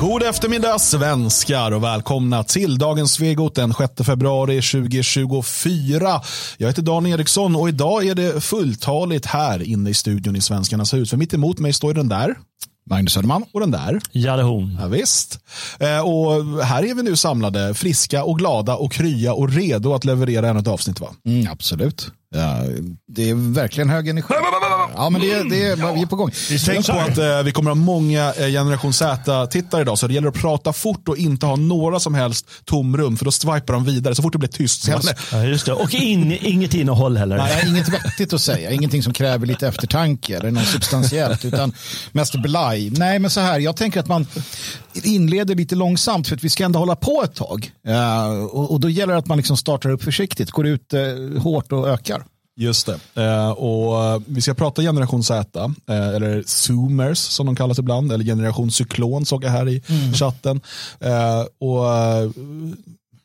[0.00, 6.20] God eftermiddag svenskar och välkomna till dagens Svegot den 6 februari 2024.
[6.56, 10.94] Jag heter Dan Eriksson och idag är det fulltaligt här inne i studion i Svenskarnas
[10.94, 11.10] hus.
[11.10, 12.34] För mitt emot mig står den där.
[12.90, 13.44] Magnus Söderman.
[13.52, 14.00] Och den där.
[14.12, 14.78] Jalle Horn.
[14.80, 15.40] Ja, visst.
[15.80, 20.04] Eh, och här är vi nu samlade, friska och glada och krya och redo att
[20.04, 21.08] leverera ännu ett avsnitt va?
[21.26, 22.12] Mm, absolut.
[22.34, 22.62] Ja,
[23.08, 24.34] det är verkligen hög energi.
[24.98, 26.30] Ja, men det, det är, vi är på gång.
[26.66, 30.28] Tänk på att eh, vi kommer ha många eh, generation Z-tittare idag, så det gäller
[30.28, 34.14] att prata fort och inte ha några som helst tomrum, för då swipar de vidare
[34.14, 34.82] så fort det blir tyst.
[34.82, 35.14] Så Helst.
[35.32, 35.72] Ja, just det.
[35.72, 37.36] Och in, inget innehåll heller.
[37.36, 41.72] Nej, inget vettigt att säga, ingenting som kräver lite eftertanke eller något substantiellt, utan
[42.12, 42.90] mest blaj.
[42.90, 44.26] Nej, men så här, jag tänker att man
[44.92, 47.70] inleder lite långsamt för att vi ska ändå hålla på ett tag.
[47.88, 51.40] Uh, och, och, då gäller det att man liksom startar upp försiktigt, går ut uh,
[51.40, 52.22] hårt och ökar.
[52.60, 53.22] Just det.
[53.22, 58.24] Eh, och vi ska prata generation Z, eh, eller zoomers som de kallas ibland, eller
[58.24, 60.12] generation cyklon såg jag här i mm.
[60.12, 60.60] chatten.
[61.00, 61.84] Eh, och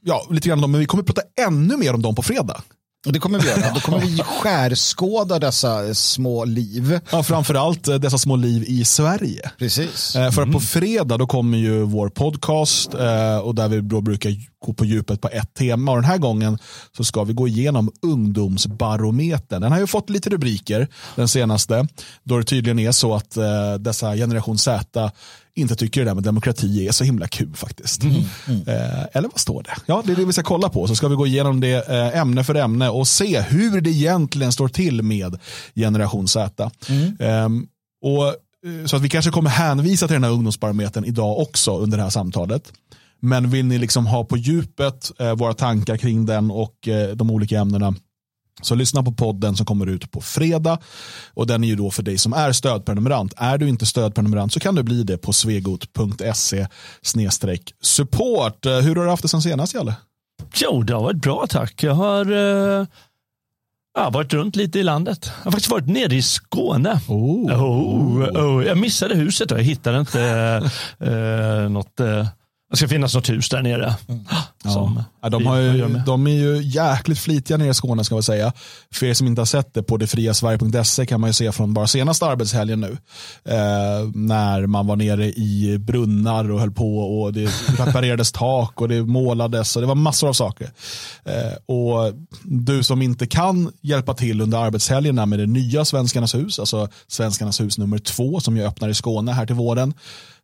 [0.05, 2.61] ja, lite grann om, men vi kommer prata ännu mer om dem på fredag.
[3.05, 3.73] Det kommer vi göra.
[3.73, 6.99] Då kommer vi skärskåda dessa små liv.
[7.11, 9.51] Ja, framförallt eh, dessa små liv i Sverige.
[9.57, 10.15] Precis.
[10.15, 10.61] Eh, för att på mm.
[10.61, 14.31] fredag då kommer ju vår podcast eh, och där vi då brukar
[14.65, 15.91] gå på djupet på ett tema.
[15.91, 16.57] Och den här gången
[16.97, 19.61] så ska vi gå igenom ungdomsbarometern.
[19.61, 21.87] Den har ju fått lite rubriker den senaste.
[22.23, 23.37] Då det tydligen är så att
[23.79, 25.11] dessa generation Z
[25.55, 28.03] inte tycker det där med demokrati är så himla kul faktiskt.
[28.03, 28.61] Mm, mm.
[28.67, 29.75] Eh, eller vad står det?
[29.85, 30.87] Ja, det är det vi ska kolla på.
[30.87, 34.51] Så ska vi gå igenom det eh, ämne för ämne och se hur det egentligen
[34.51, 35.39] står till med
[35.75, 36.71] generation Z.
[36.89, 37.15] Mm.
[37.19, 37.65] Eh,
[38.03, 38.35] och,
[38.85, 42.09] så att vi kanske kommer hänvisa till den här ungdomsbarometern idag också under det här
[42.09, 42.73] samtalet.
[43.19, 47.31] Men vill ni liksom ha på djupet eh, våra tankar kring den och eh, de
[47.31, 47.95] olika ämnena
[48.65, 50.79] så lyssna på podden som kommer ut på fredag.
[51.33, 53.33] Och den är ju då för dig som är stödprenumerant.
[53.37, 56.67] Är du inte stödprenumerant så kan du bli det på svegot.se
[57.81, 58.65] support.
[58.65, 59.95] Eh, hur har du haft det sen senast, Jalle?
[60.55, 61.83] Jo, det har varit bra tack.
[61.83, 62.25] Jag har
[63.95, 65.31] ja, varit runt lite i landet.
[65.37, 66.99] Jag har faktiskt varit nere i Skåne.
[67.07, 67.63] Oh.
[67.63, 68.65] Oh, oh.
[68.65, 70.61] Jag missade huset och jag hittade inte
[71.01, 72.27] uh, något uh,
[72.73, 73.95] det ska finnas något hus där nere.
[74.07, 74.25] Mm.
[74.63, 75.29] Som ja.
[75.29, 78.53] de, har ju, de är ju jäkligt flitiga nere i Skåne ska vi säga.
[78.93, 81.87] För er som inte har sett det på detfriasverige.se kan man ju se från bara
[81.87, 82.97] senaste arbetshelgen nu.
[83.45, 87.45] Eh, när man var nere i brunnar och höll på och det
[87.79, 90.71] reparerades tak och det målades och det var massor av saker.
[91.25, 92.13] Eh, och
[92.43, 97.61] du som inte kan hjälpa till under arbetshelgerna med det nya Svenskarnas hus, alltså Svenskarnas
[97.61, 99.93] hus nummer två som ju öppnar i Skåne här till våren.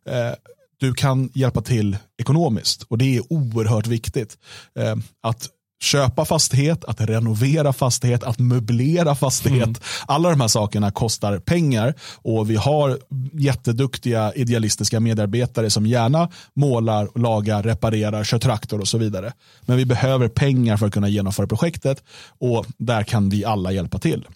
[0.08, 0.34] Eh,
[0.80, 4.38] du kan hjälpa till ekonomiskt och det är oerhört viktigt.
[4.78, 5.48] Eh, att
[5.82, 9.66] köpa fastighet, att renovera fastighet, att möblera fastighet.
[9.66, 9.80] Mm.
[10.06, 12.98] Alla de här sakerna kostar pengar och vi har
[13.32, 19.32] jätteduktiga idealistiska medarbetare som gärna målar, lagar, reparerar, kör traktor och så vidare.
[19.60, 22.04] Men vi behöver pengar för att kunna genomföra projektet
[22.38, 24.26] och där kan vi alla hjälpa till.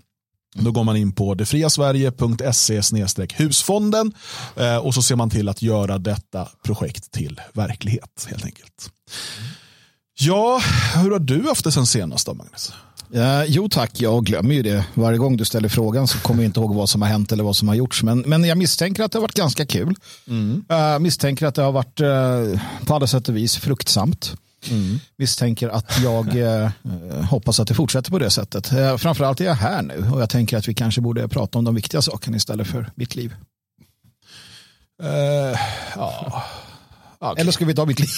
[0.55, 2.81] Då går man in på detfriasverige.se
[3.35, 4.13] husfonden
[4.57, 8.91] eh, och så ser man till att göra detta projekt till verklighet helt enkelt.
[10.19, 10.61] Ja,
[10.95, 12.73] hur har du haft det sen senast då Magnus?
[13.15, 14.85] Uh, jo tack, jag glömmer ju det.
[14.95, 17.45] Varje gång du ställer frågan så kommer jag inte ihåg vad som har hänt eller
[17.45, 18.03] vad som har gjorts.
[18.03, 19.95] Men, men jag misstänker att det har varit ganska kul.
[20.29, 20.65] Mm.
[20.73, 24.35] Uh, misstänker att det har varit uh, på alla sätt och vis fruktsamt.
[24.71, 25.01] Mm.
[25.17, 26.71] Misstänker att jag eh,
[27.31, 28.73] hoppas att det fortsätter på det sättet.
[28.73, 31.65] Eh, framförallt är jag här nu och jag tänker att vi kanske borde prata om
[31.65, 33.35] de viktiga sakerna istället för mitt liv.
[35.03, 35.09] Uh,
[35.97, 36.45] ja.
[37.21, 37.41] Okay.
[37.41, 38.09] Eller ska vi ta mitt liv?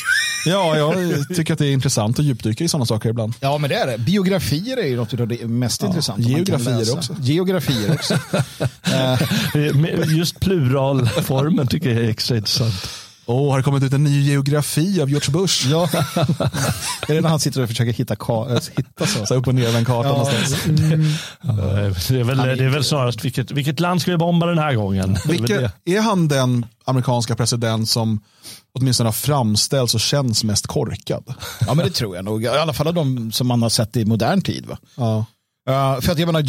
[0.47, 0.95] ja, jag
[1.37, 3.35] tycker att det är intressant att djupdyka i sådana saker ibland.
[3.41, 3.99] Ja, men det är det.
[3.99, 6.23] Biografier är ju något av det mest ja, intressanta.
[6.23, 7.17] Geografier också.
[7.21, 8.19] Geografier också.
[10.17, 12.89] Just pluralformen tycker jag är extra intressant.
[13.27, 15.67] Oh, har det kommit ut en ny geografi av George Bush?
[15.71, 15.89] Ja,
[17.09, 19.27] är det när han sitter och försöker hitta, äh, hitta så?
[19.27, 20.13] så upp och ner med en karta ja.
[20.13, 20.67] någonstans.
[20.67, 21.03] Mm.
[22.09, 24.75] Det, är väl, det är väl snarast vilket, vilket land ska vi bomba den här
[24.75, 25.19] gången?
[25.29, 28.21] Vilket, är han den amerikanska president som
[28.73, 31.35] åtminstone har framställts och känns mest korkad?
[31.67, 32.45] Ja, men det tror jag nog.
[32.45, 34.67] I alla fall av de som man har sett i modern tid.
[34.67, 34.79] Va?
[34.95, 35.25] Ja.
[35.69, 36.43] Uh, för att jag menar,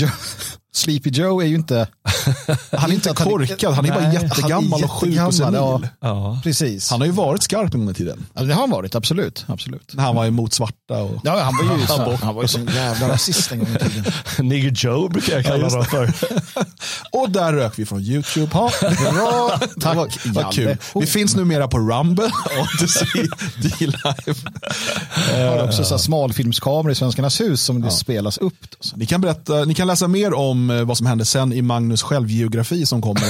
[0.74, 1.88] Sleepy Joe är ju inte...
[2.72, 5.54] Han är inte korkad, han är bara jättegammal och sjuk och senil.
[5.54, 6.40] Ja, ja.
[6.44, 6.90] Precis.
[6.90, 8.26] Han har ju varit skarp en gång i tiden.
[8.34, 9.46] Ja, det har han varit, absolut.
[9.48, 9.94] absolut.
[9.98, 10.98] Han var emot svarta.
[10.98, 11.22] Och...
[11.24, 14.14] Ja, han var ju så, han var ju sån jävla rasist en gång i tiden.
[14.40, 16.14] Nigger Joe brukar jag kalla honom för.
[17.12, 18.54] och där rök vi från YouTube.
[18.54, 18.72] Ha,
[19.14, 19.96] bra, tack.
[19.96, 20.78] Vad, vad kul.
[20.96, 23.28] Vi finns numera på Rumble, Odyssey,
[23.62, 24.40] D-Live.
[25.50, 28.54] har också så smalfilmskameror i Svenskarnas hus som det spelas upp.
[28.96, 31.62] Ni kan, berätta, ni kan läsa mer om om eh, vad som hände sen i
[31.62, 33.22] Magnus självgeografi som kommer.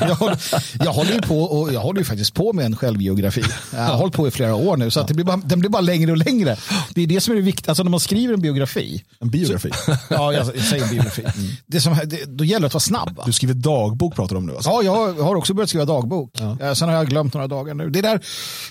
[0.00, 0.38] jag, håller,
[0.84, 3.42] jag, håller ju på och jag håller ju faktiskt på med en självgeografi.
[3.72, 5.70] Jag har hållit på i flera år nu så att det blir bara, den blir
[5.70, 6.56] bara längre och längre.
[6.94, 7.70] Det är det som är det viktiga.
[7.70, 9.04] Alltså när man skriver en biografi.
[9.20, 9.70] En biografi?
[9.86, 11.22] Så, ja, jag, jag, säger biografi.
[11.22, 11.50] Mm.
[11.66, 13.16] Det som, det, då gäller det att vara snabb.
[13.16, 13.22] Va?
[13.26, 14.70] Du skriver dagbok pratar du om nu alltså.
[14.70, 16.30] Ja, jag har också börjat skriva dagbok.
[16.60, 16.74] Ja.
[16.74, 17.90] Sen har jag glömt några dagar nu.
[17.90, 18.20] Det där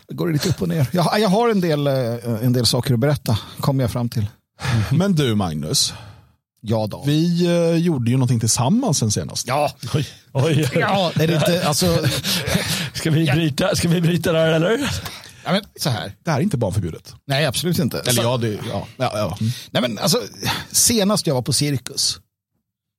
[0.08, 0.88] går lite upp och ner.
[0.92, 4.26] Jag, jag har en del, en del saker att berätta, kommer jag fram till.
[4.92, 5.94] Men du Magnus,
[6.62, 7.04] Ja då.
[7.06, 9.48] Vi eh, gjorde ju någonting tillsammans sen senast.
[9.48, 9.76] Ja.
[9.94, 10.08] Oj.
[10.34, 10.70] Oj.
[10.80, 11.98] Ja, är det inte, alltså...
[12.94, 14.92] ska, vi bryta, ska vi bryta där eller?
[15.46, 16.16] Ja, men, så här.
[16.24, 17.14] Det här är inte barnförbjudet.
[17.26, 18.00] Nej, absolut inte.
[18.00, 18.88] Eller ja, det, ja.
[18.98, 19.38] ja, ja.
[19.40, 19.52] Mm.
[19.72, 20.22] Nej, men, alltså,
[20.72, 22.20] senast jag var på Cirkus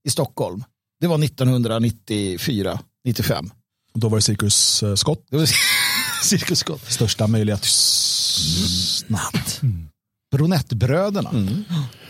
[0.05, 0.65] i Stockholm,
[1.01, 3.51] det var 1994, 95.
[3.95, 5.27] Då var det Cirkus uh, Scott.
[5.31, 5.49] Det var
[6.23, 6.93] Cirkus Scott.
[6.93, 9.21] Största möjliga tystnad.
[10.33, 10.39] Mm.
[10.39, 11.31] Bronettbröderna.
[11.31, 11.65] Mm.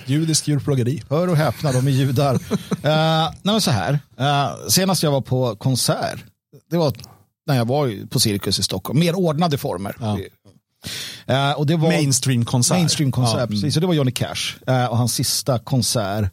[0.07, 1.03] Judisk djurplågeri.
[1.11, 2.35] Hör och häpna, de är judar.
[2.35, 3.93] uh, nej, så här.
[4.21, 6.25] Uh, senast jag var på konsert,
[6.71, 6.93] det var
[7.47, 8.99] när jag var på Cirkus i Stockholm.
[8.99, 9.97] Mer ordnade former.
[10.01, 10.19] Ja.
[11.31, 12.77] Uh, och det var mainstream-konsert.
[12.77, 13.47] Mainstream-konsert, ja.
[13.47, 13.75] precis.
[13.75, 16.33] Så det var Johnny Cash uh, och hans sista konsert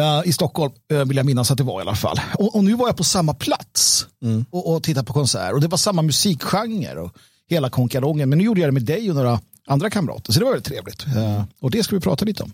[0.00, 2.20] uh, i Stockholm, vill jag minnas att det var i alla fall.
[2.38, 4.44] Och, och nu var jag på samma plats mm.
[4.50, 5.52] och, och tittade på konsert.
[5.52, 7.16] Och det var samma musikgenre och
[7.48, 8.28] hela konkarongen.
[8.28, 10.32] Men nu gjorde jag det med dig och några andra kamrater.
[10.32, 11.06] Så det var väldigt trevligt.
[11.06, 11.42] Mm.
[11.60, 12.52] och det ska vi prata lite om.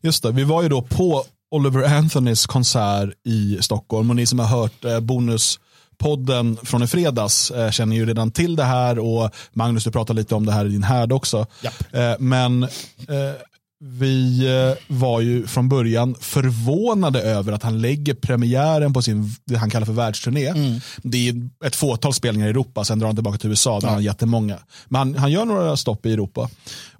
[0.00, 4.38] Just det, vi var ju då på Oliver Anthonys konsert i Stockholm och ni som
[4.38, 9.30] har hört eh, bonuspodden från i fredags eh, känner ju redan till det här och
[9.52, 11.46] Magnus du pratade lite om det här i din härd också.
[11.92, 12.68] Eh, men eh,
[13.84, 19.56] vi eh, var ju från början förvånade över att han lägger premiären på sin, det
[19.56, 20.46] han kallar för världsturné.
[20.46, 20.80] Mm.
[21.02, 23.90] Det är ett fåtal spelningar i Europa, sen drar han tillbaka till USA där ja.
[23.90, 24.58] han har jättemånga.
[24.88, 26.50] Men han, han gör några stopp i Europa.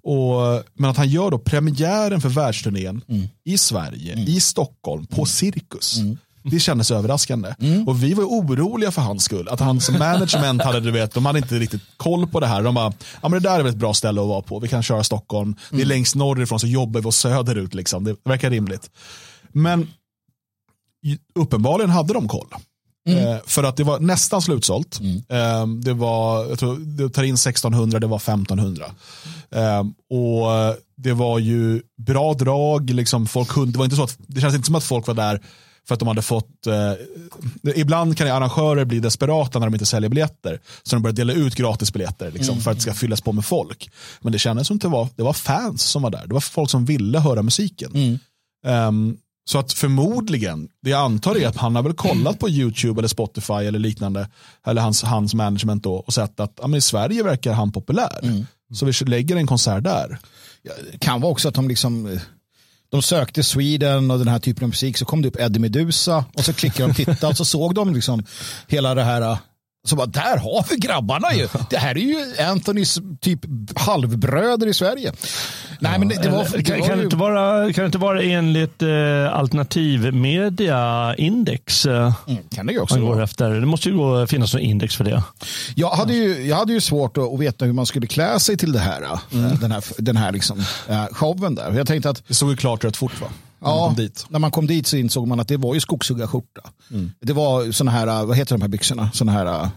[0.02, 3.28] Och, men att han gör då premiären för världsturnén mm.
[3.44, 4.28] i Sverige, mm.
[4.28, 5.26] i Stockholm, på mm.
[5.26, 5.98] Cirkus.
[6.42, 7.54] Det kändes överraskande.
[7.60, 7.88] Mm.
[7.88, 9.48] Och vi var oroliga för hans skull.
[9.48, 12.62] Att hans management hade, du vet, de hade inte riktigt koll på det här.
[12.62, 12.92] De bara,
[13.22, 14.58] ja men det där är väl ett bra ställe att vara på.
[14.58, 15.48] Vi kan köra Stockholm.
[15.48, 15.56] Mm.
[15.70, 15.88] Det är mm.
[15.88, 17.74] längst norrifrån så jobbar vi oss söderut.
[17.74, 18.04] Liksom.
[18.04, 18.90] Det verkar rimligt.
[19.52, 19.88] Men
[21.34, 22.48] uppenbarligen hade de koll.
[23.08, 23.28] Mm.
[23.28, 25.00] Eh, för att det var nästan slutsålt.
[25.00, 25.16] Mm.
[25.16, 28.84] Eh, det var, jag tror, det tar in 1600, det var 1500.
[29.50, 29.80] Eh,
[30.10, 34.40] och det var ju bra drag, liksom folk kunde, det var inte så att, det
[34.40, 35.40] känns inte som att folk var där
[35.88, 36.92] för att de hade fått, eh,
[37.76, 40.60] ibland kan arrangörer bli desperata när de inte säljer biljetter.
[40.82, 42.62] Så de börjar dela ut gratisbiljetter liksom, mm.
[42.62, 43.90] för att det ska fyllas på med folk.
[44.20, 46.26] Men det kändes som att det var, det var fans som var där.
[46.26, 47.92] Det var folk som ville höra musiken.
[47.94, 48.18] Mm.
[48.88, 53.00] Um, så att förmodligen, det jag antar är att han har väl kollat på YouTube
[53.00, 54.28] eller Spotify eller liknande,
[54.66, 58.20] eller hans, hans management då, och sett att ja, men i Sverige verkar han populär.
[58.22, 58.46] Mm.
[58.74, 60.18] Så vi lägger en konsert där.
[60.92, 62.18] Det kan vara också att de liksom
[62.92, 64.98] de sökte Sweden och den här typen av musik.
[64.98, 67.74] Så kom det upp Eddie Medusa och så klickade de och tittade och så såg
[67.74, 68.24] de liksom
[68.68, 69.36] hela det här
[69.84, 71.48] så bara, där har vi grabbarna ju.
[71.70, 73.40] Det här är ju Anthonys typ
[73.74, 75.12] halvbröder i Sverige.
[75.80, 77.04] Nej, men det, det var, det kan, var kan, ju...
[77.04, 81.86] inte vara, kan det inte vara enligt eh, alternativmedia index?
[81.86, 83.50] Eh, mm, kan det ju också går efter.
[83.50, 85.22] Det måste ju gå, finnas något index för det.
[85.74, 88.56] Jag hade ju, jag hade ju svårt att, att veta hur man skulle klä sig
[88.56, 89.02] till det här.
[89.02, 89.56] Eh, mm.
[89.60, 90.58] Den här, den här liksom,
[90.90, 91.72] uh, showen där.
[91.72, 93.26] Jag tänkte att, det såg ju klart rätt fort va?
[93.62, 93.94] Ja,
[94.28, 96.60] när man kom dit så insåg man att det var ju skogshuggarskjorta.
[96.90, 97.10] Mm.
[97.20, 99.10] Det var sådana här, vad heter de här byxorna?
[99.14, 99.70] Såna här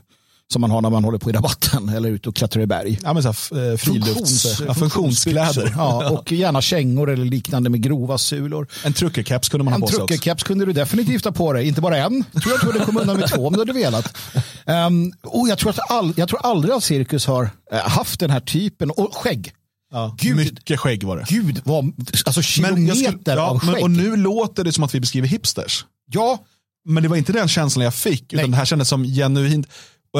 [0.47, 2.99] som man har när man håller på i rabatten eller ute och klättrar i berg.
[3.03, 5.73] Ja, men så här, eh, frilufts, ja, funktionskläder.
[5.77, 8.67] Ja, och gärna kängor eller liknande med grova sulor.
[8.85, 10.01] En truckerkeps kunde man en ha på sig också.
[10.01, 11.67] En truckerkeps kunde du definitivt ha på dig.
[11.67, 12.23] Inte bara en.
[12.31, 14.17] Jag tror jag tror det kom undan med två om du hade velat.
[14.65, 18.39] Um, och jag tror, att all, jag tror aldrig att cirkus har haft den här
[18.39, 18.91] typen.
[18.91, 19.53] Och skägg.
[19.91, 21.25] Ja, Gud, mycket skägg var det.
[21.29, 21.93] Gud, vad,
[22.25, 23.73] alltså kilometer skulle, ja, av skägg.
[23.73, 25.85] Men, och nu låter det som att vi beskriver hipsters.
[26.11, 26.39] Ja.
[26.87, 28.33] Men det var inte den känslan jag fick.
[28.33, 29.67] Utan det här kändes som genuint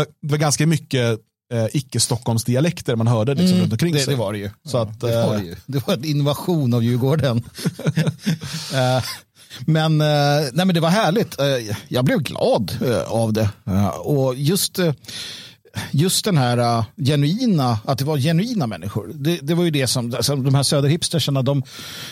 [0.03, 1.19] det var ganska mycket
[1.53, 4.13] eh, icke-Stockholmsdialekter man hörde liksom, mm, runt omkring det, sig.
[4.13, 4.49] Det var det ju.
[4.65, 5.55] Så att, det, var det, ju.
[5.65, 7.37] det var en invasion av Djurgården.
[7.37, 9.03] uh,
[9.65, 11.35] men, uh, nej, men det var härligt.
[11.87, 13.49] Jag blev glad av det.
[13.99, 14.79] och just
[15.91, 19.11] just den här uh, genuina, att det var genuina människor.
[19.13, 21.63] Det, det var ju det som, alltså, de här söderhipstersarna, de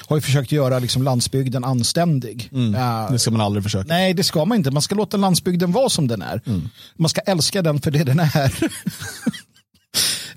[0.07, 2.49] har ju försökt göra liksom landsbygden anständig.
[2.51, 2.75] Mm.
[2.75, 3.87] Uh, det ska man aldrig försöka.
[3.87, 4.71] Nej, det ska man inte.
[4.71, 6.41] Man ska låta landsbygden vara som den är.
[6.45, 6.69] Mm.
[6.95, 8.53] Man ska älska den för det den är.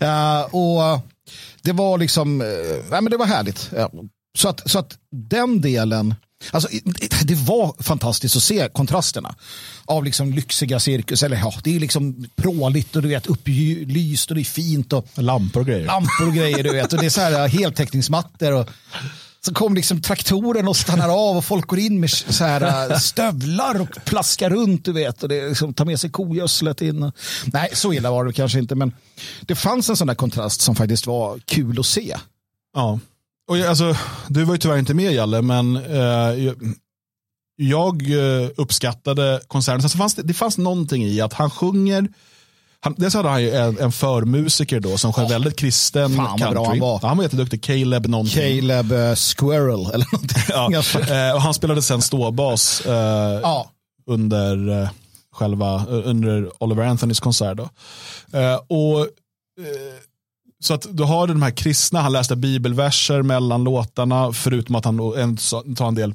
[0.03, 1.01] uh, och
[1.63, 2.39] det var liksom,
[2.91, 3.71] nej, men det var härligt.
[4.39, 6.15] Så, att, så att den delen
[6.51, 6.69] Alltså,
[7.25, 9.35] det var fantastiskt att se kontrasterna
[9.85, 11.23] av liksom lyxiga cirkus.
[11.23, 14.93] Eller ja, det är liksom pråligt och du vet upplyst och det är fint.
[14.93, 15.87] Och lampor och grejer.
[15.87, 16.93] Lampor och grejer, du vet.
[16.93, 18.53] Och det är så här heltäckningsmattor.
[18.53, 18.71] Och
[19.47, 23.81] så kom liksom traktoren och stannar av och folk går in med så här stövlar
[23.81, 27.13] och plaskar runt du vet och det liksom tar med sig kogödslet in.
[27.45, 28.93] Nej, så illa var det kanske inte men
[29.41, 32.17] det fanns en sån där kontrast som faktiskt var kul att se.
[32.75, 32.99] Ja,
[33.49, 33.97] och jag, alltså,
[34.29, 36.55] du var ju tyvärr inte med Jalle men eh,
[37.57, 39.89] jag eh, uppskattade konserten.
[39.89, 42.09] Så fanns det, det fanns någonting i att han sjunger
[42.81, 46.55] han, dels hade han ju en, en förmusiker då som sjöng väldigt kristen fan, country.
[46.55, 47.01] Bra han, var.
[47.03, 48.61] han var jätteduktig, Caleb någonting.
[48.61, 50.43] Caleb uh, Squirrel eller någonting.
[50.49, 53.71] ja, eh, och han spelade sen ståbas eh, ja.
[54.07, 54.89] under eh,
[55.33, 57.57] själva, under Oliver Anthonys konsert.
[57.57, 57.69] Då.
[58.39, 59.09] Eh, och
[60.65, 64.99] så att du har den här kristna, han läste bibelverser mellan låtarna, förutom att han
[65.77, 66.15] tar en del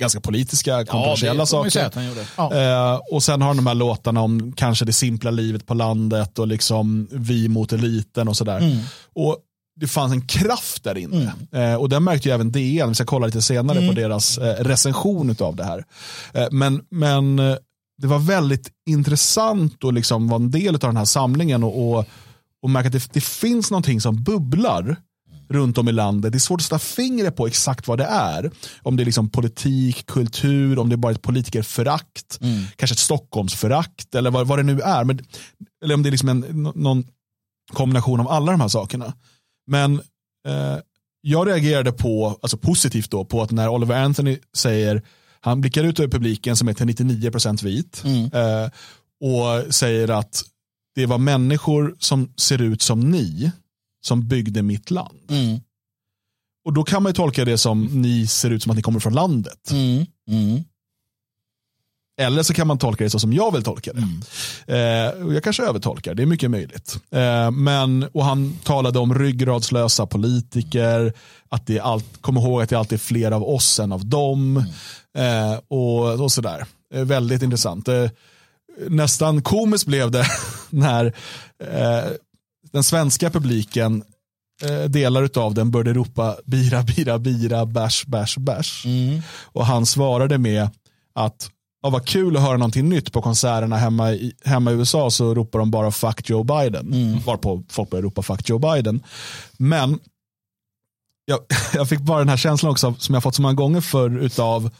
[0.00, 1.90] ganska politiska, kontroversiella ja, saker.
[2.36, 2.54] Ja.
[2.54, 6.46] Eh, och sen har de här låtarna om kanske det simpla livet på landet och
[6.46, 8.58] liksom vi mot eliten och sådär.
[8.58, 8.78] Mm.
[9.14, 9.38] Och
[9.80, 11.32] det fanns en kraft där inne.
[11.52, 11.72] Mm.
[11.72, 13.94] Eh, och den märkte ju även DN, vi ska kolla lite senare mm.
[13.94, 15.84] på deras eh, recension av det här.
[16.32, 17.56] Eh, men, men eh,
[17.98, 22.04] det var väldigt intressant att liksom vara en del av den här samlingen och, och,
[22.62, 24.96] och märka att det, det finns någonting som bubblar
[25.48, 26.32] runt om i landet.
[26.32, 28.50] Det är svårt att sätta fingret på exakt vad det är.
[28.82, 32.64] Om det är liksom politik, kultur, om det är bara ett politikerförakt, mm.
[32.76, 35.04] kanske ett Stockholmsförakt eller vad, vad det nu är.
[35.04, 35.20] Men,
[35.84, 37.04] eller om det är liksom en, någon
[37.72, 39.12] kombination av alla de här sakerna.
[39.66, 39.94] Men
[40.48, 40.78] eh,
[41.20, 45.02] jag reagerade på, alltså positivt då, på att när Oliver Anthony säger,
[45.40, 48.24] han blickar ut över publiken som är till 99% vit mm.
[48.24, 48.70] eh,
[49.20, 50.44] och säger att
[50.98, 53.50] det var människor som ser ut som ni
[54.06, 55.18] som byggde mitt land.
[55.30, 55.60] Mm.
[56.64, 59.00] Och då kan man ju tolka det som ni ser ut som att ni kommer
[59.00, 59.70] från landet.
[59.70, 60.06] Mm.
[60.30, 60.64] Mm.
[62.20, 64.02] Eller så kan man tolka det så som jag vill tolka det.
[64.02, 64.22] Mm.
[64.66, 66.96] Eh, jag kanske övertolkar, det är mycket möjligt.
[67.10, 71.12] Eh, men, och han talade om ryggradslösa politiker,
[71.48, 74.64] att det allt, kom ihåg att det alltid är fler av oss än av dem.
[75.14, 75.52] Mm.
[75.52, 76.66] Eh, och, och sådär.
[76.94, 77.88] Eh, väldigt intressant.
[78.88, 80.26] Nästan komiskt blev det
[80.70, 81.06] när
[81.64, 82.10] eh,
[82.72, 84.02] den svenska publiken,
[84.62, 88.86] eh, delar av den började ropa bira, bira, bira, bash, bash, bash.
[88.86, 89.22] Mm.
[89.42, 90.70] Och han svarade med
[91.14, 91.50] att
[91.82, 95.34] ja, vad kul att höra någonting nytt på konserterna hemma i, hemma i USA så
[95.34, 96.92] ropar de bara fuck Joe Biden.
[96.92, 97.18] Mm.
[97.26, 99.02] Varpå folk börjar ropa fuck Joe Biden.
[99.56, 99.98] Men
[101.24, 101.40] jag,
[101.74, 104.70] jag fick bara den här känslan också som jag fått så många gånger förr utav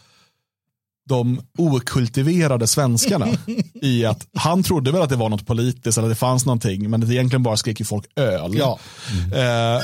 [1.09, 3.29] de okultiverade svenskarna
[3.75, 6.91] i att han trodde väl att det var något politiskt eller att det fanns någonting
[6.91, 8.55] men det egentligen bara skrek ju folk öl.
[8.59, 8.79] Ja.
[9.13, 9.33] Mm.
[9.33, 9.83] Eh,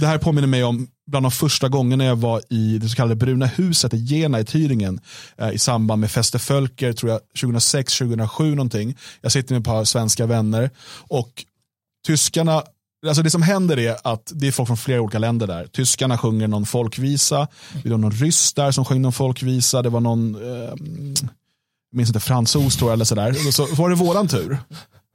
[0.00, 3.14] det här påminner mig om bland de första gångerna jag var i det så kallade
[3.14, 5.00] Bruna huset i Jena i Thüringen
[5.38, 8.96] eh, i samband med Feste Fölker, tror jag 2006-2007 någonting.
[9.20, 10.70] Jag sitter med ett par svenska vänner
[11.08, 11.44] och
[12.06, 12.62] tyskarna
[13.06, 15.66] Alltså det som händer är att det är folk från flera olika länder där.
[15.66, 17.48] Tyskarna sjunger någon folkvisa.
[17.82, 19.82] Det var någon ryss där som sjöng någon folkvisa.
[19.82, 20.74] Det var någon, eh,
[21.92, 23.32] minns inte, fransos tror jag eller sådär.
[23.52, 24.58] Så var det våran tur.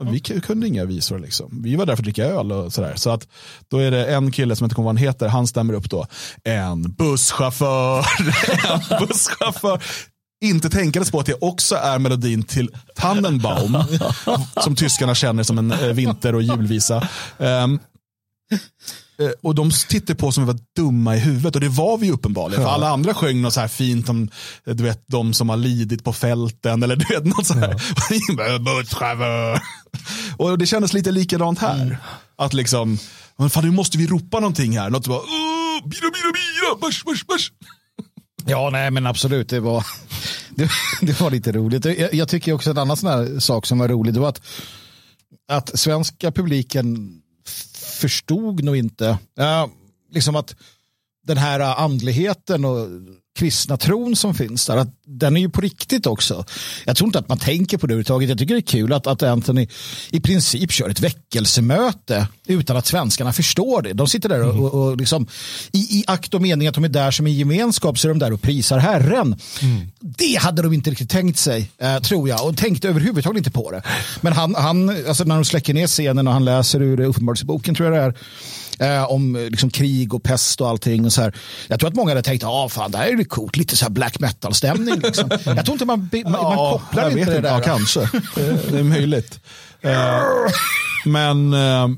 [0.03, 1.61] Vi kunde inga visor liksom.
[1.63, 2.93] Vi var där för att dricka öl och sådär.
[2.95, 3.27] Så att
[3.67, 6.07] då är det en kille som inte kommer vad han heter, han stämmer upp då.
[6.43, 7.97] En busschaufför,
[8.73, 9.83] en busschaufför
[10.41, 13.77] inte tänkandes på att det också är melodin till Tannenbaum,
[14.63, 17.07] som tyskarna känner som en eh, vinter och julvisa.
[17.37, 17.79] Um,
[19.41, 22.61] och de tittade på som vi var dumma i huvudet och det var vi uppenbarligen.
[22.61, 22.67] Ja.
[22.67, 24.29] För alla andra sjöng något så här fint om
[24.65, 27.75] du vet, de som har lidit på fälten eller du vet något så här.
[28.99, 29.59] Ja.
[30.37, 31.81] och det kändes lite likadant här.
[31.81, 31.95] Mm.
[32.35, 32.97] Att liksom,
[33.49, 34.89] fan nu måste vi ropa någonting här.
[34.89, 35.21] Något bara,
[35.83, 37.51] bira, bira, bira, bärs, bärs, bärs.
[38.45, 39.49] Ja, nej men absolut.
[39.49, 39.85] Det var,
[40.55, 40.69] det,
[41.01, 41.85] det var lite roligt.
[41.85, 44.13] Jag, jag, tycker också en annan sån här sak som var rolig.
[44.13, 44.41] Det var att,
[45.47, 47.21] att svenska publiken
[47.75, 49.17] förstod nog inte.
[49.39, 49.67] Uh,
[50.11, 50.55] liksom att
[51.23, 52.87] den här andligheten och
[53.41, 56.45] kristna tron som finns där, att den är ju på riktigt också.
[56.85, 58.29] Jag tror inte att man tänker på det överhuvudtaget.
[58.29, 59.67] Jag tycker det är kul att, att Anthony
[60.11, 63.93] i princip kör ett väckelsemöte utan att svenskarna förstår det.
[63.93, 65.27] De sitter där och, och, och liksom,
[65.71, 68.19] i, i akt och mening att de är där som en gemenskap så är de
[68.19, 69.35] där och prisar Herren.
[69.61, 69.91] Mm.
[69.99, 73.71] Det hade de inte riktigt tänkt sig, eh, tror jag, och tänkte överhuvudtaget inte på
[73.71, 73.81] det.
[74.21, 77.93] Men han, han alltså när de släcker ner scenen och han läser ur Uppenbarelseboken tror
[77.93, 78.13] jag det är,
[78.79, 81.05] eh, om liksom, krig och pest och allting.
[81.05, 81.35] Och så här.
[81.67, 83.85] Jag tror att många hade tänkt, ja fan det här är det coolt, lite så
[83.85, 84.99] här black metal-stämning.
[84.99, 85.29] Liksom.
[85.45, 87.53] jag tror inte man, man, man kopplar inte det där.
[87.53, 87.99] Ja, kanske.
[88.71, 89.39] det är möjligt.
[89.81, 90.21] Eh,
[91.05, 91.89] men eh,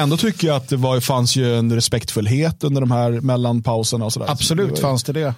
[0.00, 4.04] ändå tycker jag att det var, fanns ju en respektfullhet under de här mellanpauserna.
[4.04, 4.30] Och så där.
[4.30, 5.26] Absolut så det var, fanns det det.
[5.26, 5.34] Uh,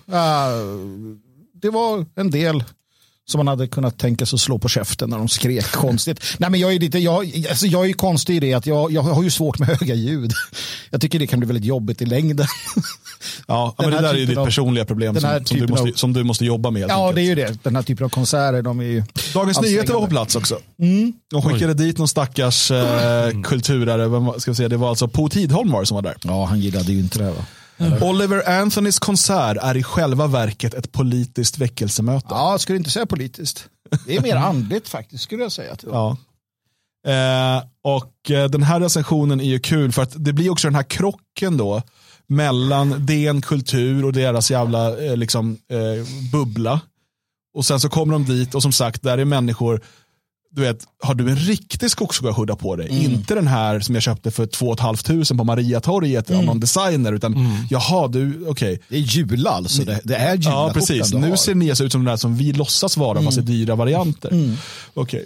[1.62, 2.64] det var en del
[3.30, 6.20] som man hade kunnat tänka sig att slå på käften när de skrek konstigt.
[6.38, 9.02] Nej, men jag, är lite, jag, alltså jag är konstig i det att jag, jag
[9.02, 10.32] har ju svårt med höga ljud.
[10.90, 12.46] Jag tycker det kan bli väldigt jobbigt i längden.
[13.46, 15.92] Ja, men det där är ju ditt av, personliga problem som, som, du måste, av,
[15.94, 16.86] som du måste jobba med.
[16.88, 17.16] Ja, enkelt.
[17.16, 17.58] det är ju det.
[17.62, 18.62] Den här typen av konserter.
[18.62, 20.58] De är ju Dagens Nyheter var på plats också.
[20.78, 21.12] Mm.
[21.30, 21.78] De skickade Oj.
[21.78, 24.40] dit någon stackars eh, kulturare.
[24.40, 26.16] Ska vi säga, det var alltså Po Tidholm var som var där.
[26.24, 27.30] Ja, han gillade ju inte det.
[27.30, 27.44] Va?
[27.82, 28.04] Eller?
[28.04, 32.26] Oliver Anthonys konsert är i själva verket ett politiskt väckelsemöte.
[32.30, 33.68] Ja, jag skulle inte säga politiskt.
[34.06, 35.76] Det är mer andligt faktiskt, skulle jag säga.
[35.82, 36.16] Ja.
[37.06, 40.74] Eh, och eh, den här recensionen är ju kul för att det blir också den
[40.74, 41.82] här krocken då
[42.26, 46.80] mellan DN Kultur och deras jävla eh, liksom, eh, bubbla.
[47.54, 49.80] Och sen så kommer de dit och som sagt, där är människor
[50.54, 53.12] du vet, har du en riktig skogshuggarskjorta på dig, mm.
[53.12, 56.40] inte den här som jag köpte för 2 500 på Mariatorget mm.
[56.40, 57.52] av någon designer, utan mm.
[57.70, 58.48] jaha, du, okej.
[58.48, 58.78] Okay.
[58.88, 61.12] Det är jula alltså, det, det är jula Ja, precis.
[61.12, 63.24] Nu ser Nias ut som den där som vi låtsas vara, mm.
[63.24, 64.32] fast i dyra varianter.
[64.32, 64.56] Mm.
[64.94, 65.24] Okay.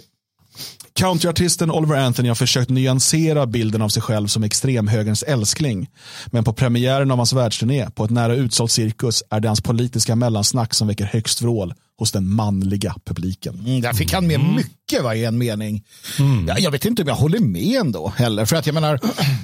[0.93, 5.89] Countryartisten Oliver Anthony har försökt nyansera bilden av sig själv som extremhögerns älskling.
[6.27, 10.15] Men på premiären av hans världsturné på ett nära utsålt cirkus är det hans politiska
[10.15, 13.59] mellansnack som väcker högst vrål hos den manliga publiken.
[13.65, 14.63] Mm, där fick han med mm.
[14.91, 15.83] Mycket va, i en mening.
[16.19, 16.47] Mm.
[16.47, 18.45] Jag, jag, vet inte om jag håller med ändå heller.
[18.45, 18.99] För att jag menar,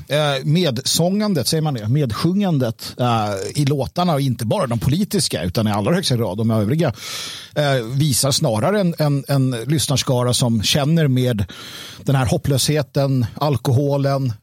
[0.08, 5.68] eh, medsångandet, säger man det, medsjungandet eh, i låtarna, och inte bara de politiska utan
[5.68, 6.94] i allra högsta grad de övriga,
[7.56, 11.46] eh, visar snarare en, en, en lyssnarskara som känner med
[12.04, 14.34] den här hopplösheten, alkoholen,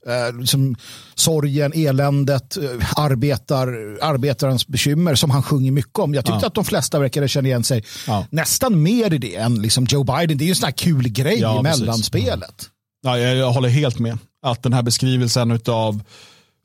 [0.41, 0.77] liksom
[1.15, 2.59] sorgen, eländet,
[2.97, 3.69] arbetar,
[4.03, 6.15] arbetarens bekymmer som han sjunger mycket om.
[6.15, 6.47] Jag tyckte ja.
[6.47, 8.27] att de flesta verkade känna igen sig ja.
[8.31, 10.39] nästan mer i det än liksom Joe Biden.
[10.39, 12.71] Det är ju en sån här kul grej ja, i mellanspelet.
[13.03, 14.19] Ja, jag, jag, håller helt med.
[14.43, 16.03] Att den här beskrivelsen av,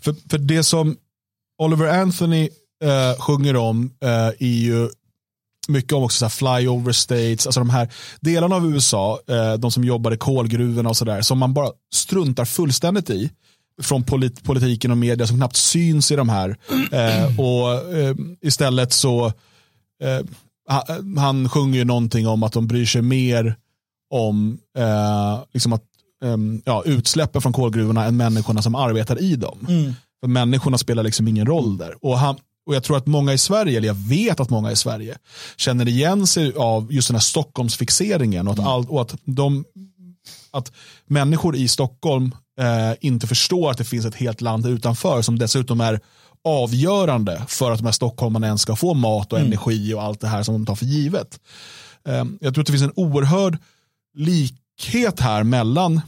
[0.02, 0.98] för, för det som
[1.58, 2.50] Oliver Anthony
[2.84, 4.90] eh, sjunger om eh, är ju
[5.68, 7.90] mycket om också så flyover states, alltså de här
[8.20, 12.46] delarna av USA, eh, de som jobbar i kolgruvorna och sådär, som man bara struntar
[12.46, 13.32] fullständigt i
[13.82, 16.58] från polit politiken och media som knappt syns i de här.
[16.92, 19.26] Eh, och eh, istället så
[20.04, 20.20] eh,
[21.18, 23.56] han sjunger ju någonting om att de bryr sig mer
[24.16, 25.84] om eh, liksom att,
[26.24, 29.66] eh, ja, utsläppen från kolgruvorna än människorna som arbetar i dem.
[29.70, 29.94] Mm.
[30.22, 31.96] För människorna spelar liksom ingen roll där.
[32.02, 34.76] Och, han, och jag tror att många i Sverige, eller jag vet att många i
[34.76, 35.18] Sverige,
[35.58, 38.72] känner igen sig av just den här Stockholmsfixeringen och att, mm.
[38.72, 39.66] all, och att, de,
[40.52, 40.72] att
[41.06, 45.82] människor i Stockholm eh, inte förstår att det finns ett helt land utanför som dessutom
[45.82, 46.00] är
[46.44, 49.52] avgörande för att de här stockholmarna ens ska få mat och mm.
[49.52, 51.40] energi och allt det här som de tar för givet.
[52.08, 53.58] Ehm, jag tror att det finns en oerhörd
[54.16, 56.02] likhet här mellan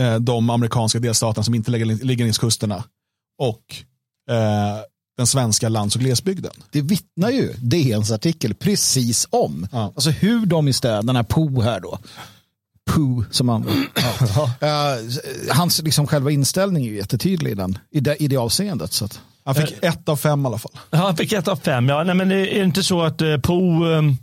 [0.00, 2.84] eh, de amerikanska delstaterna som inte ligger längs kusterna
[3.38, 3.76] och
[4.30, 4.80] eh,
[5.16, 6.52] den svenska lands och glesbygden.
[6.70, 9.66] Det vittnar ju DNs artikel precis om.
[9.72, 9.92] Ja.
[9.94, 11.98] Alltså hur de i städerna, Po här då,
[12.90, 13.86] Pooh som han...
[14.60, 14.98] Ja.
[14.98, 15.10] Uh,
[15.50, 18.92] hans liksom själva inställning är ju jättetydlig i, den, i, det, i det avseendet.
[18.92, 19.20] Så att.
[19.44, 20.72] Han fick ett av fem i alla fall.
[20.90, 21.88] Han fick ett av fem.
[21.88, 24.16] Ja, nej, men är det inte så att uh, Pooh um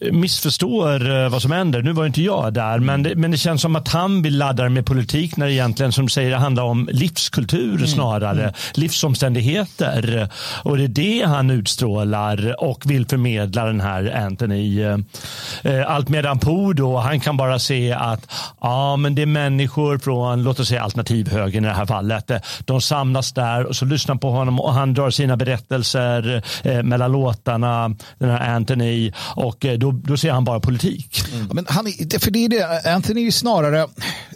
[0.00, 1.82] missförstår eh, vad som händer.
[1.82, 4.68] Nu var inte jag där, men det, men det känns som att han vill ladda
[4.68, 7.86] med politik när det egentligen som säger det handlar om livskultur mm.
[7.86, 8.42] snarare.
[8.42, 8.54] Mm.
[8.74, 10.28] Livsomständigheter.
[10.62, 14.82] Och det är det han utstrålar och vill förmedla den här Anthony.
[14.82, 14.98] Eh,
[15.86, 20.42] allt medan Po då, han kan bara se att ja, men det är människor från,
[20.42, 22.30] låt oss säga alternativhögern i det här fallet.
[22.64, 27.12] De samlas där och så lyssnar på honom och han drar sina berättelser eh, mellan
[27.12, 31.22] låtarna, den här Anthony och eh, då, då ser han bara politik.
[31.32, 31.48] Mm.
[31.52, 31.84] men han,
[32.18, 33.88] för det är det, Anthony är ju snarare,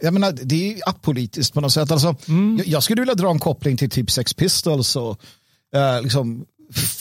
[0.03, 1.91] jag menar, det är apolitiskt på något sätt.
[1.91, 2.57] Alltså, mm.
[2.59, 5.21] jag, jag, skulle vilja dra en koppling till typ Sex Pistols och
[5.77, 6.45] uh, liksom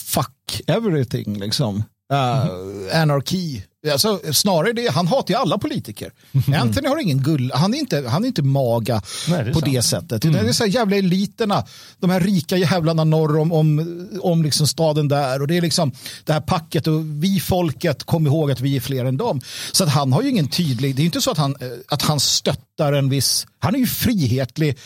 [0.05, 1.83] fuck everything liksom.
[2.13, 3.01] Uh.
[3.01, 6.11] Anarki Alltså, snarare det, han hatar ju alla politiker.
[6.47, 6.61] Mm.
[6.61, 9.73] Anthony har ingen gull, han är inte, han är inte maga Nej, det på sant.
[9.73, 10.25] det sättet.
[10.25, 10.43] Mm.
[10.43, 11.65] Det är så här jävla eliterna,
[11.99, 15.91] de här rika jävlarna norr om, om, om liksom staden där och det är liksom
[16.23, 19.41] det här packet och vi folket, kom ihåg att vi är fler än dem.
[19.71, 22.01] Så att han har ju ingen tydlig, det är inte så att han, eh, att
[22.01, 24.77] han stöttar en viss, han är ju frihetlig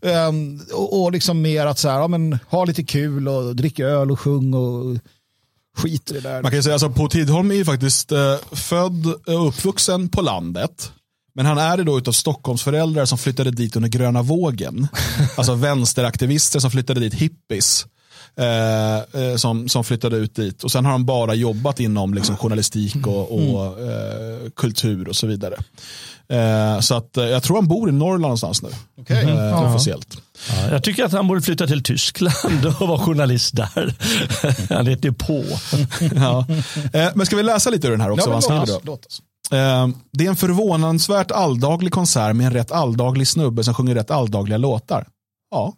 [0.00, 3.84] um, och, och liksom mer att så här, ja, men, ha lite kul och dricka
[3.84, 4.96] öl och sjung och
[5.76, 6.42] skit i det där.
[6.42, 10.92] Man kan säga alltså på Tidholm är ju faktiskt eh, född och uppvuxen på landet.
[11.34, 14.88] Men han är det då utav Stockholmsföräldrar som flyttade dit under gröna vågen.
[15.36, 17.86] alltså vänsteraktivister som flyttade dit, hippies.
[18.38, 20.64] Eh, eh, som, som flyttade ut dit.
[20.64, 23.88] Och sen har han bara jobbat inom liksom, journalistik och, och mm.
[23.88, 25.56] eh, kultur och så vidare.
[26.28, 28.68] Eh, så att, eh, jag tror han bor i Norrland någonstans nu.
[28.96, 29.28] Okay.
[29.28, 29.74] Ja.
[29.74, 30.16] Officiellt.
[30.48, 33.94] Ja, jag tycker att han borde flytta till Tyskland och vara journalist där.
[34.74, 35.44] han heter på.
[36.14, 36.46] ja.
[36.92, 38.30] Eh, men ska vi läsa lite ur den här också?
[38.30, 39.22] Ja, låt oss, låt oss.
[40.12, 44.58] Det är en förvånansvärt alldaglig konsert med en rätt alldaglig snubbe som sjunger rätt alldagliga
[44.58, 45.06] låtar.
[45.50, 45.74] Ja,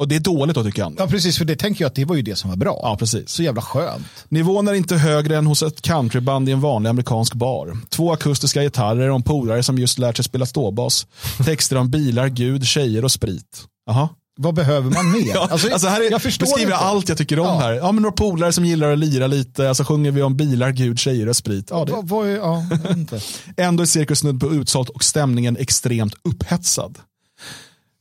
[0.00, 0.94] Och det är dåligt då tycker han.
[0.98, 1.38] Ja, precis.
[1.38, 2.80] För det tänker jag att det var ju det som var bra.
[2.82, 3.30] Ja, precis.
[3.30, 4.06] Så jävla skönt.
[4.28, 7.76] Nivån är inte högre än hos ett countryband i en vanlig amerikansk bar.
[7.88, 11.06] Två akustiska gitarrer en polare som just lärt sig spela ståbas.
[11.44, 13.64] Texter om bilar, gud, tjejer och sprit.
[13.86, 14.08] Jaha.
[14.38, 15.30] Vad behöver man mer?
[15.34, 17.58] Ja, alltså, alltså här är, jag beskriver jag allt jag tycker om ja.
[17.58, 17.72] här.
[17.72, 20.98] Ja, men några polare som gillar att lira lite, alltså sjunger vi om bilar, gud,
[20.98, 21.66] tjejer och sprit.
[21.70, 21.92] Ja, det.
[22.02, 23.20] Vad, är, ja, inte.
[23.56, 26.98] Ändå är cirkus snudd på utsålt och stämningen extremt upphetsad.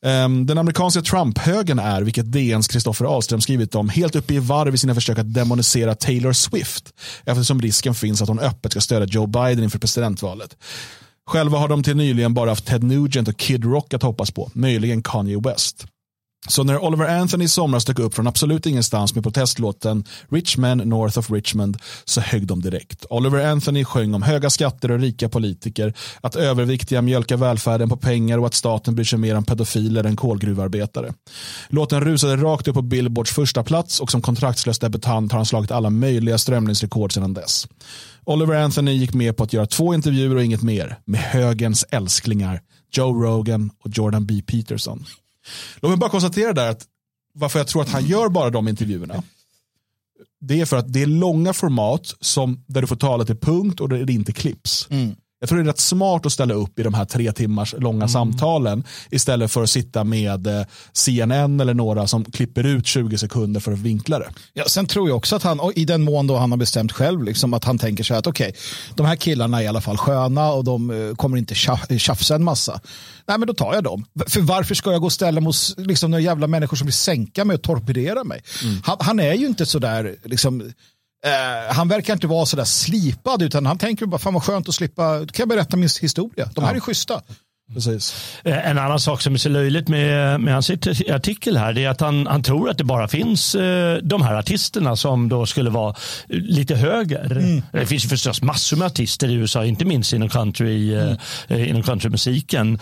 [0.06, 4.76] Ehm, den amerikanska Trump-högen är, vilket DNs Kristoffer Ahlström skrivit om, helt uppe i varv
[4.76, 6.94] i sina försök att demonisera Taylor Swift
[7.26, 10.58] eftersom risken finns att hon öppet ska stödja Joe Biden inför presidentvalet.
[11.28, 14.52] Själva har de till nyligen bara haft Ted Nugent och Kid Rock att hoppas på,
[14.54, 15.86] möjligen Kanye West.
[16.48, 20.78] Så när Oliver Anthony i somras dök upp från absolut ingenstans med protestlåten Rich Men
[20.78, 23.06] North of Richmond så högg de direkt.
[23.10, 28.38] Oliver Anthony sjöng om höga skatter och rika politiker, att överviktiga mjölkar välfärden på pengar
[28.38, 31.14] och att staten bryr sig mer om pedofiler än kolgruvarbetare.
[31.70, 35.72] Låten rusade rakt upp på Billboards första plats och som kontraktslös debutant har han slagit
[35.72, 37.68] alla möjliga strömningsrekord sedan dess.
[38.26, 42.62] Oliver Anthony gick med på att göra två intervjuer och inget mer med högens älsklingar
[42.92, 44.42] Joe Rogan och Jordan B.
[44.48, 45.06] Peterson.
[45.82, 46.88] Låt mig bara konstatera där att
[47.34, 49.24] varför jag tror att han gör bara de intervjuerna.
[50.42, 53.80] Det är för att det är långa format som, där du får tala till punkt
[53.80, 54.88] och där det inte klipps.
[54.90, 55.16] Mm.
[55.40, 57.96] Jag tror det är rätt smart att ställa upp i de här tre timmars långa
[57.96, 58.10] mm.
[58.10, 63.60] samtalen istället för att sitta med eh, CNN eller några som klipper ut 20 sekunder
[63.60, 64.30] för att vinkla det.
[64.54, 67.24] Ja, sen tror jag också att han, i den mån då han har bestämt själv,
[67.24, 68.62] liksom, att han tänker sig att okej, okay,
[68.96, 71.56] de här killarna är i alla fall sköna och de uh, kommer inte
[72.00, 72.82] tjafsa en massa.
[73.28, 74.06] Nej, men då tar jag dem.
[74.28, 77.46] För varför ska jag gå och ställa mot liksom, några jävla människor som vill sänka
[77.46, 78.44] mig och torpedera mig?
[78.64, 78.82] Mm.
[78.84, 80.72] Han, han, är ju inte sådär, liksom,
[81.26, 84.76] Uh, han verkar inte vara sådär slipad utan han tänker bara fan vad skönt att
[84.76, 86.50] slippa, kan jag berätta min historia.
[86.56, 86.76] De här ja.
[86.76, 87.22] är schyssta.
[87.74, 88.36] Precis.
[88.44, 90.70] Eh, en annan sak som är så löjligt med, med hans
[91.10, 94.96] artikel här är att han, han tror att det bara finns eh, de här artisterna
[94.96, 95.96] som då skulle vara
[96.28, 97.32] lite höger.
[97.32, 97.62] Mm.
[97.72, 101.18] Det finns ju förstås massor med artister i USA, inte minst inom, country, mm.
[101.50, 102.80] inom countrymusiken.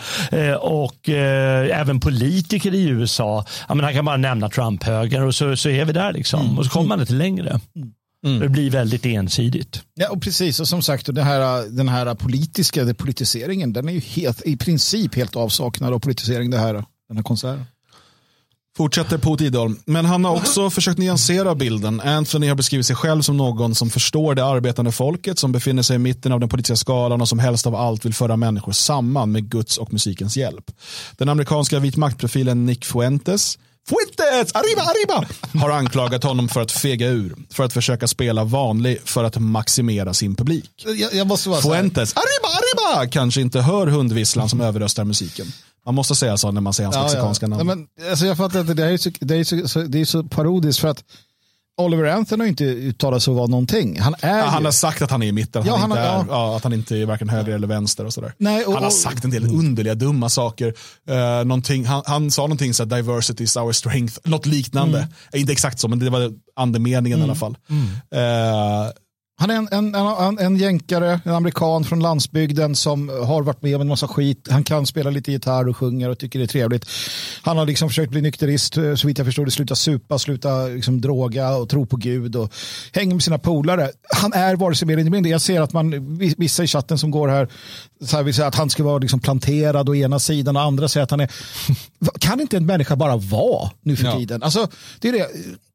[0.60, 3.44] Och även politiker i USA.
[3.68, 6.40] Ja, men han kan bara nämna Trump-höger och så, så är vi där liksom.
[6.40, 6.58] Mm.
[6.58, 7.60] Och så kommer man inte längre.
[7.76, 7.92] Mm.
[8.26, 8.40] Mm.
[8.40, 9.82] Det blir väldigt ensidigt.
[9.94, 10.60] Ja, och precis.
[10.60, 14.56] Och som sagt, den här, den här politiska den politiseringen, den är ju helt, i
[14.56, 16.74] princip helt avsaknad av politisering, det här,
[17.08, 17.64] den här konserten.
[18.76, 19.76] Fortsätter på Tidholm.
[19.84, 22.00] Men han har också försökt nyansera bilden.
[22.00, 25.96] Anthony har beskrivit sig själv som någon som förstår det arbetande folket, som befinner sig
[25.96, 29.32] i mitten av den politiska skalan och som helst av allt vill föra människor samman
[29.32, 30.70] med Guds och musikens hjälp.
[31.16, 35.28] Den amerikanska vit maktprofilen Nick Fuentes Fuentes, arriba, arriba!
[35.60, 37.36] Har anklagat honom för att fega ur.
[37.50, 40.70] För att försöka spela vanlig för att maximera sin publik.
[40.86, 43.10] Jag, jag måste vara Fuentes, arriba, arriba!
[43.10, 45.46] Kanske inte hör hundvisslan som överröstar musiken.
[45.86, 47.48] Man måste säga så när man säger hans ja, mexikanska ja.
[47.48, 47.66] namn.
[47.66, 50.22] Nej, men, alltså jag fattar att det är, så, det, är så, det är så
[50.22, 51.04] parodiskt för att
[51.78, 54.00] Oliver Anthony har inte uttalat sig att vara någonting.
[54.00, 56.04] Han, är ja, han har sagt att han är i mitten, ja, han, han är,
[56.04, 56.24] ja.
[56.28, 58.04] Ja, att han inte är varken höger eller vänster.
[58.04, 58.34] och sådär.
[58.38, 60.74] Nej, och, han har sagt en del underliga, dumma saker.
[61.10, 64.98] Uh, han, han, sa någonting så här, diversity is our strength, något liknande.
[64.98, 65.10] Mm.
[65.32, 67.20] Inte exakt så, men det var andemeningen mm.
[67.20, 67.56] i alla fall.
[67.68, 67.84] Mm.
[67.84, 68.90] Uh,
[69.40, 73.74] han är en, en, en, en jänkare, en amerikan från landsbygden som har varit med
[73.74, 74.48] om en massa skit.
[74.50, 76.88] Han kan spela lite gitarr och sjunger och tycker det är trevligt.
[77.42, 80.66] Han har liksom försökt bli nykterist, eh, så vitt jag förstår det, sluta supa, sluta
[80.66, 82.54] liksom droga och tro på Gud och
[82.92, 83.90] hänger med sina polare.
[84.16, 85.30] Han är vare sig mer eller mindre.
[85.30, 87.48] Jag ser att man, vissa i chatten som går här,
[88.04, 90.88] så här vill säga att han ska vara liksom planterad å ena sidan och andra
[90.88, 91.30] säger att han är...
[92.20, 94.18] Kan inte en människa bara vara nu för ja.
[94.18, 94.42] tiden?
[94.42, 94.68] Alltså,
[95.00, 95.28] det är det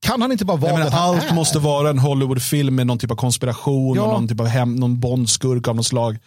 [0.03, 1.33] kan han inte bara vara menar, Allt är?
[1.33, 4.01] måste vara en Hollywoodfilm med någon typ av konspiration ja.
[4.01, 6.17] och någon typ av hem, någon bondskurk av något slag.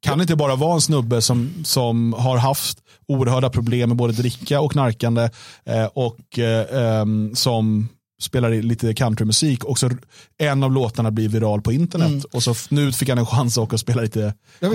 [0.00, 4.60] Kan inte bara vara en snubbe som, som har haft oerhörda problem med både dricka
[4.60, 5.30] och knarkande
[5.64, 7.88] eh, och eh, um, som
[8.20, 9.90] spelar lite countrymusik och så
[10.38, 12.22] en av låtarna blir viral på internet mm.
[12.32, 14.70] och så nu fick han en chans att spela lite ja.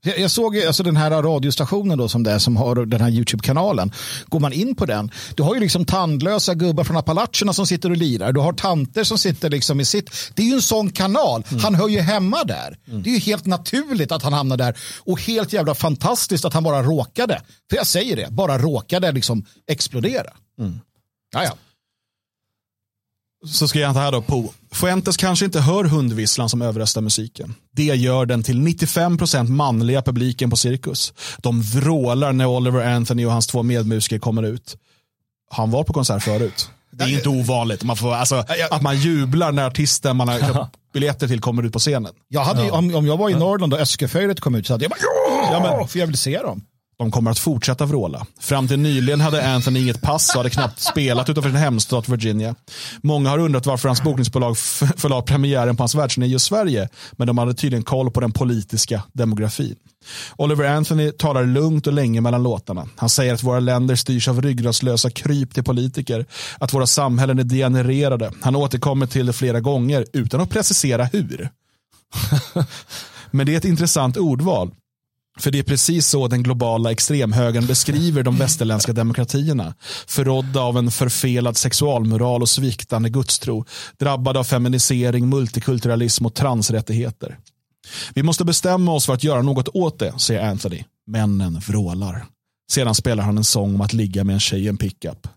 [0.00, 3.10] Jag, jag såg alltså den här radiostationen då som det är som har den här
[3.10, 3.92] YouTube-kanalen.
[4.26, 7.90] Går man in på den, du har ju liksom tandlösa gubbar från Appalacherna som sitter
[7.90, 8.32] och lirar.
[8.32, 10.10] Du har tanter som sitter liksom i sitt.
[10.34, 11.44] Det är ju en sån kanal.
[11.48, 11.62] Mm.
[11.62, 12.78] Han hör ju hemma där.
[12.88, 13.02] Mm.
[13.02, 16.64] Det är ju helt naturligt att han hamnar där och helt jävla fantastiskt att han
[16.64, 17.42] bara råkade.
[17.70, 20.30] För jag säger det, bara råkade liksom explodera.
[20.58, 20.80] Mm.
[23.46, 24.52] Så ska jag ta här då på.
[24.72, 27.54] Fuentes kanske inte hör hundvisslan som överröstar musiken.
[27.72, 31.12] Det gör den till 95% manliga publiken på Cirkus.
[31.38, 34.76] De vrålar när Oliver Anthony och hans två medmusiker kommer ut.
[35.50, 36.68] Han var på konsert förut.
[36.90, 37.82] Det är inte ovanligt.
[37.82, 41.72] Man får, alltså, att man jublar när artisten man har köpt biljetter till kommer ut
[41.72, 42.12] på scenen.
[42.28, 42.72] Jag hade, ja.
[42.72, 44.98] om, om jag var i Norrland och Öskeföjdet kom ut så hade jag bara
[45.52, 46.62] ja, men, för jag vill se dem.
[46.96, 48.26] De kommer att fortsätta vråla.
[48.40, 52.54] Fram till nyligen hade Anthony inget pass och hade knappt spelat utanför sin hemstat Virginia.
[53.02, 54.58] Många har undrat varför hans bokningsbolag
[54.96, 59.02] förlade premiären på hans världsturné i Sverige, men de hade tydligen koll på den politiska
[59.12, 59.76] demografin.
[60.36, 62.88] Oliver Anthony talar lugnt och länge mellan låtarna.
[62.96, 66.26] Han säger att våra länder styrs av ryggradslösa kryp till politiker,
[66.58, 68.32] att våra samhällen är degenererade.
[68.40, 71.48] Han återkommer till det flera gånger utan att precisera hur.
[73.30, 74.70] Men det är ett intressant ordval.
[75.38, 79.74] För det är precis så den globala extremhögern beskriver de västerländska demokratierna.
[80.06, 83.64] Förrådda av en förfelad sexualmoral och sviktande gudstro.
[83.98, 87.38] Drabbade av feminisering, multikulturalism och transrättigheter.
[88.14, 90.84] Vi måste bestämma oss för att göra något åt det, säger Anthony.
[91.06, 92.26] Männen vrålar.
[92.70, 95.28] Sedan spelar han en sång om att ligga med en tjej i en pickup.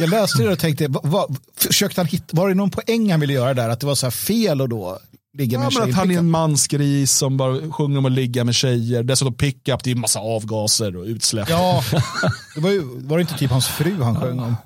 [0.00, 3.32] Jag läste det och tänkte, vad, försökte han hitta, var det någon poäng han ville
[3.32, 3.68] göra där?
[3.68, 4.98] Att det var så fel och då
[5.38, 7.98] ligga med ja, en tjej men i att han är en mansgris som bara sjunger
[7.98, 9.02] om att ligga med tjejer.
[9.02, 11.48] Dessutom pickup, det är en massa avgaser och utsläpp.
[11.50, 11.82] Ja,
[12.54, 14.56] det var, ju, var det inte typ hans fru han sjöng om?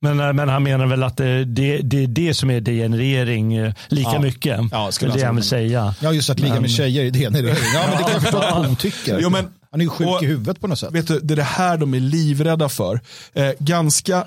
[0.00, 3.54] Men, eh, men han menar väl att det, det, det är det som är degenerering
[3.54, 4.20] eh, lika Ja.
[4.20, 4.60] mycket.
[4.72, 5.94] Ja, skulle är det jag han vill säga.
[6.00, 7.54] Ja, just att ligga Men- med tjejer i generering.
[7.74, 9.18] Ja, men det kan jag förstå att hon tycker.
[9.20, 10.92] Jo, men- han är ju sjuk och- i huvudet på något sätt.
[10.92, 13.00] Vet du, det är det här de är livrädda för.
[13.32, 14.26] Eh, ganska,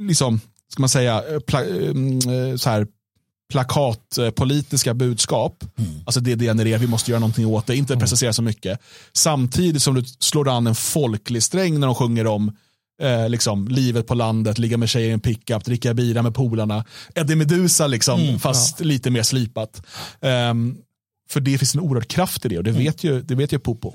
[0.00, 0.40] liksom,
[0.72, 2.86] ska man säga, eh, pla, eh, så här,
[3.54, 5.64] plakatpolitiska budskap.
[6.04, 8.78] Alltså det genererar, vi måste göra någonting åt det, inte precisera så mycket.
[9.12, 12.56] Samtidigt som du slår an en folklig sträng när de sjunger om
[13.02, 16.84] eh, liksom, livet på landet, ligga med tjejer i en pickup, dricka bira med polarna.
[17.14, 19.86] Eddie Meduza, liksom, fast lite mer slipat.
[20.20, 20.76] Ehm,
[21.30, 23.58] för det finns en oerhörd kraft i det och det vet ju, det vet ju
[23.58, 23.94] Popo.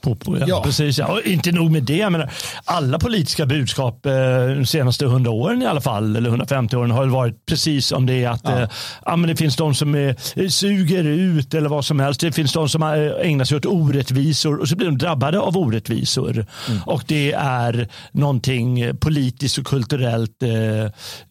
[0.00, 0.44] Popo, ja.
[0.48, 0.62] Ja.
[0.64, 1.20] Precis, ja.
[1.24, 2.10] Inte nog med det.
[2.10, 2.30] Menar,
[2.64, 4.12] alla politiska budskap eh,
[4.56, 8.26] de senaste 100 åren i alla fall, eller 150 åren, har varit precis om det
[8.26, 8.60] att ja.
[8.60, 8.68] Eh,
[9.04, 10.14] ja, men det finns de som eh,
[10.48, 12.20] suger ut eller vad som helst.
[12.20, 15.56] Det finns de som eh, ägnar sig åt orättvisor och så blir de drabbade av
[15.56, 16.30] orättvisor.
[16.68, 16.82] Mm.
[16.86, 20.50] Och det är någonting politiskt och kulturellt eh,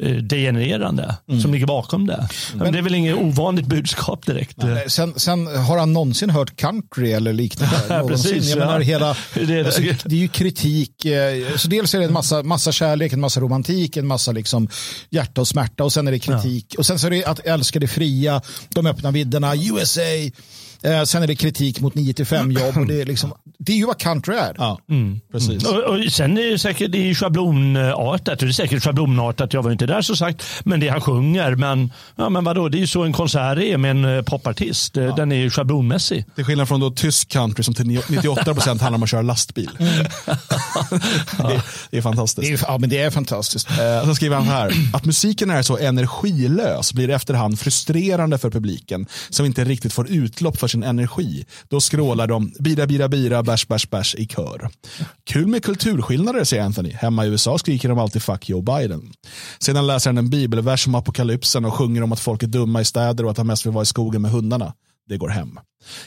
[0.10, 1.42] eh, degenererande Mm.
[1.42, 2.28] som ligger bakom det.
[2.56, 4.64] Men det är väl inget ovanligt budskap direkt.
[4.64, 4.78] eh.
[4.88, 8.04] Sen, sen har han någonsin hört country eller liknande?
[8.08, 8.80] Precis, Ja.
[8.80, 9.65] hela, Det är det.
[9.65, 11.06] alltså, det är ju kritik.
[11.06, 14.67] eh, Så dels är det en massa, massa kärlek, en massa romantik, en massa liksom
[15.10, 16.76] hjärta och smärta och sen är det kritik.
[16.78, 20.02] Och sen så är det att älska det fria, de öppna vidderna, USA.
[20.84, 22.78] Eh, sen är det kritik mot 9 till 5 jobb.
[22.78, 24.56] Och det, är liksom, det är ju vad country är.
[24.58, 24.80] Ja,
[25.32, 25.65] precis.
[25.65, 28.39] Och, och sen är det säkert det är schablonartat.
[28.39, 29.54] Det är säkert schablonartat.
[29.54, 30.43] Jag var inte där så sagt.
[30.63, 31.56] Men det han sjunger.
[31.56, 34.98] Men, ja, men vadå, det är ju så en konsert är med en eh, popartist.
[34.98, 36.26] Eh, Den är ju schablonmässig.
[36.36, 39.69] Till skillnad från då tysk country som till 98% handlar om att köra lastbil.
[41.38, 42.48] det, det är fantastiskt.
[42.48, 43.69] Det är, ja, men det är fantastiskt.
[43.69, 49.06] Eh, så skriver han här, att musiken är så energilös blir efterhand frustrerande för publiken
[49.30, 51.45] som inte riktigt får utlopp för sin energi.
[51.69, 54.70] Då skrålar de bira, bira, bira, bärs, bärs, bärs i kör.
[55.24, 56.92] Kul med kulturskillnader, säger Anthony.
[56.92, 59.14] Hemma i USA skriker de alltid fuck Joe Biden.
[59.60, 62.86] Sedan läser han en bibelvers om apokalypsen och sjunger om att folk är dumma i
[62.86, 64.74] städer och att han mest vill vara i skogen med hundarna.
[65.08, 65.60] Det går hem.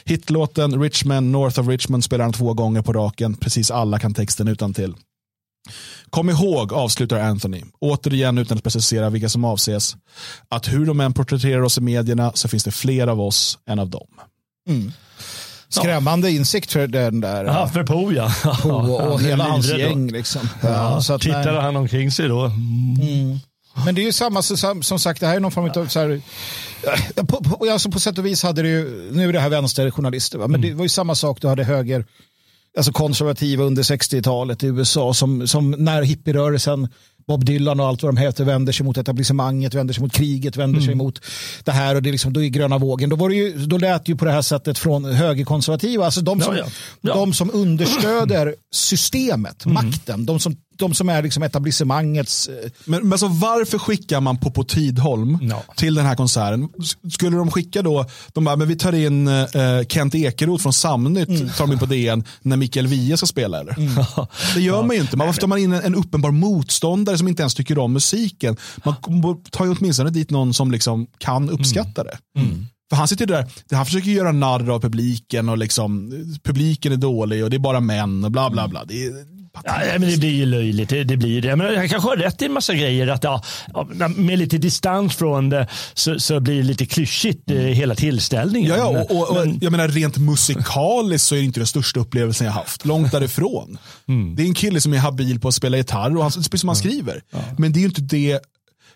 [0.05, 3.35] Hitlåten Richmond, North of Richmond spelar han två gånger på raken.
[3.35, 4.93] Precis alla kan texten utan till.
[6.09, 9.95] Kom ihåg, avslutar Anthony, återigen utan att precisera vilka som avses,
[10.49, 13.79] att hur de än porträtterar oss i medierna så finns det fler av oss än
[13.79, 14.07] av dem.
[14.69, 14.91] Mm.
[15.81, 17.45] Skrämmande insikt för den där.
[17.45, 18.31] Ja, för Po ja.
[18.61, 20.11] Po och, hela hans gäng.
[20.11, 20.49] Liksom.
[20.61, 21.61] Ja, så att, tittade nej.
[21.61, 22.51] han omkring sig då.
[23.85, 25.99] Men det är ju samma, som, som sagt, det här är någon form av så
[25.99, 26.21] här,
[27.15, 30.37] på, på, alltså på sätt och vis hade det ju, nu är det här vänsterjournalister,
[30.37, 30.47] va?
[30.47, 32.05] men det var ju samma sak, du hade höger,
[32.77, 36.89] alltså konservativa under 60-talet i USA som, som när hippierörelsen
[37.27, 40.57] Bob Dylan och allt vad de heter vänder sig mot etablissemanget, vänder sig mot kriget,
[40.57, 41.21] vänder sig mot
[41.63, 43.09] det här och det är liksom, då är gröna vågen.
[43.09, 46.21] Då, var det ju, då lät det ju på det här sättet från högerkonservativa, alltså
[46.21, 46.71] de som, Ja, ja.
[47.01, 47.13] Ja.
[47.13, 53.11] De som understöder systemet, makten, de som, de som är liksom etablissemangets eh, Men, men
[53.11, 55.63] alltså, varför skickar man Popo Tidholm Ja.
[55.75, 56.69] till den här konserten?
[57.13, 59.43] Skulle de skicka då, de bara, men vi tar in eh,
[59.89, 63.75] Kent Ekeroth från Samnytt, tar de in på DN när Mikael Wiehe ska spela eller?
[64.55, 65.17] Det gör man ju inte.
[65.17, 68.57] Man, varför tar man in en, en uppenbar motståndare som inte ens tycker om musiken?
[68.83, 68.95] Man
[69.51, 72.17] tar ju åtminstone dit någon som liksom kan uppskatta det.
[72.89, 76.11] För han sitter där, han försöker göra narr av publiken och liksom,
[76.43, 78.85] publiken är dålig och det är bara män och bla bla bla.
[78.85, 79.13] Det är,
[79.63, 80.89] Ja, men det blir ju löjligt.
[80.89, 81.55] Det, det blir det.
[81.55, 83.07] Men jag kanske har rätt i en massa grejer.
[83.07, 83.43] Att, ja,
[83.99, 88.69] ja, med lite distans från det så, så blir det lite klyschigt eh, hela tillställningen.
[88.69, 91.67] Ja, ja och, och, och Men- jag menar rent musikaliskt så är det inte den
[91.67, 92.85] största upplevelsen jag haft.
[92.85, 93.77] Långt därifrån.
[94.35, 96.69] Det är en kille som är habil på att spela gitarr och han, precis som
[96.69, 97.21] han skriver.
[97.57, 98.39] Men det är ju inte det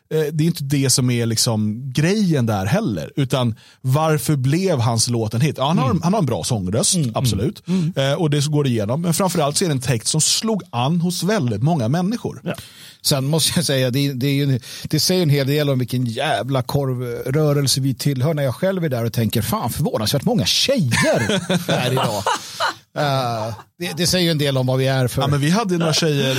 [0.10, 3.12] det är inte det som är liksom grejen där heller.
[3.16, 5.56] Utan varför blev hans låt en hit?
[5.58, 6.02] Ja, han, har, mm.
[6.04, 7.68] han har en bra sångröst, mm, mm absolut.
[7.68, 7.94] Mm.
[7.96, 9.02] Eh, och det går igenom.
[9.02, 12.42] Men framförallt så är det en text som slog an hos väldigt många människor.
[12.44, 12.54] Ja.
[13.02, 16.62] Sen måste jag säga, det, det, ju, det säger en hel del om vilken jävla
[16.62, 21.42] korvrörelse vi tillhör när jag själv är där och tänker, fan förvånansvärt många tjejer
[21.72, 22.24] här idag.
[22.98, 25.22] Uh, det, det, säger en del om vad vi är för.
[25.22, 26.36] Ja, men vi hade några tjejer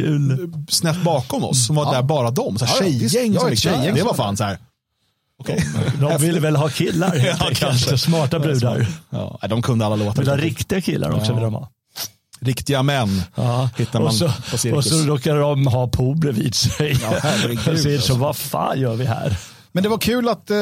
[0.00, 1.92] uh, snett bakom oss som var ja.
[1.92, 2.58] där bara de.
[2.58, 3.94] Så här, ja, tjejgäng som tjejgäng.
[3.94, 4.58] Det var fan så här.
[5.38, 5.58] Okay.
[6.00, 7.98] De, de ville väl ha killar, ja, kanske.
[7.98, 8.86] Smarta brudar.
[9.10, 10.22] Ja, de kunde alla låtar.
[10.22, 11.32] Vill ha riktiga killar också.
[11.32, 11.68] Vill de ha.
[12.40, 13.70] Riktiga män ja.
[13.76, 14.76] hittar man och så, på cirkus.
[14.76, 16.98] Och så råkar de ha Po bredvid sig.
[17.02, 19.36] Ja, så, så vad fan gör vi här?
[19.74, 20.56] Men det var kul att eh,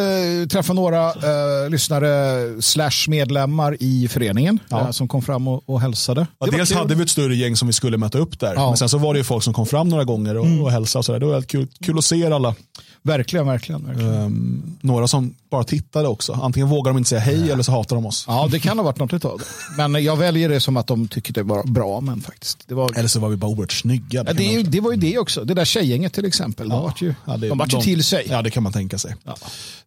[0.51, 4.81] träffa några eh, lyssnare slash medlemmar i föreningen ja.
[4.81, 6.27] eh, som kom fram och, och hälsade.
[6.39, 8.55] Ja, dels hade vi ett större gäng som vi skulle möta upp där.
[8.55, 8.69] Ja.
[8.69, 10.63] Men sen så var det ju folk som kom fram några gånger och, mm.
[10.63, 10.99] och hälsade.
[10.99, 11.21] Och så där.
[11.21, 12.55] Det var kul, kul att se er alla.
[13.03, 13.87] Verkligen, verkligen.
[13.87, 14.15] verkligen.
[14.15, 16.33] Um, några som bara tittade också.
[16.33, 17.53] Antingen vågar de inte säga hej ja.
[17.53, 18.25] eller så hatar de oss.
[18.29, 19.89] Ja, det kan ha varit något av det.
[19.89, 22.01] Men jag väljer det som att de tycker det var bra.
[22.01, 22.99] Men faktiskt, det var...
[22.99, 24.23] Eller så var vi bara oerhört snygga.
[24.23, 25.45] Det, ja, det, det, var ju det också.
[25.45, 26.69] Det där tjejgänget till exempel.
[26.69, 26.75] Ja.
[26.75, 28.27] De var ju, ja, det, de var ju till sig.
[28.31, 29.15] Ja, det kan man tänka sig.
[29.25, 29.37] Ja.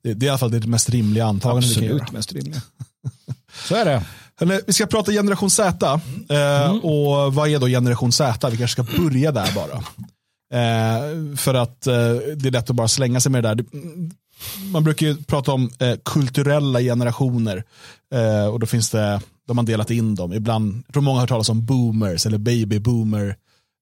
[0.03, 1.69] Det, det, är i alla fall det mest rimliga antagandet.
[1.69, 2.61] Absolut mest rimliga.
[3.67, 4.03] så är det.
[4.67, 5.99] vi ska prata generation Z.
[6.29, 6.79] Eh, mm.
[6.79, 8.49] Och vad är då generation Z?
[8.49, 9.83] Vi kanske ska börja där bara.
[10.53, 11.93] Eh, för att eh,
[12.35, 13.65] det är lätt att bara slänga sig med det där.
[14.71, 17.63] Man brukar ju prata om eh, kulturella generationer.
[18.13, 20.33] Eh, och då finns det, de har delat in dem.
[20.33, 23.35] Ibland, jag tror många har hört talas om boomers eller baby boomer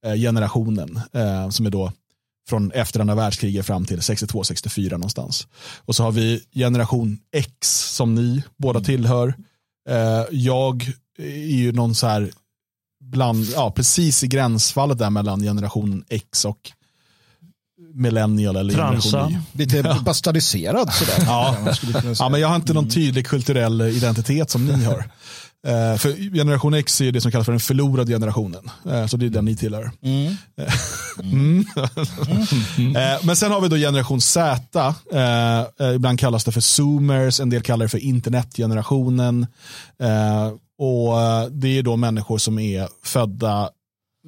[0.05, 0.99] eh, generationen.
[1.13, 1.91] Eh, som är då
[2.49, 5.47] från efter andra världskriget fram till 62-64 någonstans.
[5.77, 7.55] Och så har vi generation X
[7.95, 8.85] som ni båda mm.
[8.85, 9.33] tillhör.
[10.31, 12.31] jag är ju någon så här
[13.11, 16.71] bland, ja, precis i gränsfallet där mellan generation X och
[17.93, 19.17] millennial eller Transa.
[19.17, 19.57] generation Y.
[19.57, 19.99] Lite ja.
[20.05, 21.23] bastardiserad sådär.
[21.25, 21.57] Ja.
[22.19, 25.05] ja, men jag har inte någon tydlig kulturell identitet som ni har.
[25.67, 28.69] Uh, för generation X är det som kallas för den förlorade generationen.
[28.87, 29.91] Uh, så det är den ni tillhör.
[30.01, 30.35] Mm.
[31.23, 31.65] mm.
[32.79, 34.95] uh, men sen har vi då generation Z.
[35.95, 39.47] ibland kallas det för zoomers, en del kallar det för internetgenerationen.
[40.81, 43.69] Och eh, Det är då människor som är födda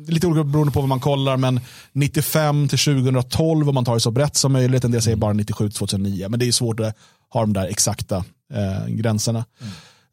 [0.08, 1.60] lite olika beroende på vad man kollar, men
[1.92, 4.84] 95 till 2012 om man tar det så brett som möjligt.
[4.84, 6.96] En del säger bara 97 till 2009, men det är svårt att
[7.30, 9.46] ha de där exakta eh, gränserna.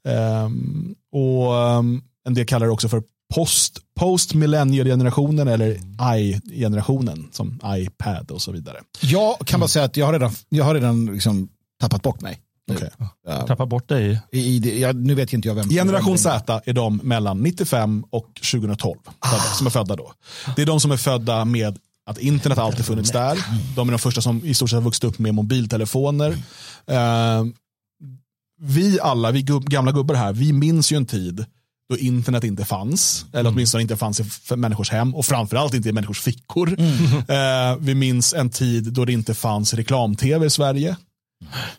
[0.05, 0.45] Mm.
[0.45, 3.03] Um, och um, En del kallar det också för
[3.35, 5.71] post, post generationen eller
[6.19, 8.81] i-generationen som iPad och så vidare.
[9.03, 11.49] Jag kan bara säga att jag har redan, jag har redan liksom
[11.81, 12.41] tappat bort mig.
[12.77, 12.89] Okay.
[13.27, 13.47] Ja.
[13.47, 14.21] Tappa bort dig.
[14.33, 15.69] I, i, ja, nu vet inte jag vem.
[15.69, 19.39] Generation Z är de mellan 95 och 2012 ah.
[19.59, 20.13] som är födda då.
[20.57, 23.39] Det är de som är födda med att internet alltid funnits där.
[23.77, 26.31] De är de första som i stort sett har vuxit upp med mobiltelefoner.
[26.31, 27.47] Uh,
[28.61, 31.45] vi alla, vi gubb, gamla gubbar här, vi minns ju en tid
[31.91, 33.53] då internet inte fanns, eller mm.
[33.53, 36.77] åtminstone inte fanns i människors hem och framförallt inte i människors fickor.
[36.79, 37.73] Mm.
[37.73, 40.97] Uh, vi minns en tid då det inte fanns reklam-tv i Sverige.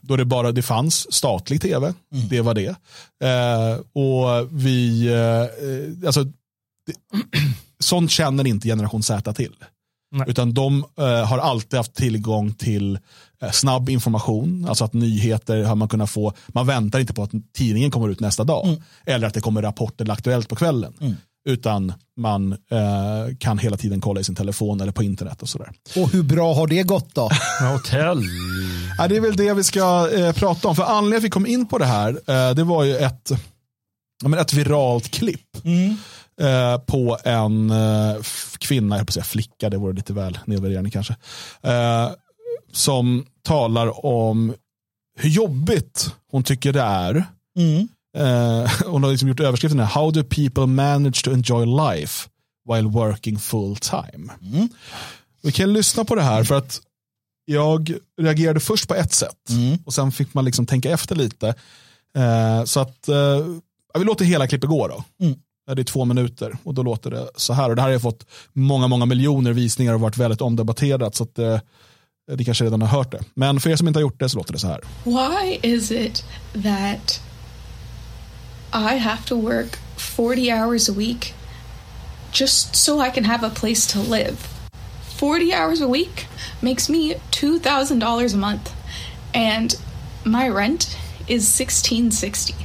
[0.01, 1.93] Då det bara det fanns statlig tv.
[2.13, 2.27] Mm.
[2.27, 2.75] Det var det.
[3.23, 6.93] Eh, och vi, eh, alltså, det,
[7.79, 9.55] sånt känner inte generation Z till.
[10.11, 10.25] Nej.
[10.29, 12.99] Utan de eh, har alltid haft tillgång till
[13.41, 17.31] eh, snabb information, alltså att nyheter har man kunnat få, man väntar inte på att
[17.53, 18.67] tidningen kommer ut nästa dag.
[18.67, 18.81] Mm.
[19.05, 20.93] Eller att det kommer rapport eller aktuellt på kvällen.
[21.01, 25.49] Mm utan man eh, kan hela tiden kolla i sin telefon eller på internet och
[25.49, 25.71] sådär.
[25.95, 27.29] Och hur bra har det gått då?
[27.73, 28.23] Hotell.
[28.97, 30.75] ja, det är väl det vi ska eh, prata om.
[30.75, 33.31] För anledningen att vi kom in på det här, eh, det var ju ett,
[34.23, 35.57] men ett viralt klipp.
[35.63, 35.97] Mm.
[36.41, 38.15] Eh, på en eh,
[38.57, 41.15] kvinna, jag på säga flicka, det vore lite väl nedvärderande kanske.
[41.61, 42.09] Eh,
[42.71, 44.53] som talar om
[45.17, 47.25] hur jobbigt hon tycker det är
[47.57, 49.87] mm Uh, hon har liksom gjort överskriften här.
[49.87, 52.29] How do people manage to enjoy life
[52.69, 54.33] while working full time?
[54.41, 54.69] Mm.
[55.41, 56.81] Vi kan lyssna på det här för att
[57.45, 59.77] jag reagerade först på ett sätt mm.
[59.85, 61.47] och sen fick man liksom tänka efter lite.
[62.17, 63.57] Uh, så att uh,
[63.99, 65.03] vi låter hela klippet gå då.
[65.25, 65.39] Mm.
[65.75, 67.69] Det är två minuter och då låter det så här.
[67.69, 71.15] Och det här har fått många, många miljoner visningar och varit väldigt omdebatterat.
[71.15, 71.59] Så att uh,
[72.37, 73.23] ni kanske redan har hört det.
[73.33, 74.81] Men för er som inte har gjort det så låter det så här.
[75.03, 76.25] Why is it
[76.63, 77.21] that
[78.73, 81.33] I have to work 40 hours a week
[82.31, 84.47] just so I can have a place to live.
[85.15, 86.27] 40 hours a week
[86.61, 88.73] makes me $2,000 a month
[89.33, 89.75] and
[90.23, 90.97] my rent
[91.27, 92.55] is 1660.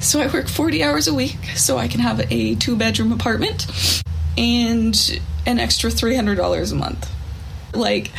[0.00, 4.02] So I work 40 hours a week so I can have a two bedroom apartment
[4.36, 7.10] and an extra $300 a month.
[7.74, 8.12] Like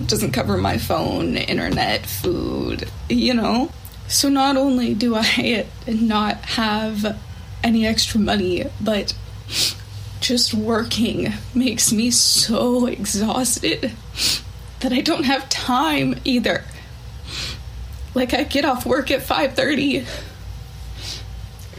[0.00, 3.70] It doesn't cover my phone, internet, food, you know?
[4.10, 7.16] So not only do I not have
[7.62, 9.14] any extra money, but
[10.20, 13.92] just working makes me so exhausted
[14.80, 16.64] that I don't have time either.
[18.12, 20.04] Like I get off work at 5:30,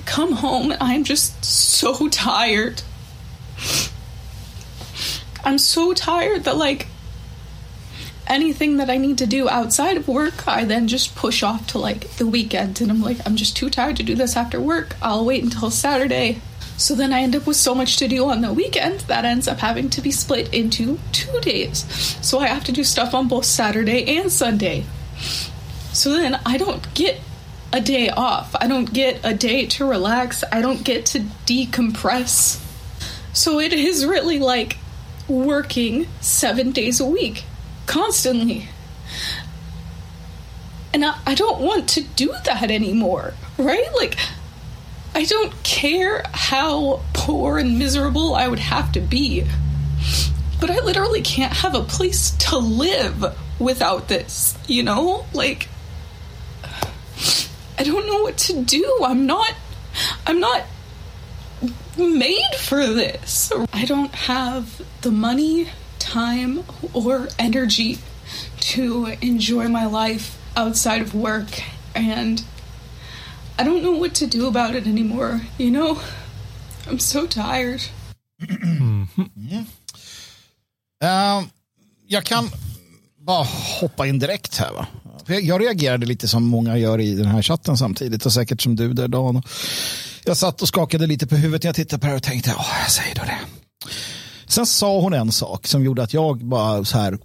[0.05, 2.81] come home I'm just so tired.
[5.43, 6.87] I'm so tired that like
[8.31, 11.77] anything that I need to do outside of work, I then just push off to
[11.77, 14.95] like the weekend and I'm like I'm just too tired to do this after work.
[15.01, 16.41] I'll wait until Saturday.
[16.77, 19.47] So then I end up with so much to do on the weekend that ends
[19.47, 21.85] up having to be split into two days.
[22.25, 24.85] So I have to do stuff on both Saturday and Sunday.
[25.93, 27.19] So then I don't get
[27.73, 28.55] a day off.
[28.59, 30.43] I don't get a day to relax.
[30.51, 32.59] I don't get to decompress.
[33.33, 34.77] So it is really like
[35.27, 37.43] working seven days a week,
[37.91, 38.69] constantly.
[40.93, 43.87] And I, I don't want to do that anymore, right?
[43.95, 44.17] Like,
[45.13, 49.45] I don't care how poor and miserable I would have to be.
[50.61, 55.25] But I literally can't have a place to live without this, you know?
[55.33, 55.67] Like
[57.77, 58.99] I don't know what to do.
[59.03, 59.53] I'm not
[60.25, 60.63] I'm not
[61.97, 63.51] made for this.
[63.73, 65.67] I don't have the money,
[66.01, 67.97] time, or energy
[68.73, 71.61] to enjoy my life outside of work
[71.95, 72.43] and
[73.59, 75.99] I don't know what to do about it anymore, you know?
[76.89, 77.81] I'm so tired.
[78.63, 79.07] Mm.
[81.03, 81.43] Uh,
[82.07, 82.49] jag kan
[83.19, 83.43] bara
[83.79, 84.71] hoppa in direkt här.
[84.71, 84.87] Va?
[85.27, 88.93] Jag reagerade lite som många gör i den här chatten samtidigt och säkert som du
[88.93, 89.43] där Dan.
[90.25, 92.49] Jag satt och skakade lite på huvudet när jag tittade på det här och tänkte,
[92.49, 93.39] ja, jag säger då det.
[94.51, 97.17] Sen sa hon en sak som gjorde att jag bara så här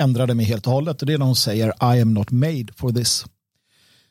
[0.00, 2.66] ändrade mig helt och hållet och det är när hon säger I am not made
[2.76, 3.24] for this.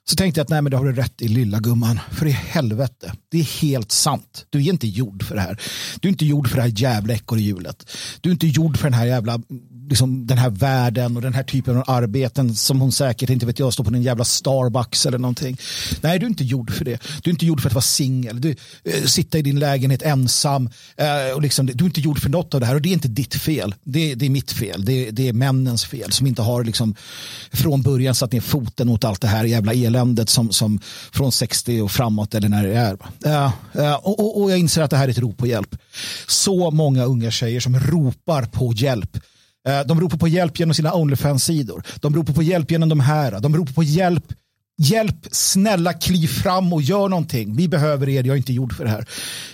[0.10, 2.00] Så tänkte jag att nej men det har du rätt i lilla gumman.
[2.12, 4.46] För i helvete, det är helt sant.
[4.50, 5.62] Du är inte gjord för det här.
[6.00, 7.92] Du är inte gjord för det här jävla ekorrhjulet.
[8.22, 9.42] Du är inte gjord för den här jävla
[9.90, 13.60] liksom, den här världen och den här typen av arbeten som hon säkert inte vet
[13.60, 15.58] jag står på en jävla Starbucks eller någonting.
[16.02, 17.02] Nej, du är inte gjord för det.
[17.24, 18.42] Du är inte gjord för att vara singel.
[18.42, 22.30] Du äh, sitta i din lägenhet ensam äh, och liksom, du är inte gjord för
[22.30, 23.76] något av det här och det är inte ditt fel.
[23.84, 24.86] Det, det är mitt fel.
[24.86, 26.96] Det, det, är männens fel som inte har liksom
[27.52, 30.80] från början satt ner foten mot allt det här jävla eländet som, som
[31.12, 32.98] från 60 och framåt eller när det är.
[33.26, 35.76] Äh, och, och, och jag inser att det här är ett rop på hjälp.
[36.28, 39.18] Så många unga tjejer som ropar på hjälp
[39.88, 41.84] de ropar på hjälp genom sina Onlyfans-sidor.
[42.02, 43.40] De ropar på hjälp genom de här.
[43.40, 44.34] De ropar på hjälp.
[44.78, 47.56] Hjälp, snälla kliv fram och gör någonting.
[47.56, 49.08] Vi behöver er, jag är inte gjord för det här.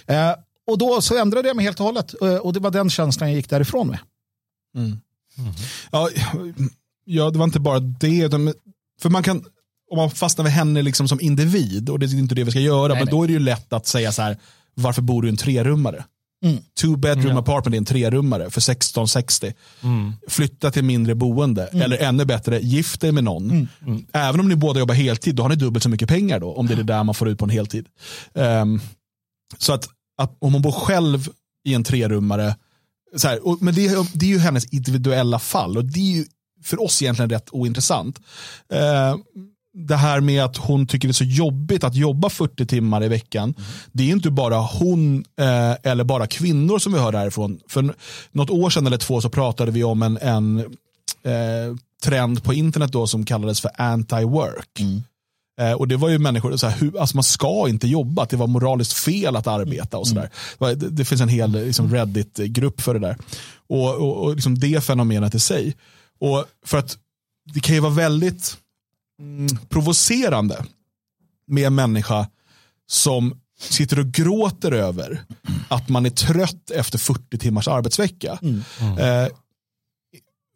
[0.08, 0.36] Eh,
[0.68, 2.22] och då så ändrade jag mig helt och hållet.
[2.22, 4.00] Eh, och det var den känslan jag gick därifrån med.
[4.76, 5.00] Mm.
[5.38, 5.54] Mm.
[5.92, 6.10] Ja,
[7.06, 8.30] ja, det var inte bara det.
[9.02, 9.46] För man kan,
[9.92, 12.60] om man fastnar vid henne liksom som individ, och det är inte det vi ska
[12.60, 13.12] göra, nej, men nej.
[13.12, 14.38] då är det ju lätt att säga så här,
[14.74, 16.06] varför bor du i en trerummare?
[16.46, 16.58] Mm.
[16.82, 17.38] Two bedroom mm.
[17.38, 19.54] apartment är en trerummare för 1660.
[19.84, 20.14] Mm.
[20.28, 21.68] Flytta till mindre boende.
[21.68, 21.82] Mm.
[21.82, 23.52] Eller ännu bättre, gift dig med någon.
[23.52, 23.68] Mm.
[23.88, 24.06] Mm.
[24.14, 26.54] Även om ni båda jobbar heltid, då har ni dubbelt så mycket pengar då.
[26.54, 27.88] Om det är det där man får ut på en heltid.
[28.34, 28.82] Um,
[29.58, 31.30] så att, att, om hon bor själv
[31.64, 32.56] i en trerummare.
[33.16, 35.78] Så här, och, men det, det är ju hennes individuella fall.
[35.78, 36.26] Och det är ju
[36.64, 38.20] för oss egentligen rätt ointressant.
[38.74, 39.16] Uh,
[39.76, 43.08] det här med att hon tycker det är så jobbigt att jobba 40 timmar i
[43.08, 43.44] veckan.
[43.44, 43.70] Mm.
[43.92, 47.60] Det är inte bara hon eh, eller bara kvinnor som vi hör därifrån.
[47.68, 47.96] För
[48.32, 50.60] något år sedan eller två så pratade vi om en, en
[51.24, 54.80] eh, trend på internet då som kallades för anti-work.
[54.80, 55.04] Mm.
[55.62, 58.38] Eh, och det var ju människor, så här, hur, alltså man ska inte jobba, det
[58.38, 60.30] var moraliskt fel att arbeta och sådär.
[60.60, 60.80] Mm.
[60.80, 63.18] Det, det, finns en hel liksom, Reddit-grupp för det där.
[63.68, 65.76] Och, och, och liksom det fenomenet i sig.
[66.20, 66.98] Och för att
[67.54, 68.58] det kan ju vara väldigt
[69.70, 70.66] provocerande
[71.48, 72.28] med en människa
[72.88, 75.22] som sitter och gråter över
[75.68, 78.40] att man är trött efter 40 timmars arbetsvecka.
[78.42, 78.64] Mm.
[78.80, 78.98] Mm.
[78.98, 79.32] Eh,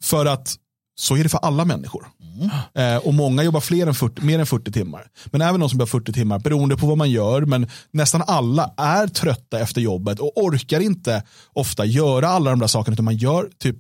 [0.04, 0.56] för att
[1.00, 2.08] så är det för alla människor.
[2.40, 2.96] Mm.
[2.96, 5.08] Eh, och många jobbar fler än 40, mer än 40 timmar.
[5.26, 8.74] Men även de som jobbar 40 timmar, beroende på vad man gör, men nästan alla
[8.78, 13.18] är trötta efter jobbet och orkar inte ofta göra alla de där sakerna, utan man
[13.18, 13.78] gör typ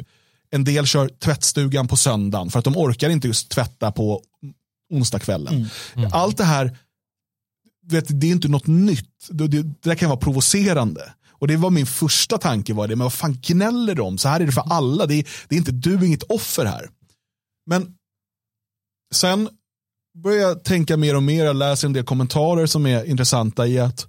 [0.51, 4.21] en del kör tvättstugan på söndagen för att de orkar inte just tvätta på
[4.89, 5.53] onsdagskvällen.
[5.53, 5.67] Mm.
[5.95, 6.09] Mm.
[6.13, 6.77] Allt det här,
[7.85, 9.27] vet, det är inte något nytt.
[9.29, 11.13] Det, det, det där kan vara provocerande.
[11.29, 14.17] Och det var min första tanke, var det, men vad fan gnäller de?
[14.17, 16.89] Så här är det för alla, det är, det är inte du, inget offer här.
[17.65, 17.95] Men
[19.13, 19.49] sen
[20.23, 23.79] börjar jag tänka mer och mer, jag läser en del kommentarer som är intressanta i
[23.79, 24.07] att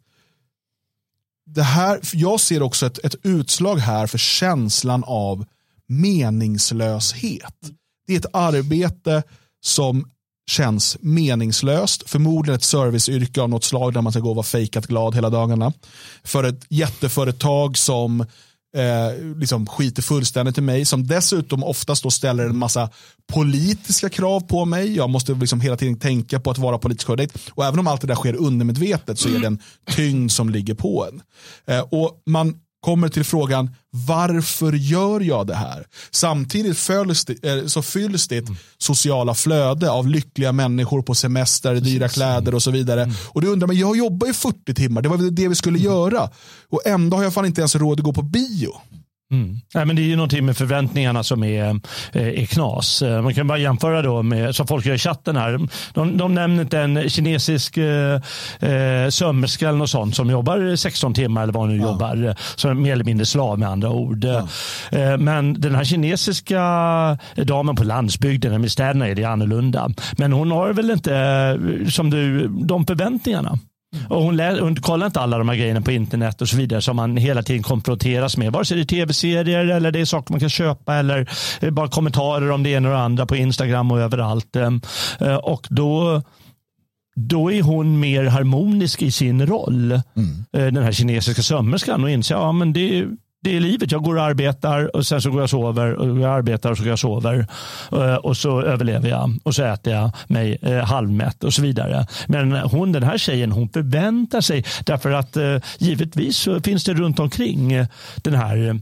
[1.46, 5.46] det här, jag ser också ett, ett utslag här för känslan av
[5.86, 7.70] meningslöshet
[8.10, 9.22] det är ett arbete
[9.60, 10.10] som
[10.50, 12.10] känns meningslöst.
[12.10, 15.30] Förmodligen ett serviceyrke av något slag där man ska gå och vara fejkat glad hela
[15.30, 15.72] dagarna.
[16.24, 18.20] För ett jätteföretag som
[18.76, 20.84] eh, liksom skiter fullständigt i mig.
[20.84, 22.90] Som dessutom oftast då ställer en massa
[23.32, 24.96] politiska krav på mig.
[24.96, 27.38] Jag måste liksom hela tiden tänka på att vara politiskt korrekt.
[27.50, 29.58] Och även om allt det där sker undermedvetet så är det en
[29.90, 31.22] tyngd som ligger på en.
[31.74, 35.86] Eh, och man kommer till frågan varför gör jag det här?
[36.10, 38.56] Samtidigt fylls det, eh, så fylls det mm.
[38.78, 43.02] sociala flöde av lyckliga människor på semester, dyra kläder och så vidare.
[43.02, 43.14] Mm.
[43.28, 45.92] Och du undrar, men jag jobbar ju 40 timmar, det var det vi skulle mm.
[45.92, 46.30] göra.
[46.68, 48.72] Och ändå har jag fan inte ens råd att gå på bio.
[49.30, 49.56] Mm.
[49.74, 51.80] Nej, men det är ju någonting med förväntningarna som är,
[52.12, 53.02] eh, är knas.
[53.02, 55.60] Eh, man kan bara jämföra då med, som folk gör i chatten här.
[55.94, 58.20] De, de nämner inte en kinesisk eh,
[58.60, 61.82] eh sömmerska eller något sånt som jobbar 16 timmar eller vad nu ja.
[61.82, 62.34] jobbar.
[62.56, 64.24] Som mer eller mindre slav med andra ord.
[64.24, 64.46] Ja.
[65.18, 66.60] Men den här kinesiska
[67.36, 69.90] damen på landsbygden, i städerna är det annorlunda.
[70.18, 71.10] Men hon har väl inte
[71.90, 73.58] som du, de förväntningarna.
[74.08, 76.82] Och hon, lä- hon kollar inte alla de här grejerna på internet och så vidare
[76.82, 78.52] som man hela tiden konfronteras med.
[78.52, 81.30] Vare sig det är tv-serier eller det är saker man kan köpa eller
[81.70, 84.56] bara kommentarer om det ena och det andra på Instagram och överallt.
[84.56, 84.80] Ehm,
[85.20, 86.22] eh, och då
[87.14, 90.44] då är hon mer harmonisk i sin roll, mm.
[90.52, 93.06] Eh, den här kinesiska sömmerskan och inser att ja, det,
[93.42, 93.92] det är livet.
[93.92, 96.76] Jag går och arbetar och sen så går jag och sover och jag arbetar och
[96.76, 97.46] så går jag och sover
[97.92, 102.06] eh, och så överlever jag och så äter jag mig eh, halvmätt och så vidare.
[102.28, 106.94] Men hon, den här tjejen, hon förväntar sig därför att eh, givetvis så finns det
[106.94, 107.86] runt omkring
[108.16, 108.80] den här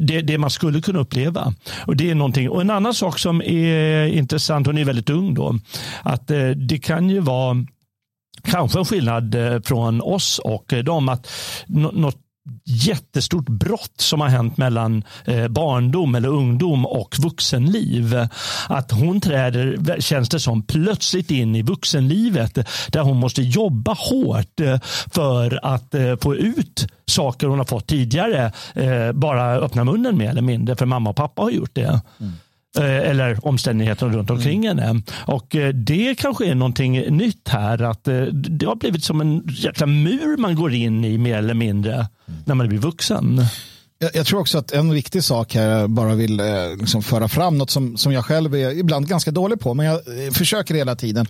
[0.00, 1.54] det, det, man skulle kunna uppleva.
[1.86, 2.50] Och det är någonting.
[2.50, 5.58] Och en annan sak som är intressant, hon är väldigt ung då,
[6.02, 7.56] att det kan ju vara
[8.42, 11.28] kanske en skillnad från oss och dem att
[11.66, 12.16] något
[12.64, 18.26] jättestort brott som har hänt mellan eh, barndom eller ungdom och vuxenliv.
[18.68, 24.60] Att hon träder, känns det som, plötsligt in i vuxenlivet där hon måste jobba hårt
[24.60, 24.78] eh,
[25.12, 28.52] för att eh, få ut saker hon har fått tidigare.
[28.74, 32.00] Eh, bara öppna munnen mer eller mindre, för mamma och pappa har gjort det.
[32.20, 32.32] Mm.
[32.78, 34.78] Eh, eller omständigheterna runt omkring mm.
[34.78, 35.02] henne.
[35.26, 39.42] Och eh, det kanske är någonting nytt här, att eh, det har blivit som en
[39.48, 42.08] jäkla mur man går in i mer eller mindre mm.
[42.44, 43.40] när man blir vuxen.
[44.02, 46.46] Jag, jag, tror också att en viktig sak här, jag bara vill eh,
[46.78, 50.26] liksom föra fram något som, som jag själv är ibland ganska dålig på, men jag
[50.26, 51.26] eh, försöker hela tiden.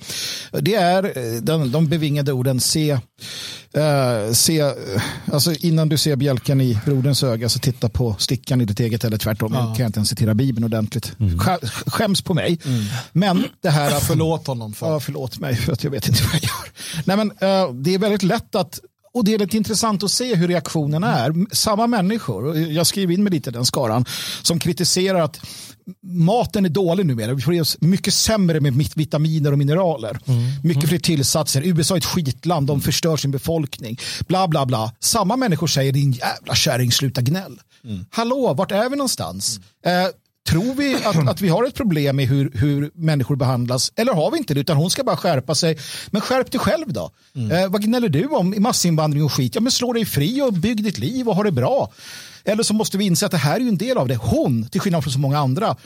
[0.53, 2.91] Det är eh, de, de bevingade orden se,
[3.73, 4.73] eh, se
[5.33, 9.05] alltså innan du ser bjälken i broderns öga så titta på stickan i ditt eget
[9.05, 9.53] eller tvärtom.
[9.55, 9.69] Ja.
[9.69, 11.13] Jag kan inte ens citera Bibeln ordentligt.
[11.21, 11.39] Mm.
[11.87, 12.59] Skäms på mig.
[12.65, 12.85] Mm.
[13.13, 14.73] Men det här att, förlåt honom.
[14.73, 14.87] För.
[14.87, 16.73] Ja, förlåt mig för att jag vet inte vad jag gör.
[17.05, 17.29] Nej, men,
[17.83, 18.81] det är väldigt lätt att
[19.15, 21.55] och det är lite intressant att se hur reaktionerna är.
[21.55, 24.05] Samma människor, jag skriver in mig lite i den skaran,
[24.43, 25.41] som kritiserar att
[26.03, 27.35] maten är dålig numera.
[27.35, 30.19] Vi får i oss mycket sämre med vitaminer och mineraler.
[30.27, 30.43] Mm.
[30.63, 30.89] Mycket mm.
[30.89, 31.63] fler tillsatser.
[31.63, 33.99] USA är ett skitland, de förstör sin befolkning.
[34.29, 34.93] Bla bla bla.
[35.01, 37.61] Samma människor säger din jävla kärring, sluta gnäll.
[37.85, 38.05] Mm.
[38.11, 39.61] Hallå, vart är vi någonstans?
[39.85, 40.05] Mm.
[40.05, 40.11] Eh,
[40.51, 44.31] Tror vi att, att vi har ett problem med hur, hur människor behandlas eller har
[44.31, 45.79] vi inte det utan hon ska bara skärpa sig.
[46.11, 47.11] Men skärp dig själv då.
[47.35, 47.51] Mm.
[47.51, 49.55] Eh, vad gnäller du om massinvandring och skit?
[49.55, 51.93] Ja men slå dig fri och bygg ditt liv och ha det bra.
[52.45, 54.17] Eller så måste vi inse att det här är en del av det.
[54.17, 55.77] Hon, till skillnad från så många andra,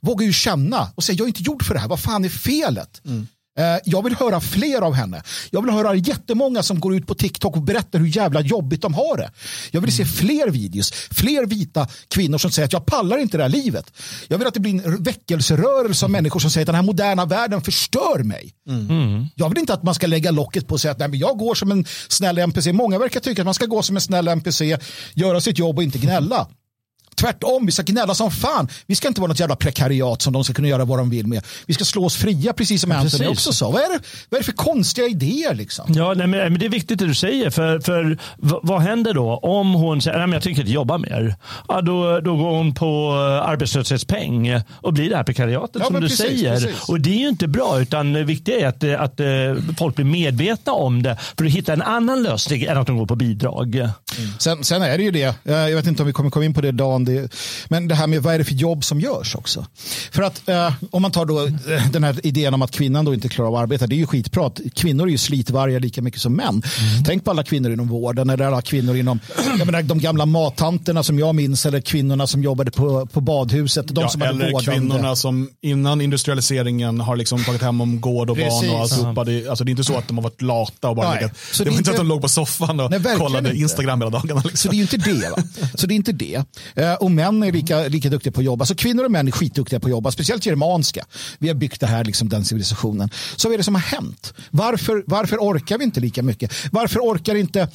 [0.00, 1.88] vågar ju känna och säga jag är inte gjord för det här.
[1.88, 3.00] Vad fan är felet?
[3.04, 3.26] Mm.
[3.60, 5.22] Eh, jag vill höra fler av henne.
[5.50, 8.94] Jag vill höra jättemånga som går ut på TikTok och berättar hur jävla jobbigt de
[8.94, 9.30] har det.
[9.70, 10.12] Jag vill se mm.
[10.12, 13.92] fler videos, fler vita kvinnor som säger att jag pallar inte det här livet.
[14.28, 17.24] Jag vill att det blir en väckelserörelse av människor som säger att den här moderna
[17.24, 18.54] världen förstör mig.
[18.68, 19.26] Mm.
[19.34, 21.38] Jag vill inte att man ska lägga locket på och säga att nej, men jag
[21.38, 22.72] går som en snäll NPC.
[22.72, 24.78] Många verkar tycka att man ska gå som en snäll NPC,
[25.14, 26.46] göra sitt jobb och inte gnälla.
[27.14, 28.68] Tvärtom, vi ska gnälla som fan.
[28.86, 31.26] Vi ska inte vara något jävla prekariat som de ska kunna göra vad de vill
[31.26, 31.46] med.
[31.66, 33.70] Vi ska slå oss fria, precis som ja, Anthony också sa.
[33.70, 35.54] Vad är, det, vad är det för konstiga idéer?
[35.54, 35.84] Liksom?
[35.88, 37.50] Ja, nej, men, det är viktigt det du säger.
[37.50, 41.34] För, för vad händer då om hon säger att jag tänker inte jobba mer?
[41.68, 43.12] Ja, då, då går hon på
[43.44, 46.54] arbetslöshetspeng och blir det här prekariatet ja, som du precis, säger.
[46.54, 46.88] Precis.
[46.88, 49.20] Och det är ju inte bra, utan det viktiga är att, att,
[49.70, 52.98] att folk blir medvetna om det för att hitta en annan lösning än att de
[52.98, 53.74] går på bidrag.
[53.74, 53.90] Mm.
[54.38, 56.60] Sen, sen är det ju det, jag vet inte om vi kommer komma in på
[56.60, 56.72] det
[57.04, 57.34] Dan, det,
[57.68, 59.66] men det här med vad är det för jobb som görs också.
[60.10, 63.14] För att eh, om man tar då eh, den här idén om att kvinnan då
[63.14, 64.60] inte klarar av att arbeta, det är ju skitprat.
[64.74, 66.48] Kvinnor är ju slitvargar lika mycket som män.
[66.48, 67.04] Mm.
[67.06, 69.20] Tänk på alla kvinnor inom vården eller alla kvinnor inom
[69.58, 73.88] jag menar, de gamla mattanterna som jag minns eller kvinnorna som jobbade på, på badhuset.
[73.88, 78.30] De ja, som eller hade kvinnorna som innan industrialiseringen har liksom tagit hem om gård
[78.30, 78.60] och Precis.
[78.60, 79.24] barn och alltihopa.
[79.24, 81.32] Det, alltså, det är inte så att de har varit lata och bara legat.
[81.58, 83.60] Det, det var inte att de låg på soffan och Nej, kollade inte.
[83.60, 84.42] Instagram hela dagarna.
[84.44, 84.56] Liksom.
[84.56, 85.30] Så det är ju inte det.
[85.30, 85.36] Va?
[85.74, 86.42] Så det är inte det.
[86.90, 88.66] Eh, och män är lika, lika duktiga på att jobba.
[88.66, 91.04] Så kvinnor och män är skitduktiga på att jobba, speciellt germanska.
[91.38, 93.10] Vi har byggt det här, liksom, den civilisationen.
[93.36, 94.34] Så vad är det som har hänt?
[94.50, 96.52] Varför, varför orkar vi inte lika mycket?
[96.72, 97.68] Varför orkar inte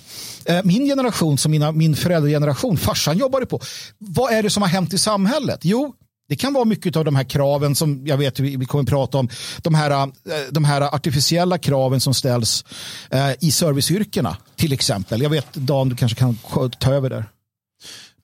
[0.45, 3.61] eh, min generation som mina, min föräldrageneration, farsan jobbade på.
[3.97, 5.59] Vad är det som har hänt i samhället?
[5.63, 5.93] Jo,
[6.27, 9.17] det kan vara mycket av de här kraven som jag vet vi kommer att prata
[9.17, 9.29] om.
[9.61, 10.09] De här, eh,
[10.51, 12.65] de här artificiella kraven som ställs
[13.09, 15.21] eh, i serviceyrkena till exempel.
[15.21, 16.37] Jag vet Dan, du kanske kan
[16.79, 17.25] ta över där.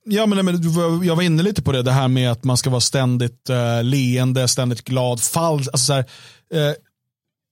[0.05, 0.61] Ja, men, men,
[1.03, 3.83] jag var inne lite på det, det här med att man ska vara ständigt uh,
[3.83, 5.69] leende, ständigt glad, falsk.
[5.73, 6.05] Alltså så här,
[6.53, 6.75] eh,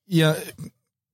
[0.08, 0.36] ja,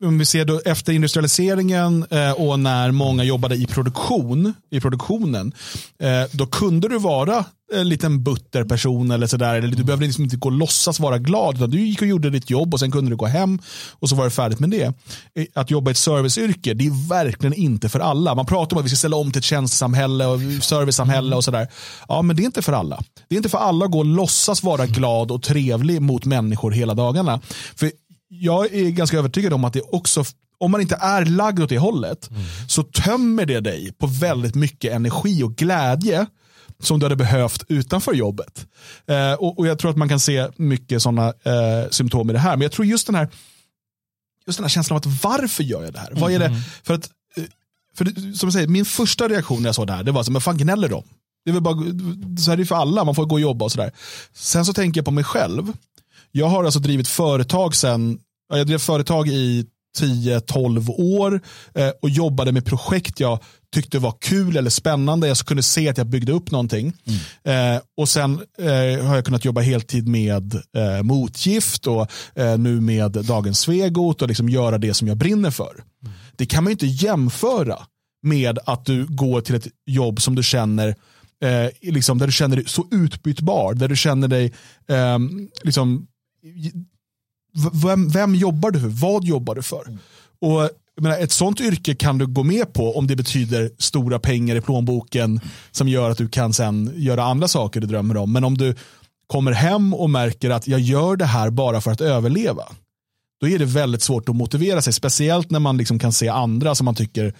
[0.04, 5.54] om vi ser då efter industrialiseringen eh, och när många jobbade i produktion, i produktionen,
[6.00, 9.56] eh, då kunde du vara en liten butter person eller sådär.
[9.56, 11.56] Eller du behövde liksom inte gå och låtsas vara glad.
[11.56, 13.60] Utan du gick och gjorde ditt jobb och sen kunde du gå hem
[13.92, 14.84] och så var det färdigt med det.
[15.36, 18.36] Eh, att jobba i ett serviceyrke, det är verkligen inte för alla.
[18.36, 21.68] Man pratar om att vi ska ställa om till ett tjänstesamhälle och servicesamhälle och sådär.
[22.08, 23.04] Ja, men det är inte för alla.
[23.28, 26.72] Det är inte för alla att gå och låtsas vara glad och trevlig mot människor
[26.72, 27.40] hela dagarna.
[27.76, 27.92] För
[28.40, 30.24] jag är ganska övertygad om att det också,
[30.58, 32.42] om man inte är lagd åt det hållet, mm.
[32.68, 36.26] så tömmer det dig på väldigt mycket energi och glädje
[36.80, 38.68] som du hade behövt utanför jobbet.
[39.08, 42.40] Eh, och, och, Jag tror att man kan se mycket sådana eh, symptom i det
[42.40, 42.52] här.
[42.52, 43.30] Men jag tror just den här,
[44.48, 46.08] just den här känslan av att varför gör jag det här?
[46.08, 46.22] Mm.
[46.22, 46.46] Vad är det?
[46.46, 46.60] Mm.
[46.84, 47.44] För att, eh,
[47.98, 48.06] för
[48.36, 50.42] som jag säger, min första reaktion när jag såg det här, det var så, men
[50.42, 51.04] fan gnäller de?
[51.46, 51.76] Det är väl bara,
[52.40, 53.92] så är det för alla, man får gå och jobba och sådär.
[54.34, 55.74] Sen så tänker jag på mig själv.
[56.32, 58.20] Jag har alltså drivit företag sen,
[58.50, 59.66] jag drev företag i
[59.98, 61.42] 10-12 år
[61.74, 63.40] eh, och jobbade med projekt jag
[63.74, 65.28] tyckte var kul eller spännande.
[65.28, 66.94] Jag kunde se att jag byggde upp någonting.
[67.44, 67.76] Mm.
[67.76, 72.82] Eh, och sen eh, har jag kunnat jobba heltid med eh, motgift och eh, nu
[72.82, 75.74] med Dagens Svegot och liksom göra det som jag brinner för.
[76.04, 76.16] Mm.
[76.36, 77.78] Det kan man inte jämföra
[78.24, 80.96] med att du går till ett jobb som du känner
[81.44, 84.54] eh, liksom, där du känner dig så utbytbar, där du känner dig
[84.88, 86.08] ehm, liksom,
[87.84, 88.88] vem, vem jobbar du för?
[88.88, 89.88] Vad jobbar du för?
[89.88, 90.00] Mm.
[90.42, 90.70] Och
[91.02, 94.62] menar, ett sånt yrke kan du gå med på om det betyder stora pengar i
[94.62, 95.40] plånboken
[95.72, 98.32] som gör att du kan sen göra andra saker du drömmer om.
[98.32, 98.76] Men om du
[99.28, 102.64] kommer hem och märker att jag gör det här bara för att överleva.
[103.42, 104.94] Då är det väldigt svårt att motivera sig.
[104.94, 107.34] Speciellt när man liksom kan se andra som man tycker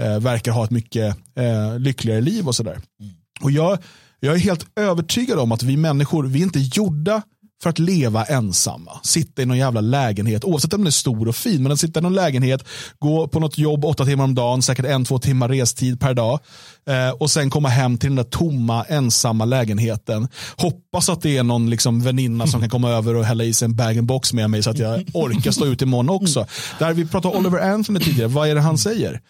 [0.00, 2.80] eh, verkar ha ett mycket eh, lyckligare liv och sådär.
[3.00, 3.12] Mm.
[3.40, 3.78] Och jag,
[4.20, 7.22] jag är helt övertygad om att vi människor, vi är inte gjorda
[7.62, 9.00] för att leva ensamma.
[9.02, 12.00] Sitta i någon jävla lägenhet, oavsett om den är stor och fin, men att sitta
[12.00, 12.64] i någon lägenhet,
[12.98, 16.40] gå på något jobb åtta timmar om dagen, säkert en, två timmar restid per dag
[16.86, 20.28] eh, och sen komma hem till den där tomma, ensamma lägenheten.
[20.56, 23.66] Hoppas att det är någon liksom väninna som kan komma över och hälla i sig
[23.66, 26.46] en bag-and-box med mig så att jag orkar stå ut imorgon också.
[26.78, 29.20] Där vi pratade Oliver Anthony tidigare, vad är det han säger?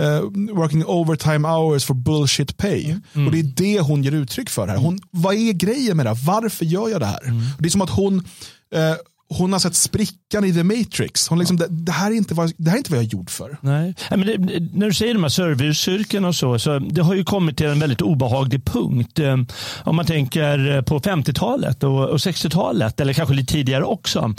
[0.00, 0.20] Uh,
[0.54, 2.96] working overtime hours for bullshit pay.
[3.14, 3.26] Mm.
[3.26, 4.76] Och det är det hon ger uttryck för här.
[4.76, 6.16] Hon, vad är grejen med det?
[6.26, 7.24] Varför gör jag det här?
[7.24, 7.42] Mm.
[7.58, 8.94] Det är som att hon, uh,
[9.38, 11.28] hon har sett sprickan i The Matrix.
[11.28, 13.08] Hon liksom, det, det, här är inte vad, det här är inte vad jag är
[13.08, 13.58] gjord för.
[13.60, 13.94] Nej.
[14.10, 14.38] men det,
[14.72, 17.78] när du säger de här serviceyrken och så, så, det har ju kommit till en
[17.78, 19.18] väldigt obehaglig punkt.
[19.18, 19.36] Eh,
[19.84, 24.34] om man tänker eh, på 50-talet och, och 60-talet, eller kanske lite tidigare också.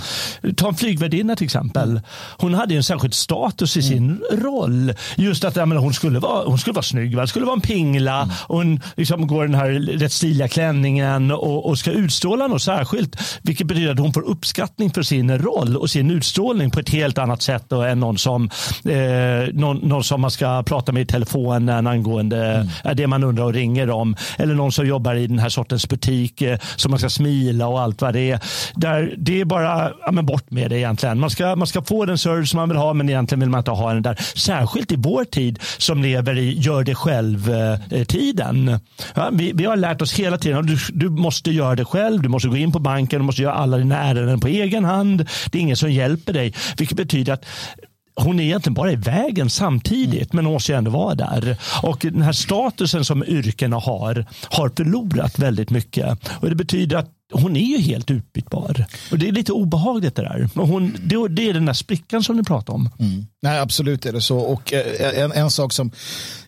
[0.55, 2.01] Ta en flygvärdinna till exempel.
[2.37, 4.43] Hon hade en särskild status i sin mm.
[4.43, 4.93] roll.
[5.15, 8.21] Just att menar, hon, skulle vara, hon skulle vara snygg, hon skulle vara en pingla.
[8.21, 8.35] Mm.
[8.47, 13.39] Och hon liksom går den här rätt stiliga klänningen och, och ska utstråla något särskilt.
[13.41, 16.89] Vilket betyder att hon får uppskattning uppskattning för sin roll och sin utstrålning på ett
[16.89, 18.49] helt annat sätt än någon som,
[18.85, 22.67] eh, någon, någon, som man ska prata med i telefonen angående mm.
[22.85, 24.15] Eh, det man undrar och ringer om.
[24.37, 27.81] Eller någon som jobbar i den här sortens butik eh, som man ska smila och
[27.81, 28.39] allt vad det är.
[28.75, 31.19] Där, det är bara ja, men bort med det egentligen.
[31.19, 33.71] Man ska, man ska få den service man vill ha men egentligen vill man inte
[33.71, 34.15] ha den där.
[34.35, 38.69] Särskilt i vår tid som lever i gör det själv-tiden.
[38.69, 38.79] Eh,
[39.15, 42.21] ja, vi, vi har lärt oss hela tiden du, du måste göra det själv.
[42.21, 44.85] Du måste gå in på banken, du måste göra alla dina ärenden på egen egen
[44.85, 45.29] hand.
[45.51, 46.53] Det är ingen som hjälper dig.
[46.77, 47.45] Vilket betyder att
[48.15, 51.57] hon är egentligen bara i vägen samtidigt, men hon måste ju ändå vara där.
[51.83, 56.29] Och den här statusen som yrkena har, har förlorat väldigt mycket.
[56.41, 58.85] Och Det betyder att hon är ju helt utbytbar.
[59.11, 60.49] Och Det är lite obehagligt det där.
[60.55, 62.89] Och hon, det, det är den där sprickan som ni pratar om.
[62.99, 63.25] Mm.
[63.41, 64.37] Nej, absolut är det så.
[64.37, 65.91] Och eh, en, en sak som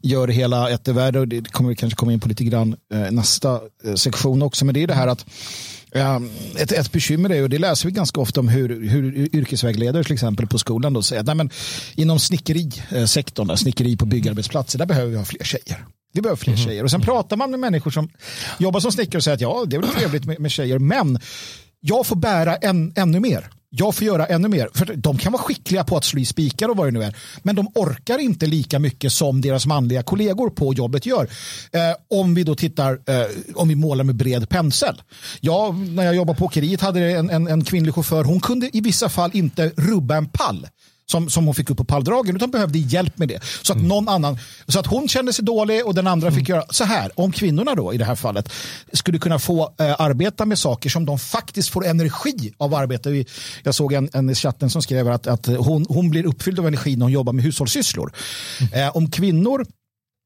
[0.01, 3.11] gör det hela värre, och det kommer vi kanske komma in på lite grann eh,
[3.11, 5.25] nästa eh, sektion också, men det är det här att
[6.55, 10.13] ett, ett bekymmer är, och det läser vi ganska ofta om hur, hur yrkesvägledare till
[10.13, 11.51] exempel på skolan då säger att
[11.95, 15.85] inom snickerisektorn, snickeri på byggarbetsplatser, där behöver vi ha fler tjejer.
[16.13, 16.65] Vi behöver fler mm.
[16.65, 16.83] tjejer.
[16.83, 18.09] Och sen pratar man med människor som
[18.59, 21.19] jobbar som snickare och säger att ja, det är väl trevligt med, med tjejer, men
[21.79, 23.49] jag får bära en, ännu mer.
[23.69, 24.69] jag får göra ännu mer.
[24.73, 27.15] För de kan vara skickliga på att slå i spikar och vad det nu är.
[27.43, 31.23] Men de orkar inte lika mycket som deras manliga kollegor på jobbet gör.
[31.71, 35.01] Eh, om vi då tittar, eh, om vi målar med bred pensel.
[35.39, 38.23] Ja, när jag jobbade på åkeriet hade en, en, en kvinnlig chaufför.
[38.23, 40.67] Hon kunde i vissa fall inte rubba en pall
[41.11, 43.39] som, som hon fick upp på palldragen utan behövde hjälp med det.
[43.61, 43.87] Så att, mm.
[43.87, 44.37] någon annan,
[44.67, 46.39] så att hon kände sig dålig och den andra mm.
[46.39, 47.11] fick göra så här.
[47.15, 48.53] Om kvinnorna då i det här fallet
[48.93, 53.25] skulle kunna få eh, arbeta med saker som de faktiskt får energi av arbete.
[53.63, 56.67] Jag såg en, en i chatten som skrev att, att hon, hon blir uppfylld av
[56.67, 58.13] energi när hon jobbar med hushållssysslor.
[58.59, 58.87] Mm.
[58.87, 59.65] Eh, om kvinnor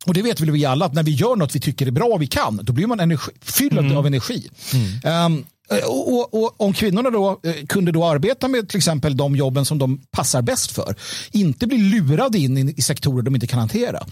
[0.06, 2.06] och det vet väl vi alla att när vi gör något vi tycker är bra
[2.06, 3.98] och vi kan, då blir man energi, fylld mm.
[3.98, 4.50] av energi.
[4.74, 5.26] Mm.
[5.26, 5.46] Um,
[5.86, 9.66] och, och, och, om kvinnorna då eh, kunde då arbeta med till exempel de jobben
[9.66, 10.96] som de passar bäst för,
[11.32, 14.06] inte bli lurade in i, i sektorer de inte kan hantera,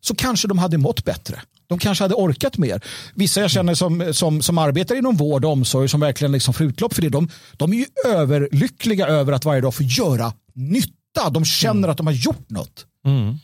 [0.00, 1.40] så kanske de hade mått bättre.
[1.68, 2.80] De kanske hade orkat mer.
[3.14, 6.66] Vissa jag känner som, som, som arbetar inom vård och omsorg som verkligen liksom får
[6.66, 11.30] utlopp för det, de, de är ju överlyckliga över att varje dag få göra nytta.
[11.30, 11.90] De känner mm.
[11.90, 12.86] att de har gjort något.
[13.06, 13.38] Mm.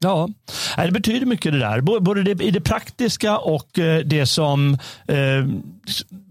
[0.00, 0.28] Ja,
[0.76, 1.80] det betyder mycket det där.
[1.80, 5.46] Både i det praktiska och eh, det som eh,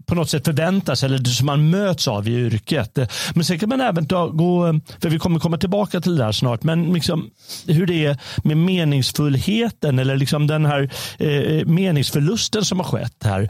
[0.08, 2.98] på något sätt förväntas eller som man möts av i yrket.
[3.34, 6.32] Men sen kan man även ta, gå, för vi kommer komma tillbaka till det här
[6.32, 7.30] snart, men liksom
[7.66, 13.48] hur det är med meningsfullheten eller liksom den här eh, meningsförlusten som har skett här.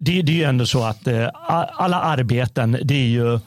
[0.00, 1.28] Det, det är ju ändå så att eh,
[1.72, 3.40] alla arbeten, det är ju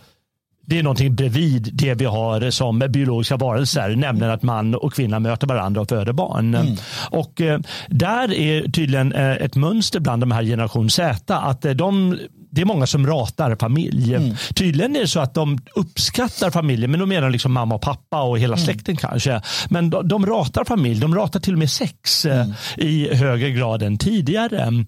[0.65, 5.19] det är någonting bredvid det vi har som biologiska varelser, nämligen att man och kvinna
[5.19, 6.55] möter varandra och föder barn.
[6.55, 6.75] Mm.
[7.09, 11.71] Och eh, där är tydligen eh, ett mönster bland de här generation Z att eh,
[11.71, 12.17] de
[12.53, 14.15] det är många som ratar familj.
[14.15, 14.35] Mm.
[14.55, 18.21] Tydligen är det så att de uppskattar familjen, men de menar liksom mamma och pappa
[18.21, 18.65] och hela mm.
[18.65, 19.41] släkten kanske.
[19.69, 22.53] Men de, de ratar familj, de ratar till och med sex mm.
[22.77, 24.85] i högre grad än tidigare.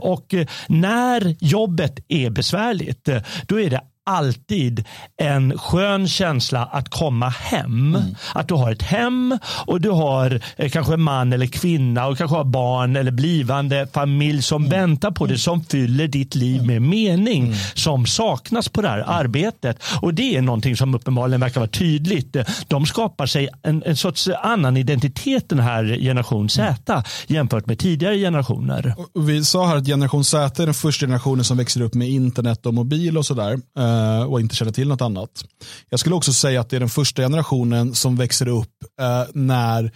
[0.00, 0.34] Och
[0.66, 3.08] när jobbet är besvärligt,
[3.46, 4.84] då är det alltid
[5.16, 7.94] en skön känsla att komma hem.
[7.94, 8.14] Mm.
[8.34, 12.18] Att du har ett hem och du har eh, kanske en man eller kvinna och
[12.18, 14.70] kanske har barn eller blivande familj som mm.
[14.80, 15.38] väntar på dig mm.
[15.38, 17.56] som fyller ditt liv med mening mm.
[17.74, 19.82] som saknas på det här arbetet.
[20.00, 22.36] Och det är någonting som uppenbarligen verkar vara tydligt.
[22.68, 27.02] De skapar sig en, en sorts annan identitet den här generation Z mm.
[27.26, 28.94] jämfört med tidigare generationer.
[29.14, 32.66] Vi sa här att generation Z är den första generationen som växer upp med internet
[32.66, 33.52] och mobil och sådär.
[33.78, 33.95] Eh,
[34.28, 35.44] och inte känner till något annat.
[35.90, 39.92] Jag skulle också säga att det är den första generationen som växer upp eh, när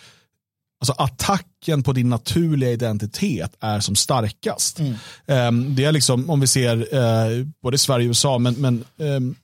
[0.80, 4.78] alltså attacken på din naturliga identitet är som starkast.
[4.78, 4.94] Mm.
[5.26, 9.34] Ehm, det är liksom, om vi ser eh, både Sverige och USA, men, men ehm,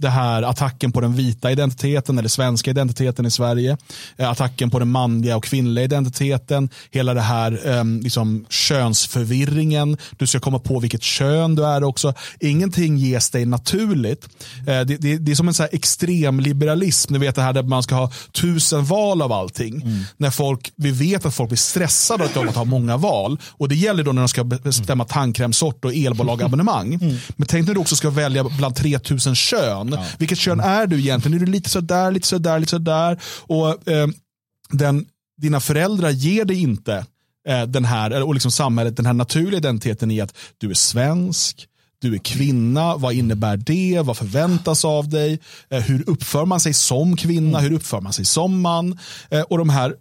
[0.00, 3.76] det här attacken på den vita identiteten eller svenska identiteten i Sverige.
[4.16, 6.68] Eh, attacken på den manliga och kvinnliga identiteten.
[6.90, 9.96] Hela det här um, liksom, könsförvirringen.
[10.16, 12.14] Du ska komma på vilket kön du är också.
[12.40, 14.28] Ingenting ges dig naturligt.
[14.58, 17.12] Uh, det, det, det, är som en så här extrem liberalism.
[17.12, 19.82] Ni vet det här där man ska ha tusen val av allting.
[19.82, 20.04] Mm.
[20.16, 23.38] När folk, vi vet att folk blir stressade av att ha många val.
[23.46, 26.94] Och det gäller då när de ska bestämma tandkrämsort och elbolagabonnemang.
[26.94, 27.16] Mm.
[27.36, 30.00] Men tänk när du också ska välja bland 3000 kön kön.
[30.02, 30.16] Ja.
[30.18, 31.42] Vilket kön är du egentligen?
[31.42, 33.20] Är du lite sådär, lite sådär, lite sådär?
[33.46, 34.08] Och eh,
[34.70, 35.06] den,
[35.40, 37.06] dina föräldrar ger dig inte
[37.48, 41.66] eh, den här, och liksom samhället, den här naturliga identiteten i att du är svensk,
[42.00, 44.00] du är kvinna, vad innebär det?
[44.04, 45.40] Vad förväntas av dig?
[45.68, 47.58] Eh, hur uppför man sig som kvinna?
[47.58, 48.98] Hur uppför man sig som man?
[49.30, 49.94] Eh, och de här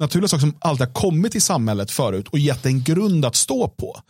[0.00, 3.68] naturliga saker som alltid har kommit i samhället förut och gett en grund att stå
[3.68, 4.00] på.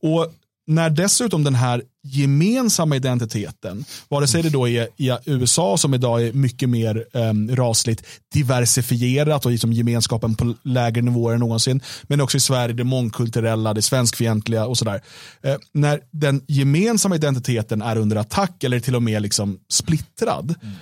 [0.00, 0.32] Och
[0.66, 6.22] när dessutom den här gemensamma identiteten, vare sig det då är i USA som idag
[6.22, 12.20] är mycket mer um, rasligt diversifierat och liksom gemenskapen på lägre nivåer än någonsin, men
[12.20, 15.02] också i Sverige det mångkulturella, det svenskfientliga och sådär.
[15.46, 20.74] Uh, när den gemensamma identiteten är under attack eller till och med liksom splittrad, mm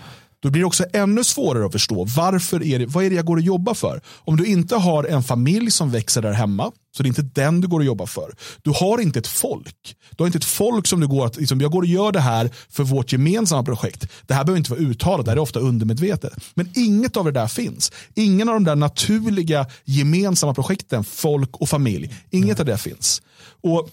[0.44, 3.24] då blir det också ännu svårare att förstå varför är det, vad är det jag
[3.24, 4.00] går och jobbar för.
[4.06, 7.60] Om du inte har en familj som växer där hemma, så det är inte den
[7.60, 8.34] du går och jobbar för.
[8.62, 9.96] Du har inte ett folk.
[10.10, 12.20] Du har inte ett folk som du går att, liksom, jag går och gör det
[12.20, 14.08] här för vårt gemensamma projekt.
[14.26, 16.32] Det här behöver inte vara uttalat, det här är ofta undermedvetet.
[16.54, 17.92] Men inget av det där finns.
[18.14, 23.22] Ingen av de där naturliga gemensamma projekten, folk och familj, inget av det finns.
[23.62, 23.90] Och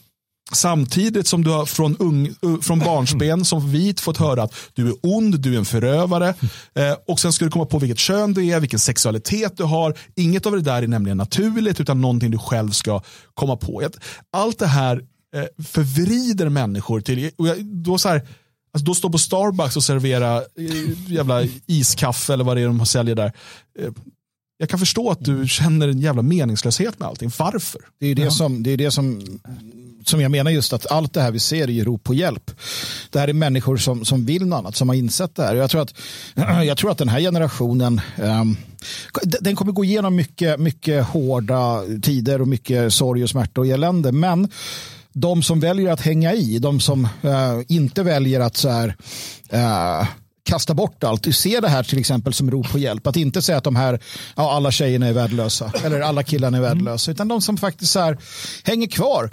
[0.52, 4.96] Samtidigt som du har från, ung, från barnsben som vit fått höra att du är
[5.02, 6.34] ond, du är en förövare.
[6.76, 9.98] Eh, och sen ska du komma på vilket kön du är, vilken sexualitet du har.
[10.16, 13.02] Inget av det där är nämligen naturligt utan någonting du själv ska
[13.34, 13.90] komma på.
[14.34, 15.02] Allt det här
[15.36, 18.28] eh, förvrider människor till, och jag, då så här,
[18.74, 22.86] Alltså då står på Starbucks och servera eh, jävla iskaffe eller vad det är de
[22.86, 23.34] säljer där.
[23.80, 23.92] Eh,
[24.58, 27.32] jag kan förstå att du känner en jävla meningslöshet med allting.
[27.40, 27.82] Varför?
[28.00, 28.32] Det är det, ja.
[28.32, 29.40] som, det, är det som
[30.06, 32.52] som jag menar just att allt det här vi ser är rop på hjälp.
[33.10, 35.56] Det här är människor som, som vill något annat, som har insett det här.
[35.56, 35.94] Jag tror att,
[36.66, 38.58] jag tror att den här generationen um,
[39.24, 44.12] den kommer gå igenom mycket, mycket hårda tider och mycket sorg och smärta och elände.
[44.12, 44.50] Men
[45.14, 48.96] de som väljer att hänga i, de som uh, inte väljer att så här,
[49.54, 50.08] uh,
[50.44, 51.24] kasta bort allt.
[51.24, 53.08] Du ser det här till exempel som rop på hjälp.
[53.08, 54.00] Att inte säga att de här,
[54.36, 57.12] ja, alla tjejerna är värdelösa eller alla killarna är värdelösa.
[57.12, 58.18] Utan de som faktiskt så här,
[58.64, 59.32] hänger kvar.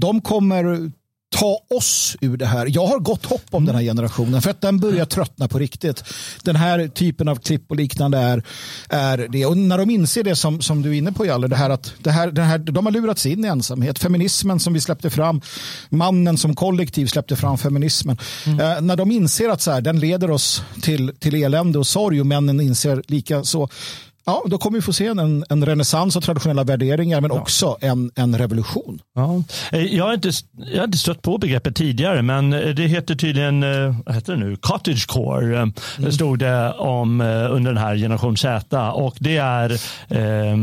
[0.00, 0.90] De kommer
[1.30, 2.66] ta oss ur det här.
[2.70, 6.04] Jag har gott hopp om den här generationen för att den börjar tröttna på riktigt.
[6.42, 8.42] Den här typen av klipp och liknande är,
[8.88, 9.46] är det.
[9.46, 11.94] Och när de inser det som, som du är inne på Jalle, det här att
[12.02, 13.98] det här, det här, de har lurats in i ensamhet.
[13.98, 15.40] Feminismen som vi släppte fram,
[15.90, 18.18] mannen som kollektiv släppte fram feminismen.
[18.46, 18.60] Mm.
[18.60, 22.20] Eh, när de inser att så här, den leder oss till, till elände och sorg
[22.20, 23.68] och männen inser lika så
[24.28, 27.40] Ja, då kommer vi få se en, en renässans av traditionella värderingar men ja.
[27.40, 29.00] också en, en revolution.
[29.14, 29.42] Ja.
[29.72, 30.30] Eh, jag, har inte,
[30.72, 34.38] jag har inte stött på begreppet tidigare men det heter tydligen eh, vad heter det
[34.38, 34.56] nu?
[34.56, 35.58] cottagecore.
[35.58, 36.12] Mm.
[36.12, 39.70] Stod det om eh, under den här generation Z och det är
[40.08, 40.56] eh,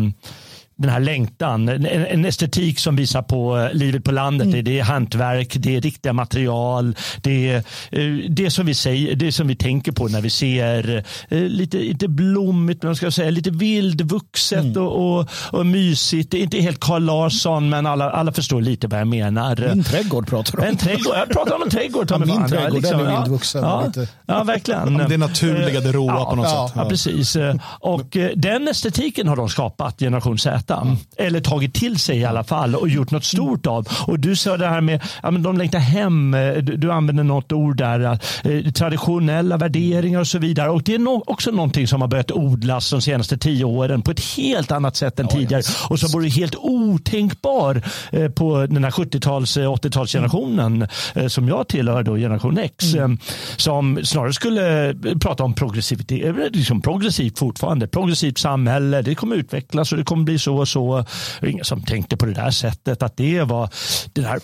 [0.78, 4.48] den här längtan, en, en, estetik som visar på eh, livet på landet.
[4.48, 4.64] Mm.
[4.64, 9.32] Det är hantverk, det är riktiga material, det är eh, det som vi säger, det
[9.32, 13.50] som vi tänker på när vi ser eh, lite, inte blommigt, men ska säga, lite
[13.50, 14.84] vildvuxet mm.
[14.84, 16.32] och, och, och, mysigt.
[16.32, 19.70] Det är inte helt Carl Larsson, men alla, alla förstår lite vad jag menar.
[19.76, 20.70] Min trädgård pratar du om.
[20.70, 22.08] En trädgård, jag pratar om en trädgård.
[22.12, 23.64] Ja, min trädgård, liksom, den är vildvuxen.
[23.64, 24.98] Ja, ja, ja, verkligen.
[25.10, 26.72] det naturliga, det råa ja, på något sätt.
[26.76, 27.38] Ja, precis.
[27.80, 30.82] Och den estetiken har de skapat, generation Z äta.
[30.82, 30.98] Mm.
[31.18, 33.88] Eller tagit till sig i alla fall och gjort något stort av.
[34.08, 36.32] Och du sa det här med ja, men de längtar hem.
[36.62, 38.20] Du, du använder något ord där.
[38.44, 40.70] Eh, traditionella värderingar och så vidare.
[40.70, 44.12] Och det är no också någonting som har börjat odlas de senaste tio åren på
[44.12, 45.60] ett helt annat sätt än oh, tidigare.
[45.60, 45.86] Yes.
[45.90, 52.04] Och som vore helt otänkbar eh, på den här 70-tals, 80-talsgenerationen eh, som jag tillhör,
[52.04, 52.94] då, generation X.
[52.94, 53.12] Mm.
[53.12, 53.18] Eh,
[53.58, 57.88] som snarare skulle prata om progressivitet, eh, liksom progressivt fortfarande.
[57.88, 61.06] Progressivt samhälle, det kommer utvecklas och det kommer bli så och så
[61.42, 63.70] och ingen som tänkte på det där sättet att det var
[64.14, 64.40] den här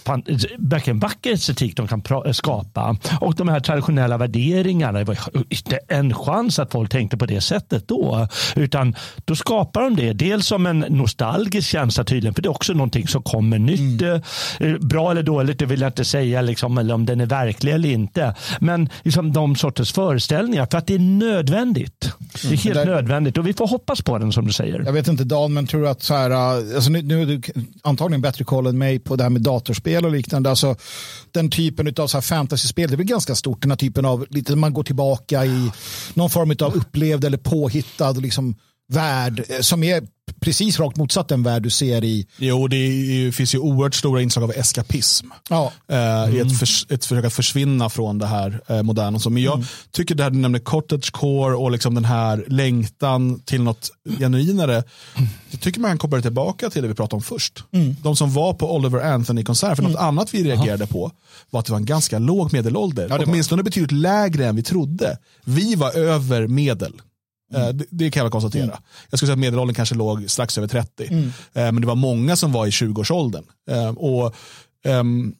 [0.70, 2.03] verkligen vacker estetik de kan
[2.34, 4.99] skapa och de här traditionella värderingarna.
[4.99, 5.18] Det var
[5.49, 8.95] inte en chans att folk tänkte på det sättet då, utan
[9.26, 10.14] då skapar de det.
[10.14, 14.01] Dels som en nostalgisk känsla tydligen, för det är också någonting som kommer nytt.
[14.01, 14.22] Mm.
[14.59, 17.74] Eh, bra eller dåligt, det vill jag inte säga, liksom, eller om den är verklig
[17.74, 18.36] eller inte.
[18.59, 22.12] Men liksom de sorters föreställningar, för att det är nödvändigt.
[22.34, 22.57] Det är mm.
[22.57, 22.88] helt mm.
[22.88, 24.84] nödvändigt och vi får hoppas på den som du säger.
[24.86, 27.25] Jag vet inte Dan, men tror du att så här, äh, alltså nu, nu är
[27.25, 27.41] du
[27.81, 30.49] antagligen bättre koll än mig på det här med datorspel och liknande.
[30.49, 30.75] Alltså,
[31.31, 33.61] den typen av så här fantasyspel, det är väl ganska stort.
[33.61, 35.71] Den här typen av, lite man går tillbaka i
[36.13, 38.55] någon form av upplevd eller påhittad liksom,
[38.91, 40.07] värld eh, som är
[40.41, 42.27] precis rakt motsatt den värld du ser i...
[42.37, 45.27] Jo, det är, finns ju oerhört stora inslag av eskapism.
[45.49, 45.71] Ja.
[45.87, 46.47] Eh, mm.
[46.47, 49.19] ett, för, ett försök att försvinna från det här eh, moderna.
[49.19, 49.29] Så.
[49.29, 49.65] Men jag mm.
[49.91, 53.89] tycker det här du nämnde cottagecore och liksom den här längtan till något
[54.19, 54.83] genuinare.
[55.51, 57.63] Jag tycker man kan koppla tillbaka till det vi pratade om först.
[57.71, 57.95] Mm.
[58.03, 59.75] De som var på Oliver Anthony-konsert.
[59.75, 60.07] För något mm.
[60.07, 60.93] annat vi reagerade Aha.
[60.93, 61.11] på
[61.49, 63.07] var att det var en ganska låg medelålder.
[63.09, 65.17] Ja, Åtminstone betydligt lägre än vi trodde.
[65.43, 66.93] Vi var över medel.
[67.53, 67.67] Mm.
[67.67, 68.63] Eh, det, det, kan jag konstatera.
[68.63, 68.75] Mm.
[69.09, 71.07] Jag skulle säga att medelåldern kanske låg strax över 30.
[71.09, 71.23] Mm.
[71.25, 73.43] Eh, men det var många som var i 20-årsåldern.
[73.69, 74.35] Eh, och
[74.85, 75.35] um,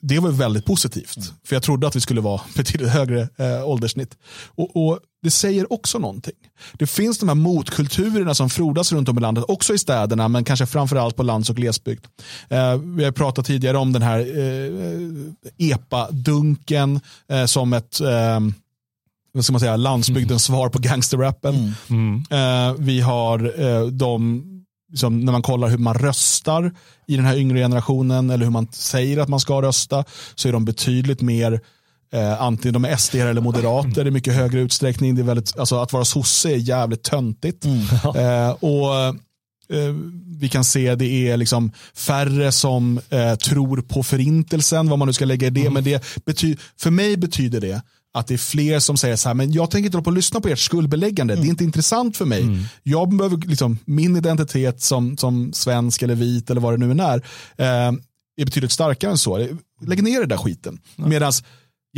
[0.00, 1.16] det var väldigt positivt.
[1.16, 1.28] Mm.
[1.44, 4.16] För jag trodde att vi skulle vara betydligt högre eh, ålderssnitt.
[4.54, 6.34] Och, och, Det säger också någonting.
[6.72, 10.44] Det finns de här motkulturerna som frodas runt om i landet, också i städerna, men
[10.44, 12.04] kanske framförallt på lands och glesbygd.
[12.48, 18.00] Eh, vi har pratat tidigare om den här eh, epa-dunken eh, som ett
[19.38, 20.58] vad ska man säga, landsbygdens mm.
[20.58, 21.74] svar på gangsterrappen.
[21.88, 22.24] Mm.
[22.30, 22.68] Mm.
[22.70, 24.44] Eh, vi har eh, de,
[24.90, 26.72] liksom, när man kollar hur man röstar
[27.06, 30.52] i den här yngre generationen eller hur man säger att man ska rösta så är
[30.52, 31.60] de betydligt mer
[32.12, 35.14] eh, antingen de är SD eller moderater i mycket högre utsträckning.
[35.14, 37.64] Det är väldigt, alltså, att vara sosse är jävligt töntigt.
[37.64, 37.80] Mm.
[38.16, 38.94] Eh, och
[39.74, 39.94] eh,
[40.40, 45.12] vi kan se det är liksom färre som eh, tror på förintelsen, vad man nu
[45.12, 45.60] ska lägga i det.
[45.60, 45.74] Mm.
[45.74, 47.82] Men det bety för mig betyder det
[48.18, 50.40] att det är fler som säger så här, men jag tänker inte hålla på lyssna
[50.40, 51.42] på ert skuldbeläggande, mm.
[51.42, 52.42] det är inte intressant för mig.
[52.42, 52.64] Mm.
[52.82, 57.00] Jag behöver liksom, min identitet som, som svensk eller vit eller vad det nu än
[57.00, 57.16] är,
[57.56, 57.92] eh,
[58.36, 59.48] är betydligt starkare än så.
[59.80, 60.78] Lägg ner det där skiten.
[60.96, 61.06] Ja.
[61.06, 61.32] Medan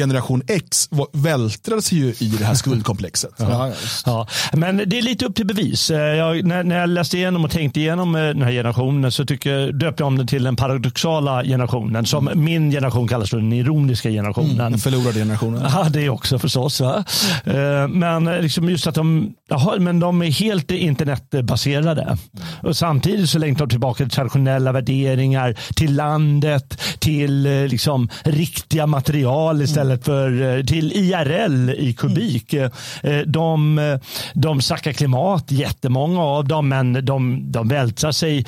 [0.00, 3.34] generation X vältrade sig ju i det här skuldkomplexet.
[3.36, 3.72] ja,
[4.06, 5.90] ja, Men det är lite upp till bevis.
[5.90, 9.26] Eh, jag, när, när jag läste igenom och tänkte igenom eh, den här generationen så
[9.26, 12.06] tycker jag, döpte jag om den till den paradoxala generationen.
[12.06, 12.44] Som mm.
[12.44, 14.50] min generation kallas för den ironiska generationen.
[14.50, 15.62] Mm, den förlorade generationen.
[15.74, 16.80] Ja, det också förstås.
[16.80, 17.04] Va?
[17.44, 22.16] Eh, men liksom just att de, jaha, men de är helt internetbaserade.
[22.62, 29.62] Och samtidigt så längtar de tillbaka till traditionella värderingar, till landet, till liksom, riktiga material
[29.62, 32.52] istället istället för eh, till IRL i kubik.
[32.52, 33.32] Mm.
[33.32, 33.98] De,
[34.34, 38.46] de sackar klimat, jättemånga av dem, men de, de vältrar sig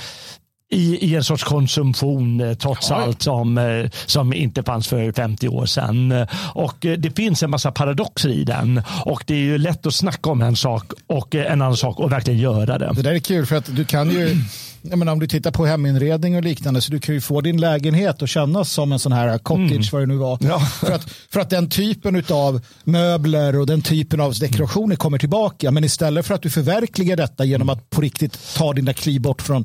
[0.71, 2.97] i, i en sorts konsumtion trots ja.
[2.97, 6.27] allt som, som inte fanns för 50 år sedan.
[6.55, 10.31] Och det finns en massa paradoxer i den och det är ju lätt att snacka
[10.31, 12.93] om en sak och en annan sak och verkligen göra det.
[12.95, 14.37] Det där är kul för att du kan ju
[14.83, 17.61] jag menar, om du tittar på heminredning och liknande så du kan ju få din
[17.61, 19.83] lägenhet att kännas som en sån här cottage mm.
[19.93, 20.39] vad det nu var.
[20.41, 20.61] Ja.
[20.81, 25.71] För, att, för att den typen av möbler och den typen av dekorationer kommer tillbaka.
[25.71, 29.43] Men istället för att du förverkligar detta genom att på riktigt ta dina kliv bort
[29.43, 29.65] från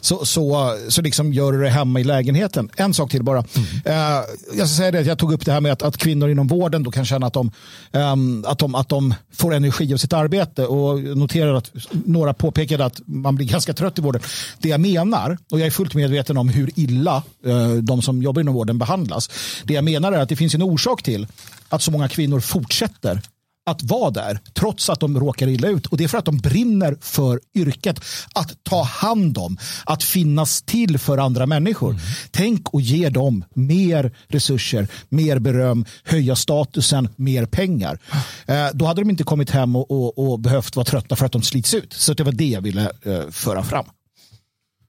[0.00, 2.70] så, så, så liksom gör du det hemma i lägenheten.
[2.76, 3.44] En sak till bara.
[3.56, 3.66] Mm.
[3.86, 4.24] Uh,
[4.56, 6.82] jag ska säga det, jag tog upp det här med att, att kvinnor inom vården
[6.82, 7.50] då kan känna att de,
[7.92, 12.84] um, att, de, att de får energi av sitt arbete och noterar att några påpekade
[12.84, 14.22] att man blir ganska trött i vården.
[14.58, 18.40] Det jag menar, och jag är fullt medveten om hur illa eh, de som jobbar
[18.40, 19.30] inom vården behandlas.
[19.64, 21.26] Det jag menar är att det finns en orsak till
[21.68, 23.20] att så många kvinnor fortsätter
[23.66, 25.86] att vara där trots att de råkar illa ut.
[25.86, 28.00] Och det är för att de brinner för yrket.
[28.32, 31.90] Att ta hand om, att finnas till för andra människor.
[31.90, 32.02] Mm.
[32.30, 37.98] Tänk och ge dem mer resurser, mer beröm, höja statusen, mer pengar.
[38.46, 41.32] Eh, då hade de inte kommit hem och, och, och, behövt vara trötta för att
[41.32, 41.92] de slits ut.
[41.92, 43.86] Så det var det jag ville eh, föra fram.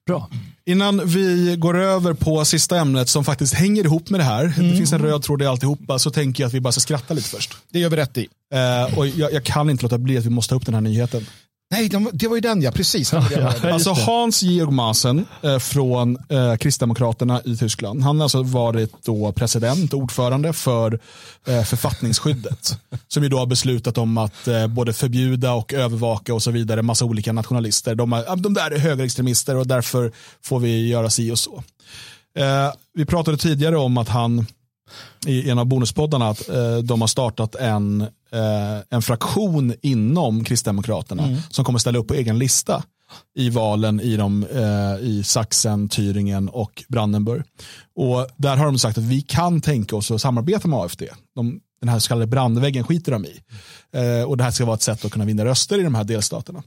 [0.07, 0.29] Bra.
[0.65, 4.43] Innan vi går över på sista ämnet som faktiskt hänger ihop med det här.
[4.43, 4.71] Mm.
[4.71, 5.99] Det finns en röd tråd i alltihopa.
[5.99, 7.57] Så tänker jag att vi bara ska skratta lite först.
[7.71, 8.27] Det gör vi rätt i.
[8.53, 10.81] Eh, och jag, jag, kan inte låta bli att vi måste ta upp den här
[10.81, 11.25] nyheten.
[11.69, 13.13] Nej, det var ju den ja, precis.
[13.13, 18.03] alltså Hans Georg Maassen eh, från eh, Kristdemokraterna i Tyskland.
[18.03, 20.99] Han har alltså varit då president och ordförande för
[21.47, 22.77] eh, författningsskyddet.
[23.07, 26.81] som ju då har beslutat om att eh, både förbjuda och övervaka och så vidare
[26.81, 27.95] massa olika nationalister.
[27.95, 30.11] De, är, de där är högerextremister och därför
[30.43, 31.63] får vi göra si och så.
[32.37, 34.45] Eh, vi pratade tidigare om att han
[35.25, 41.23] i en av bonuspoddarna att eh, de har startat en, eh, en fraktion inom Kristdemokraterna
[41.23, 41.39] mm.
[41.49, 42.83] som kommer ställa upp på egen lista
[43.35, 47.43] i valen i, de, eh, i Sachsen, Thüringen och Brandenburg.
[47.95, 51.03] Och där har de sagt att vi kan tänka oss att samarbeta med AFD.
[51.35, 53.41] De, den här så kallade brandväggen skiter de i.
[53.93, 56.03] Eh, och det här ska vara ett sätt att kunna vinna röster i de här
[56.03, 56.63] delstaterna.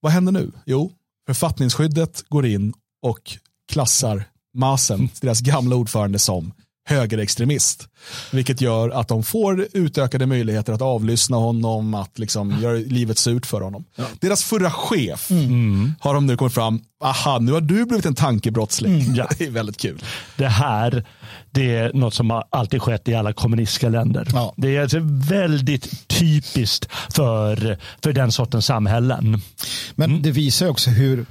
[0.00, 0.52] Vad händer nu?
[0.66, 0.92] Jo,
[1.26, 3.38] författningsskyddet går in och
[3.72, 6.52] klassar Masen, deras gamla ordförande, som
[6.84, 7.88] högerextremist.
[8.30, 13.46] Vilket gör att de får utökade möjligheter att avlyssna honom, att liksom göra livet surt
[13.46, 13.84] för honom.
[13.96, 14.04] Ja.
[14.20, 15.94] Deras förra chef mm.
[16.00, 19.00] har de nu kommit fram, aha, nu har du blivit en tankebrottsling.
[19.00, 19.14] Mm.
[19.14, 19.28] Ja.
[19.38, 20.02] Det är väldigt kul.
[20.36, 21.04] Det här
[21.50, 24.28] det är något som har alltid skett i alla kommunistiska länder.
[24.32, 24.54] Ja.
[24.56, 29.40] Det är alltså väldigt typiskt för, för den sortens samhällen.
[29.94, 30.22] Men mm.
[30.22, 31.26] det visar också hur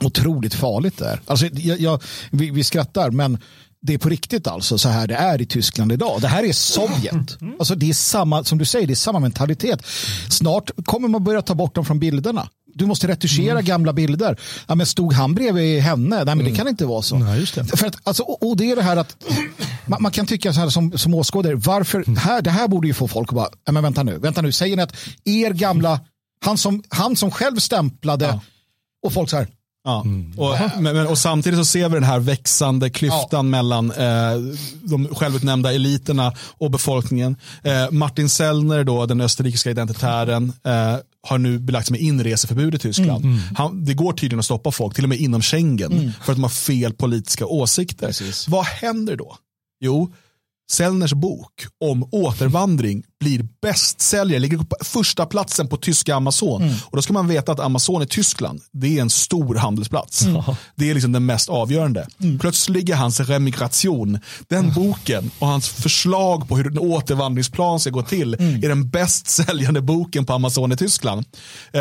[0.00, 1.20] otroligt farligt det är.
[1.26, 3.38] Alltså, jag, jag, vi, vi skrattar, men
[3.86, 6.20] det är på riktigt alltså så här det är i Tyskland idag.
[6.20, 7.38] Det här är Sovjet.
[7.58, 9.86] Alltså det är samma, som du säger, det är samma mentalitet.
[10.28, 12.48] Snart kommer man börja ta bort dem från bilderna.
[12.74, 13.64] Du måste retuschera mm.
[13.64, 14.40] gamla bilder.
[14.66, 16.16] Ja, men stod han bredvid henne?
[16.16, 16.52] Nej, men mm.
[16.52, 17.18] det kan inte vara så.
[17.18, 17.46] Nej.
[17.46, 19.16] För att, alltså, och, och, det är det här att
[19.86, 22.16] man, man kan tycka så här som, som åskådare, varför, mm.
[22.16, 24.76] här, det här borde ju få folk att bara, men vänta nu, vänta nu, säger
[24.76, 26.00] ni att er gamla,
[26.44, 28.40] han som, han som själv stämplade ja.
[29.06, 29.48] och folk så här,
[29.86, 30.02] Ja.
[30.04, 30.32] Mm.
[30.36, 33.42] Och, men, och, samtidigt så ser vi den här växande klyftan ja.
[33.42, 37.36] mellan eh, de självutnämnda eliterna och befolkningen.
[37.62, 43.24] Eh, Martin Sellner, då, den österrikiska identitären, eh, har nu belagts med inreseförbud i Tyskland.
[43.24, 43.36] Mm.
[43.36, 43.54] mm.
[43.56, 46.12] Han, det går tydligen att stoppa folk, till och med inom Schengen, mm.
[46.22, 48.06] för att de har fel politiska åsikter.
[48.06, 48.48] Precis.
[48.48, 49.36] Vad händer då?
[49.80, 50.12] Jo,
[50.70, 56.62] Sellners bok om återvandring blir bästsäljare, ligger på första platsen på tyska Amazon.
[56.62, 56.74] Mm.
[56.84, 60.22] Och då ska man veta att Amazon i Tyskland, det är en stor handelsplats.
[60.22, 60.42] Mm.
[60.74, 62.06] Det är liksom den mest avgörande.
[62.20, 62.38] Mm.
[62.38, 68.02] Plötsligt ligger hans remigration, den boken och hans förslag på hur en återvandringsplan ska gå
[68.02, 68.64] till mm.
[68.64, 71.26] är den bäst säljande boken på Amazon i Tyskland.
[71.72, 71.80] Eh,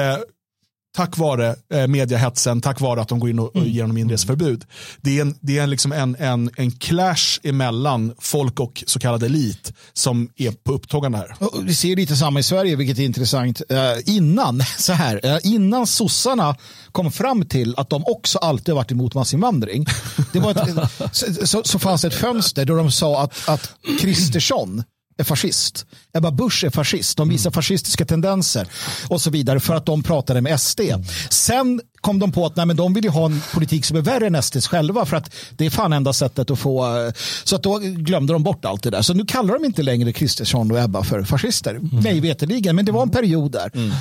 [0.95, 3.69] tack vare eh, mediahetsen, tack vare att de går in och, och mm.
[3.69, 4.65] ger honom inreseförbud.
[5.01, 9.23] Det är, en, det är liksom en, en, en clash emellan folk och så kallad
[9.23, 11.35] elit som är på upptågande här.
[11.63, 13.61] Vi ser lite samma i Sverige, vilket är intressant.
[13.71, 16.55] Uh, innan, så här, uh, innan sossarna
[16.91, 19.85] kom fram till att de också alltid varit emot massinvandring,
[20.33, 23.71] det var ett, så, så, så fanns ett fönster då de sa att, att
[24.01, 24.83] Kristersson
[25.17, 25.85] är fascist.
[26.13, 27.17] Ebba Busch är fascist.
[27.17, 28.67] De visar fascistiska tendenser
[29.07, 30.81] och så vidare för att de pratade med SD.
[31.29, 34.01] Sen kom de på att nej, men de vill ju ha en politik som är
[34.01, 37.11] värre än SDs själva för att det är fan enda sättet att få...
[37.43, 39.01] Så att då glömde de bort allt det där.
[39.01, 41.75] Så nu kallar de inte längre Kristersson och Ebba för fascister.
[41.75, 42.03] Mm.
[42.03, 43.71] Mig veterligen, men det var en period där.
[43.75, 43.91] Mm.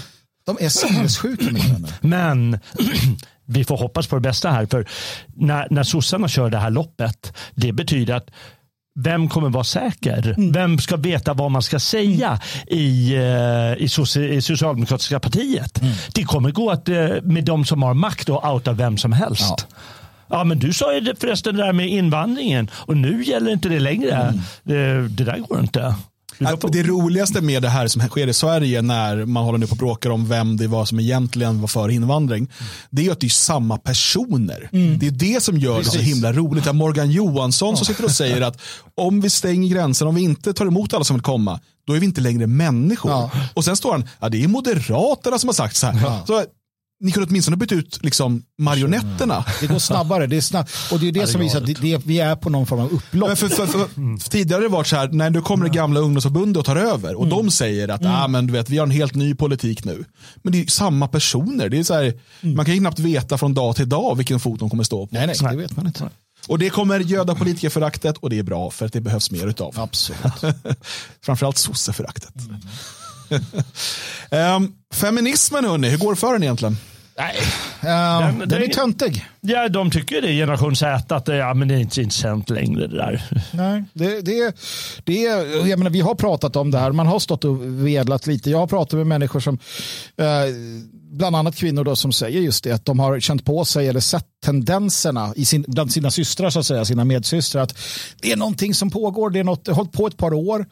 [0.46, 1.44] De är sinnessjuka.
[2.00, 2.58] Men
[3.46, 4.66] vi får hoppas på det bästa här.
[4.66, 4.88] För
[5.36, 8.30] när, när sossarna kör det här loppet, det betyder att
[8.94, 10.34] vem kommer vara säker?
[10.36, 10.52] Mm.
[10.52, 13.88] Vem ska veta vad man ska säga i, eh, i,
[14.30, 15.80] i socialdemokratiska partiet?
[15.80, 15.92] Mm.
[16.14, 19.66] Det kommer gå att, eh, med de som har makt och outa vem som helst.
[19.70, 19.76] Ja.
[20.28, 23.80] Ja, men du sa ju förresten det där med invandringen och nu gäller inte det
[23.80, 24.12] längre.
[24.12, 24.40] Mm.
[24.62, 25.94] Det, det där går inte.
[26.72, 29.78] Det roligaste med det här som sker i Sverige när man håller nu på och
[29.78, 32.50] bråkar om vem det var som egentligen var för invandring.
[32.90, 34.68] Det är att det är samma personer.
[34.72, 34.98] Mm.
[34.98, 35.92] Det är det som gör Precis.
[35.92, 36.66] det så himla roligt.
[36.66, 38.60] Att Morgan Johansson som sitter och säger att
[38.94, 42.00] om vi stänger gränsen, om vi inte tar emot alla som vill komma, då är
[42.00, 43.10] vi inte längre människor.
[43.10, 43.30] Ja.
[43.54, 46.00] Och sen står han, ja det är Moderaterna som har sagt så här.
[46.06, 46.22] Ja.
[46.26, 46.44] Så
[47.00, 49.44] ni kunde åtminstone byta ut liksom marionetterna.
[49.60, 50.26] Det går snabbare.
[50.26, 52.20] Det är snabb och det är det, ja, det som visar att det, det, vi
[52.20, 53.38] är på någon form av upplopp.
[53.38, 56.00] För, för, för, för, tidigare har det varit så här, när du kommer det gamla
[56.00, 57.36] ungdomsförbundet och tar över och mm.
[57.36, 58.12] de säger att mm.
[58.12, 60.04] ah, men, du vet, vi har en helt ny politik nu.
[60.42, 61.68] Men det är samma personer.
[61.68, 62.56] Det är så här, mm.
[62.56, 65.14] Man kan ju knappt veta från dag till dag vilken fot de kommer stå på.
[65.14, 66.10] Nej, nej, det vet man inte.
[66.48, 69.80] Och det kommer göda politikerföraktet och det är bra för att det behövs mer utav.
[69.80, 70.20] Absolut.
[71.22, 72.34] Framförallt sosseföraktet.
[74.30, 76.76] Um, feminismen hörni, hur går det för den egentligen?
[77.18, 77.36] Nej,
[77.84, 79.24] uh, den, den är töntig.
[79.40, 82.96] Ja, de tycker det, generation Z, att ja, men det är inte intressant längre det
[82.96, 83.22] där.
[83.52, 84.56] Nej, det, det,
[85.04, 85.20] det,
[85.68, 88.50] jag menar, vi har pratat om det här, man har stått och vedlat lite.
[88.50, 89.58] Jag har pratat med människor som,
[90.16, 90.54] eh,
[91.16, 94.00] bland annat kvinnor då, som säger just det, att de har känt på sig eller
[94.00, 97.78] sett tendenserna i sin, bland sina systrar, så att säga, sina medsystrar, att
[98.20, 100.66] det är någonting som pågår, det är något, det hållit på ett par år, eh,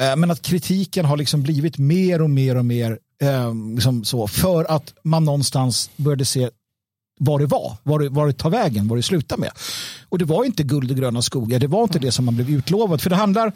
[0.00, 4.26] Eh, men att kritiken har liksom blivit mer och mer och mer Eh, liksom så,
[4.26, 6.50] för att man någonstans började se
[7.18, 9.50] vad det var, vad det, vad det tar vägen, vad det slutar med.
[10.08, 12.50] Och det var inte guld och gröna skogar, det var inte det som man blev
[12.50, 13.00] utlovad.
[13.00, 13.52] För det handlar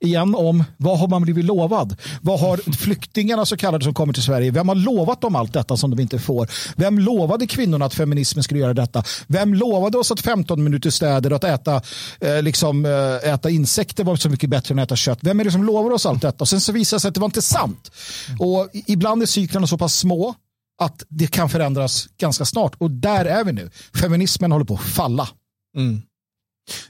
[0.00, 1.96] igen om vad har man blivit lovad?
[2.22, 5.76] Vad har flyktingarna så kallade som kommer till Sverige, vem har lovat dem allt detta
[5.76, 6.50] som de inte får?
[6.76, 9.02] Vem lovade kvinnorna att feminismen skulle göra detta?
[9.26, 11.82] Vem lovade oss att 15 minuter städer och att äta,
[12.20, 15.18] eh, liksom, eh, äta insekter var så mycket bättre än att äta kött?
[15.22, 16.38] Vem är det som lovar oss allt detta?
[16.38, 17.90] Och sen så visar det sig att det var inte sant.
[18.38, 20.34] Och ibland är cyklerna så pass små
[20.82, 22.74] att det kan förändras ganska snart.
[22.78, 23.70] Och där är vi nu.
[24.00, 25.28] Feminismen håller på att falla.
[25.76, 26.02] Mm.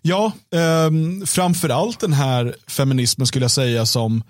[0.03, 0.91] Ja, eh,
[1.27, 4.22] framförallt den här feminismen skulle jag säga som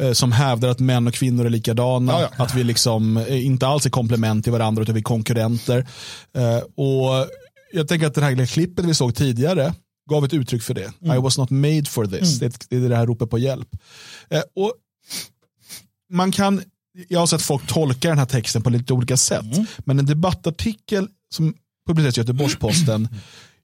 [0.00, 2.44] eh, som hävdar att män och kvinnor är likadana, ja, ja.
[2.44, 5.86] att vi liksom eh, inte alls är komplement till varandra utan vi är konkurrenter.
[6.34, 7.28] Eh, och
[7.72, 9.74] jag tänker att det här klippet vi såg tidigare
[10.10, 10.92] gav ett uttryck för det.
[11.02, 11.16] Mm.
[11.16, 12.40] I was not made for this.
[12.40, 12.52] Mm.
[12.68, 13.68] Det, är det här ropet på hjälp.
[14.56, 14.72] Och
[16.12, 16.62] man kan,
[17.08, 19.66] jag har sett folk tolka den här texten på lite olika sätt, mm.
[19.78, 21.54] men en debattartikel som
[21.86, 23.08] publiceras i Göteborgs-Posten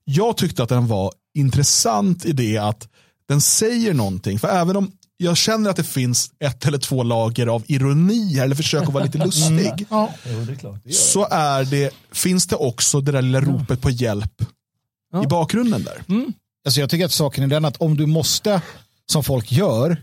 [0.05, 2.87] jag tyckte att den var intressant i det att
[3.27, 4.39] den säger någonting.
[4.39, 8.55] För även om jag känner att det finns ett eller två lager av ironi eller
[8.55, 9.85] försök att vara lite lustig.
[9.89, 10.13] Ja.
[10.91, 14.41] Så är det, finns det också det där lilla ropet på hjälp
[15.13, 15.23] ja.
[15.23, 16.03] i bakgrunden där.
[16.09, 16.33] Mm.
[16.65, 18.61] Alltså jag tycker att saken är den att om du måste,
[19.05, 19.97] som folk gör,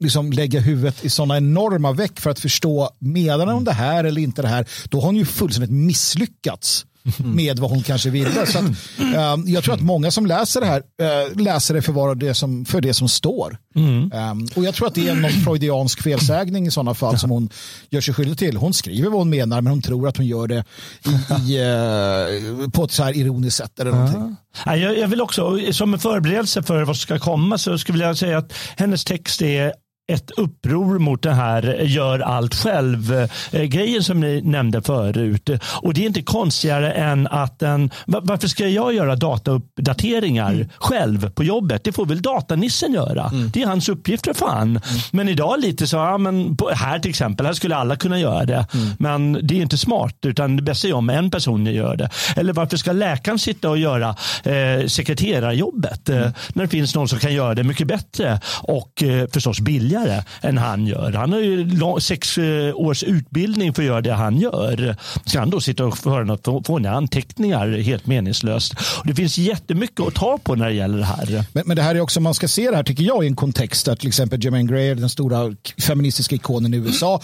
[0.00, 4.20] liksom lägga huvudet i sådana enorma väck för att förstå menar hon det här eller
[4.20, 6.86] inte det här, då har hon ju fullständigt misslyckats
[7.18, 8.46] med vad hon kanske ville.
[8.46, 11.92] Så att, um, jag tror att många som läser det här uh, läser det för,
[11.92, 13.58] vad det som, för det som står.
[13.74, 14.12] Mm.
[14.12, 17.48] Um, och jag tror att det är någon freudiansk felsägning i sådana fall som hon
[17.90, 18.56] gör sig skyldig till.
[18.56, 20.64] Hon skriver vad hon menar men hon tror att hon gör det
[21.04, 23.80] i, i, uh, på ett så här ironiskt sätt.
[23.80, 24.36] Eller någonting.
[24.64, 24.76] Ja.
[24.76, 28.16] Jag, jag vill också, som en förberedelse för vad som ska komma, så skulle jag
[28.16, 29.72] säga att hennes text är
[30.08, 35.50] ett uppror mot det här gör allt själv-grejen som ni nämnde förut.
[35.82, 40.68] Och det är inte konstigare än att en, varför ska jag göra datauppdateringar mm.
[40.78, 41.84] själv på jobbet?
[41.84, 43.30] Det får väl datanissen göra.
[43.32, 43.50] Mm.
[43.50, 44.68] Det är hans uppgift för fan.
[44.68, 44.80] Mm.
[45.12, 48.66] Men idag lite så, ja, men här till exempel, här skulle alla kunna göra det.
[48.74, 48.88] Mm.
[48.98, 52.10] Men det är inte smart, utan det bästa är om en person gör det.
[52.36, 56.08] Eller varför ska läkaren sitta och göra eh, sekreterarjobbet?
[56.08, 59.95] Eh, när det finns någon som kan göra det mycket bättre och eh, förstås billigare
[59.96, 61.12] tidigare än han gör.
[61.12, 61.70] Han har ju
[62.00, 64.96] sex eh, års utbildning för att göra det han gör.
[65.24, 68.74] Ska han då sitta och föra något fåniga anteckningar helt meningslöst?
[68.98, 71.44] Och det finns jättemycket att ta på när det gäller det här.
[71.52, 73.36] Men, men det här är också, man ska se det här tycker jag i en
[73.36, 75.54] kontext där till exempel Jermaine Greer, den stora
[75.86, 77.20] feministiska ikonen i USA,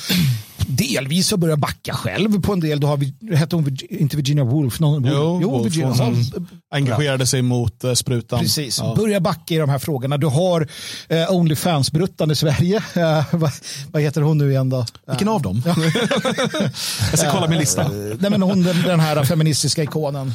[0.66, 2.80] delvis har börjat backa själv på en del.
[2.80, 4.80] Då har vi, hette hon inte Virginia Woolf?
[4.80, 6.26] Någon, jo, jo Wolf, Virginia Woolf.
[6.70, 8.38] engagerade sig mot uh, sprutan.
[8.38, 8.94] Precis, ja.
[8.96, 10.16] börja backa i de här frågorna.
[10.16, 12.76] Du har uh, Onlyfans-bruttan i Sverige.
[12.76, 13.50] Uh, vad,
[13.92, 14.86] vad heter hon nu igen då?
[15.08, 15.62] Vilken av dem?
[17.10, 17.88] Jag ska kolla min lista.
[17.88, 20.34] nej, men hon, den, den här feministiska ikonen.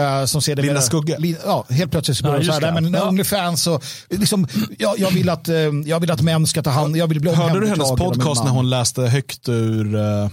[0.00, 1.18] Uh, som ser det Linda Skugge.
[1.18, 3.08] Li, ja, helt plötsligt så börjar ja, så här, men ja.
[3.08, 4.46] Onlyfans och liksom,
[4.78, 5.54] jag, jag, vill att, uh,
[5.86, 8.50] jag vill att män ska ta hand jag vill bli Hörde du hennes podcast när
[8.50, 10.28] hon läste högt ur uh,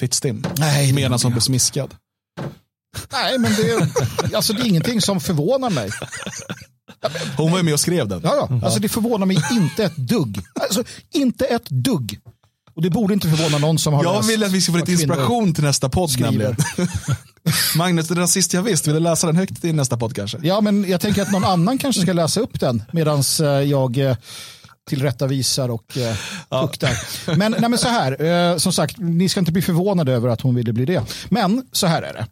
[0.00, 0.46] Fittstim?
[0.56, 0.92] Nej.
[0.92, 1.94] Medan hon blev smiskad.
[3.12, 5.90] Nej, men det, alltså, det är ingenting som förvånar mig.
[7.36, 8.20] Hon var ju med och skrev den.
[8.24, 8.60] Ja, ja.
[8.64, 10.38] Alltså, det förvånar mig inte ett dugg.
[10.60, 12.20] Alltså, inte ett dugg.
[12.74, 14.92] Och det borde inte förvåna någon som har Jag vill att vi ska få lite
[14.92, 16.56] inspiration till nästa podd nämligen.
[17.76, 20.38] Magnus, det där sist jag visste, vill du läsa den högt i nästa podd kanske?
[20.42, 23.98] Ja, men jag tänker att någon annan kanske ska läsa upp den medan eh, jag
[23.98, 24.16] eh,
[24.88, 26.90] tillrättavisar och eh, tuktar.
[27.26, 27.36] Ja.
[27.36, 30.40] Men, nej, men så här, eh, som sagt, ni ska inte bli förvånade över att
[30.40, 31.02] hon ville bli det.
[31.28, 32.26] Men så här är det.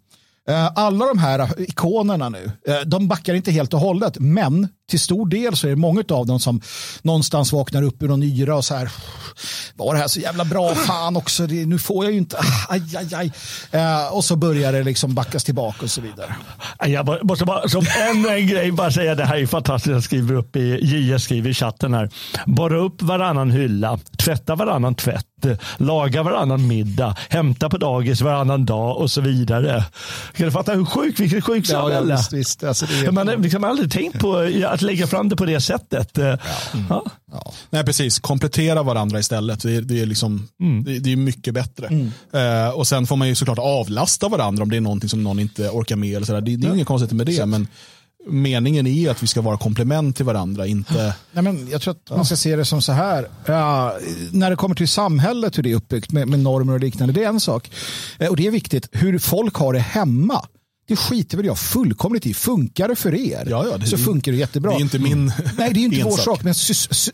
[0.52, 5.00] Eh, alla de här ikonerna nu, eh, de backar inte helt och hållet, men till
[5.00, 6.60] stor del så är det många av dem som
[7.02, 8.90] någonstans vaknar upp ur någon nyra och så här,
[9.74, 12.36] var det här så jävla bra, fan också, det, nu får jag ju inte,
[12.68, 13.32] aj, aj, aj.
[13.74, 16.34] Uh, och så börjar det liksom backas tillbaka och så vidare.
[16.86, 20.34] Jag måste bara, som en, en grej bara säga, det här är fantastiskt, jag skriver
[20.34, 22.10] upp i, JS skriver i chatten här,
[22.46, 25.26] borra upp varannan hylla, tvätta varannan tvätt,
[25.76, 29.84] laga varannan middag, hämta på dagis varannan dag och så vidare.
[30.36, 32.10] Kan du fatta hur sjukt, vilket sjukt samhälle?
[32.10, 32.64] Ja, visst, visst.
[32.64, 33.10] Alltså, är...
[33.10, 34.36] Man har liksom aldrig tänkt på
[34.66, 36.10] att lägga fram det på det sättet.
[36.14, 36.38] Ja.
[36.88, 37.04] Ja.
[37.32, 37.52] Ja.
[37.70, 38.18] Nej, precis.
[38.18, 39.62] Komplettera varandra istället.
[39.62, 40.84] Det är, det är, liksom, mm.
[40.84, 41.86] det, det, är mycket bättre.
[41.86, 42.12] Mm.
[42.32, 45.38] Eh, och Sen får man ju såklart avlasta varandra om det är någonting som någon
[45.38, 46.16] inte orkar med.
[46.16, 46.40] Eller sådär.
[46.40, 46.74] Det, det är ja.
[46.74, 47.46] inget konstigt med det.
[47.46, 47.68] Men
[48.26, 51.14] meningen är att vi ska vara komplement till varandra, inte...
[51.32, 53.28] Nej, men jag tror att man ska se det som så här.
[53.46, 53.96] Ja,
[54.32, 57.24] när det kommer till samhället, hur det är uppbyggt med, med normer och liknande, det
[57.24, 57.70] är en sak.
[58.18, 60.44] Eh, och det är viktigt, hur folk har det hemma.
[60.90, 62.34] Det skiter väl jag fullkomligt i.
[62.34, 64.70] Funkar det för er ja, ja, det, så funkar det jättebra.
[64.70, 66.42] Det är inte min Nej, det är inte vår sak.
[66.42, 66.54] Men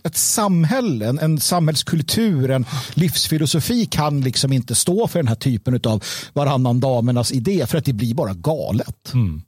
[0.02, 5.80] ett samhälle, en, en samhällskultur, en livsfilosofi kan liksom inte stå för den här typen
[5.84, 9.14] av varannan damernas idé för att det blir bara galet.
[9.14, 9.42] Mm.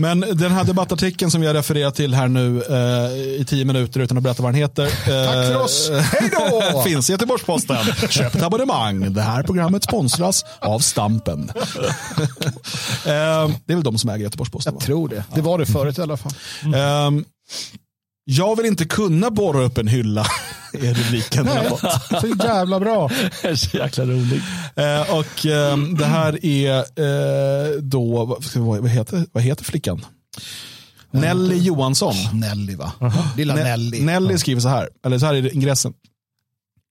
[0.00, 4.00] Men den här debattartikeln som vi har refererat till här nu eh, i tio minuter
[4.00, 4.84] utan att berätta vad den heter.
[4.84, 4.90] Eh,
[5.26, 6.82] Tack för oss, hej då!
[6.86, 7.84] finns i Göteborgs-Posten.
[8.10, 9.12] Köp ett abonnemang.
[9.12, 11.50] Det här programmet sponsras av Stampen.
[11.56, 11.62] eh,
[13.04, 14.74] det är väl de som äger Göteborgs-Posten?
[14.74, 15.24] Jag tror det.
[15.34, 16.32] Det var det förut i alla fall.
[16.64, 17.24] Mm.
[18.24, 20.26] Jag vill inte kunna borra upp en hylla,
[20.72, 21.44] är rubriken.
[21.44, 21.70] Nej,
[22.20, 23.10] så jävla bra.
[23.54, 24.42] så jäkla roligt.
[24.76, 28.44] Eh, och eh, det här är eh, då, vad,
[28.80, 30.04] vad, heter, vad heter flickan?
[31.10, 32.14] Nelly Johansson.
[32.32, 32.92] Nelly va?
[33.36, 34.02] Lilla ne Nelly.
[34.02, 35.92] Nelly skriver så här, eller så här är ingressen.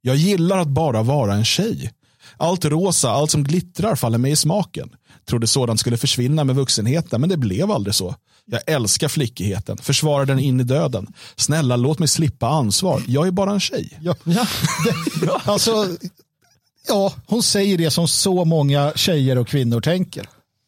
[0.01, 1.91] Jag gillar att bara vara en tjej.
[2.37, 4.89] Allt rosa, allt som glittrar faller mig i smaken.
[5.25, 8.15] Trodde sådant skulle försvinna med vuxenheten, men det blev aldrig så.
[8.45, 11.07] Jag älskar flickigheten, försvarar den in i döden.
[11.35, 13.03] Snälla, låt mig slippa ansvar.
[13.07, 13.99] Jag är bara en tjej.
[14.01, 14.47] Ja, ja.
[15.45, 15.87] alltså,
[16.87, 20.25] ja, hon säger det som så många tjejer och kvinnor tänker.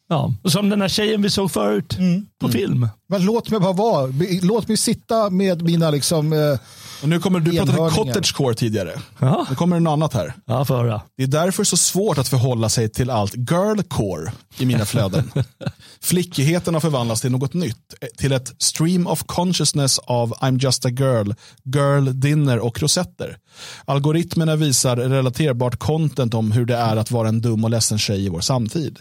[0.08, 2.26] Ja, som den här tjejen vi såg förut mm.
[2.40, 2.58] på mm.
[2.58, 2.88] film.
[3.08, 4.12] Men låt mig bara vara.
[4.42, 6.58] Låt mig sitta med mina liksom, eh,
[7.02, 9.00] och nu kommer du pratade cottagecore tidigare.
[9.18, 9.46] Ja.
[9.50, 10.34] Nu kommer det något annat här.
[10.46, 14.84] Ja, för Det är därför så svårt att förhålla sig till allt girlcore i mina
[14.84, 15.32] flöden.
[16.00, 17.94] Flickigheten har förvandlats till något nytt.
[18.16, 21.32] Till ett stream of consciousness av I'm just a girl,
[21.64, 23.38] girl dinner och rosetter.
[23.84, 28.24] Algoritmerna visar relaterbart content om hur det är att vara en dum och ledsen tjej
[28.24, 28.98] i vår samtid.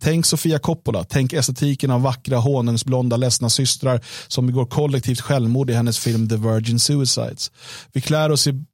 [0.00, 5.72] Tänk Sofia Coppola, tänk estetiken av vackra honungsblonda ledsna systrar som begår kollektivt självmord i
[5.72, 7.50] hennes film The Virgin Suicides.
[7.92, 8.64] Vi klär oss i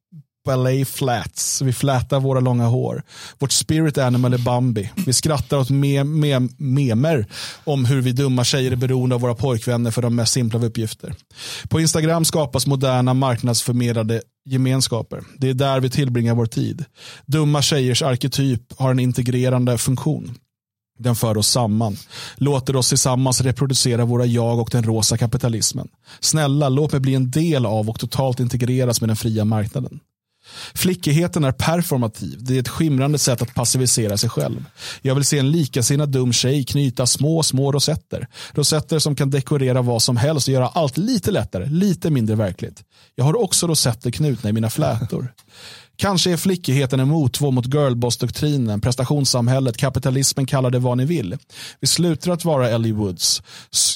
[0.44, 3.02] ballet flats, vi flätar våra långa hår.
[3.38, 4.90] Vårt spirit animal är Bambi.
[5.06, 7.26] Vi skrattar åt me me memer
[7.64, 10.64] om hur vi dumma tjejer är beroende av våra pojkvänner för de mest simpla av
[10.64, 11.14] uppgifter.
[11.68, 15.24] På Instagram skapas moderna marknadsförmedlade gemenskaper.
[15.38, 16.84] Det är där vi tillbringar vår tid.
[17.26, 20.34] Dumma tjejers arketyp har en integrerande funktion.
[21.02, 21.96] Den för oss samman,
[22.36, 25.88] låter oss tillsammans reproducera våra jag och den rosa kapitalismen.
[26.20, 30.00] Snälla, låt mig bli en del av och totalt integreras med den fria marknaden.
[30.74, 32.38] Flickigheten är performativ.
[32.40, 34.64] Det är ett skimrande sätt att passivisera sig själv.
[35.02, 38.28] Jag vill se en likasinnad dum tjej knyta små, små rosetter.
[38.52, 42.82] Rosetter som kan dekorera vad som helst och göra allt lite lättare, lite mindre verkligt.
[43.14, 45.32] Jag har också rosetter knutna i mina flätor.
[46.00, 51.36] Kanske är flickigheten en motvå mot girlboss-doktrinen, prestationssamhället, kapitalismen, kallar det vad ni vill.
[51.80, 53.42] Vi slutar att vara Ellie Woods,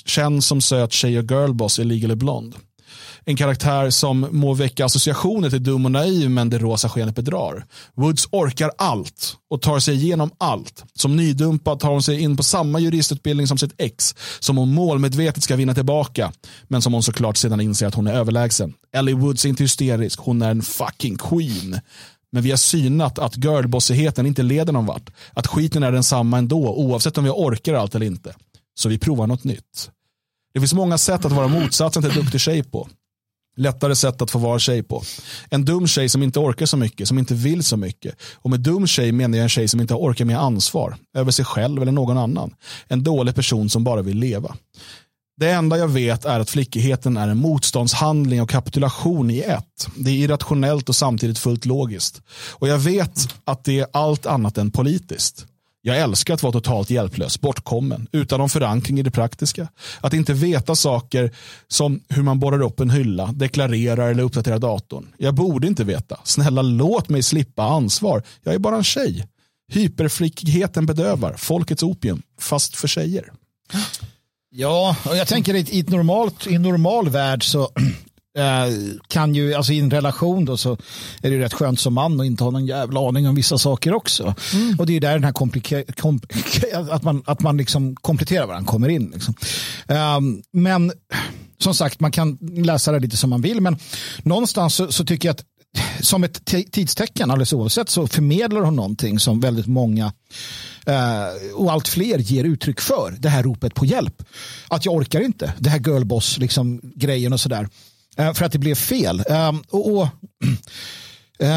[0.05, 2.57] känd som söt tjej och girlboss i Legally Blonde.
[3.27, 7.67] En karaktär som må väcka associationer till dum och naiv men det rosa skenet bedrar.
[7.95, 10.85] Woods orkar allt och tar sig igenom allt.
[10.95, 15.43] Som nydumpad tar hon sig in på samma juristutbildning som sitt ex som hon målmedvetet
[15.43, 16.33] ska vinna tillbaka
[16.69, 18.75] men som hon såklart sedan inser att hon är överlägsen.
[18.93, 21.81] Ellie Woods är inte hysterisk, hon är en fucking queen.
[22.33, 25.11] Men vi har synat att girlbossigheten inte leder någon vart.
[25.33, 28.35] Att skiten är densamma ändå oavsett om vi orkar allt eller inte.
[28.75, 29.91] Så vi provar något nytt.
[30.55, 32.89] Det finns många sätt att vara motsatsen till duktig tjej på.
[33.57, 35.03] Lättare sätt att få vara tjej på.
[35.51, 38.15] En dum tjej som inte orkar så mycket, som inte vill så mycket.
[38.35, 40.97] Och med dum tjej menar jag en tjej som inte orkar med ansvar.
[41.17, 42.55] Över sig själv eller någon annan.
[42.89, 44.57] En dålig person som bara vill leva.
[45.37, 49.89] Det enda jag vet är att flickigheten är en motståndshandling och kapitulation i ett.
[49.97, 52.23] Det är irrationellt och samtidigt fullt logiskt.
[52.51, 55.47] Och jag vet att det är allt annat än politiskt.
[55.87, 59.69] Jag älskar att vara totalt hjälplös, bortkommen, utan någon förankring i det praktiska.
[60.01, 61.31] Att inte veta saker
[61.69, 65.09] som hur man borrar upp en hylla, deklarerar eller uppdaterar datorn.
[65.19, 66.21] Jag borde inte veta.
[66.25, 68.23] Snälla låt mig slippa ansvar.
[68.43, 69.27] Jag är bara en tjej.
[69.73, 73.33] Hyperflickigheten bedövar, folkets opium, fast för tjejer.
[74.51, 77.69] Ja, och jag tänker i, ett normalt, i en normal värld så
[79.09, 80.73] kan ju, alltså i en relation då så
[81.23, 83.95] är det rätt skönt som man och inte ha någon jävla aning om vissa saker
[83.95, 84.35] också.
[84.53, 84.77] Mm.
[84.79, 85.85] Och det är där den här komplika-
[86.91, 89.11] att man, att man liksom kompletterar varandra kommer in.
[89.15, 89.35] Liksom.
[89.89, 90.93] Um, men
[91.59, 93.77] som sagt, man kan läsa det lite som man vill, men
[94.23, 95.45] någonstans så, så tycker jag att
[96.01, 100.13] som ett tidstecken alldeles oavsett så förmedlar hon någonting som väldigt många
[100.87, 103.15] eh, och allt fler ger uttryck för.
[103.19, 104.23] Det här ropet på hjälp.
[104.69, 105.53] Att jag orkar inte.
[105.59, 106.81] Det här girlboss liksom,
[107.33, 107.69] och sådär.
[108.17, 109.25] Eh, för att det blev fel.
[109.29, 110.09] Ehm, och, och
[111.39, 111.49] eh,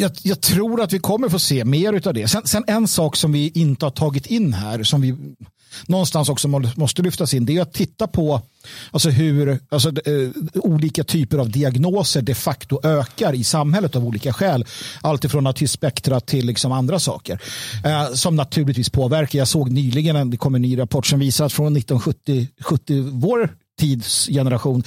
[0.00, 2.28] jag, jag, tror att vi kommer få se mer av det.
[2.28, 5.16] Sen, sen, en sak som vi inte har tagit in här som vi
[5.86, 8.42] någonstans också måste lyftas in det är att titta på
[8.90, 14.32] alltså hur alltså, eh, olika typer av diagnoser de facto ökar i samhället av olika
[14.32, 14.64] skäl.
[15.00, 17.42] Alltifrån autismspektra till liksom andra saker
[17.84, 19.38] eh, som naturligtvis påverkar.
[19.38, 23.50] Jag såg nyligen, det kom en ny rapport som visar att från 1970, 70, vår
[23.80, 24.82] tids generation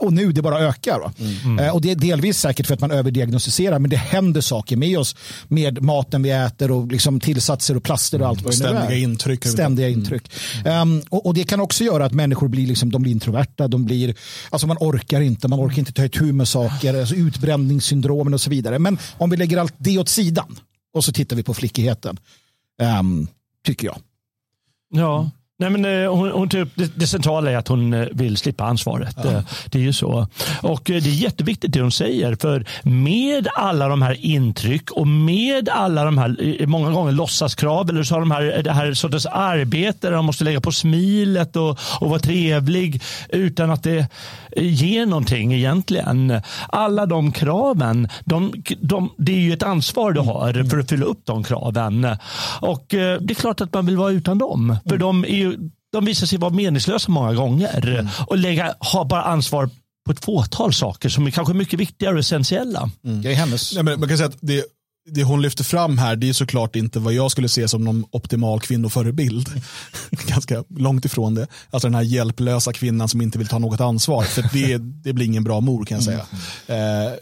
[0.00, 1.12] och nu det bara ökar.
[1.18, 1.32] Mm.
[1.44, 1.58] Mm.
[1.58, 4.98] Eh, och det är delvis säkert för att man överdiagnostiserar men det händer saker med
[4.98, 5.16] oss
[5.48, 8.94] med maten vi äter och liksom tillsatser och plaster och allt vad det Ständiga nu
[8.94, 8.98] är.
[8.98, 9.46] intryck.
[9.46, 9.98] Ständiga mm.
[9.98, 10.32] intryck.
[10.64, 13.84] Um, och, och, det kan också göra att människor blir, liksom, de blir introverta, de
[13.84, 14.14] blir,
[14.50, 18.50] alltså man orkar inte, man orkar inte ta itu med saker, alltså utbränningssyndromen och så
[18.50, 18.78] vidare.
[18.78, 20.56] Men om vi lägger allt det åt sidan
[20.94, 22.18] och så tittar vi på flickigheten,
[23.00, 23.28] um,
[23.66, 23.96] tycker jag.
[24.90, 25.30] Ja,
[25.60, 28.64] Nej, men, eh, hon, hon typ, det, det centrala är att hon eh, vill slippa
[28.64, 29.16] ansvaret.
[29.24, 29.30] Ja.
[29.30, 30.26] Eh, det är ju så.
[30.62, 32.36] Och det är jätteviktigt det hon säger.
[32.40, 38.02] För med alla de här intryck och med alla de här många gånger låtsaskrav eller
[38.02, 41.78] så har de här, det här sortens arbete där de måste lägga på smilet och,
[42.00, 44.06] och vara trevlig utan att det
[44.56, 46.40] ger någonting egentligen.
[46.68, 51.06] Alla de kraven, de, de, det är ju ett ansvar du har för att fylla
[51.06, 52.06] upp de kraven.
[52.60, 54.76] Och det är klart att man vill vara utan dem.
[54.88, 59.22] För de är ju de visar sig vara meningslösa många gånger och lägga, ha bara
[59.22, 59.70] ansvar
[60.06, 62.90] på ett fåtal saker som är kanske mycket viktigare och essentiella.
[63.04, 63.22] Mm.
[63.22, 63.72] Det är hennes.
[63.72, 64.64] Ja, men man kan säga att det,
[65.06, 68.04] det hon lyfter fram här det är såklart inte vad jag skulle se som någon
[68.10, 69.48] optimal kvinnoförebild.
[70.10, 71.46] Ganska långt ifrån det.
[71.70, 74.22] Alltså den här hjälplösa kvinnan som inte vill ta något ansvar.
[74.24, 76.26] För det, det blir ingen bra mor kan jag säga.
[76.66, 77.06] Mm.
[77.06, 77.12] Eh,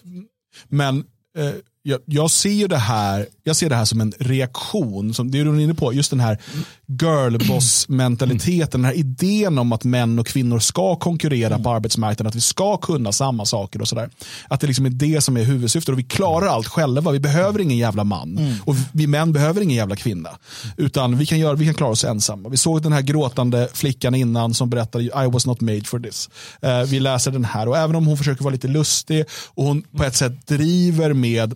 [0.69, 1.05] men
[1.39, 1.53] eh,
[1.89, 5.61] jag, jag, ser det här, jag ser det här som en reaktion, som det är
[5.61, 6.39] inne på, just den här
[6.87, 11.63] girlboss-mentaliteten, den här idén om att män och kvinnor ska konkurrera mm.
[11.63, 14.11] på arbetsmarknaden, att vi ska kunna samma saker och sådär.
[14.49, 17.61] Att det liksom är det som är huvudsyftet och vi klarar allt själva, vi behöver
[17.61, 18.55] ingen jävla man mm.
[18.65, 20.31] och vi män behöver ingen jävla kvinna.
[20.77, 22.49] Utan vi kan, göra, vi kan klara oss ensamma.
[22.49, 26.31] Vi såg den här gråtande flickan innan som berättade I was not made for this.
[26.65, 29.25] Uh, vi läser den här och även om hon försöker vara lite lustig
[29.55, 31.55] och hon på ett sätt driver med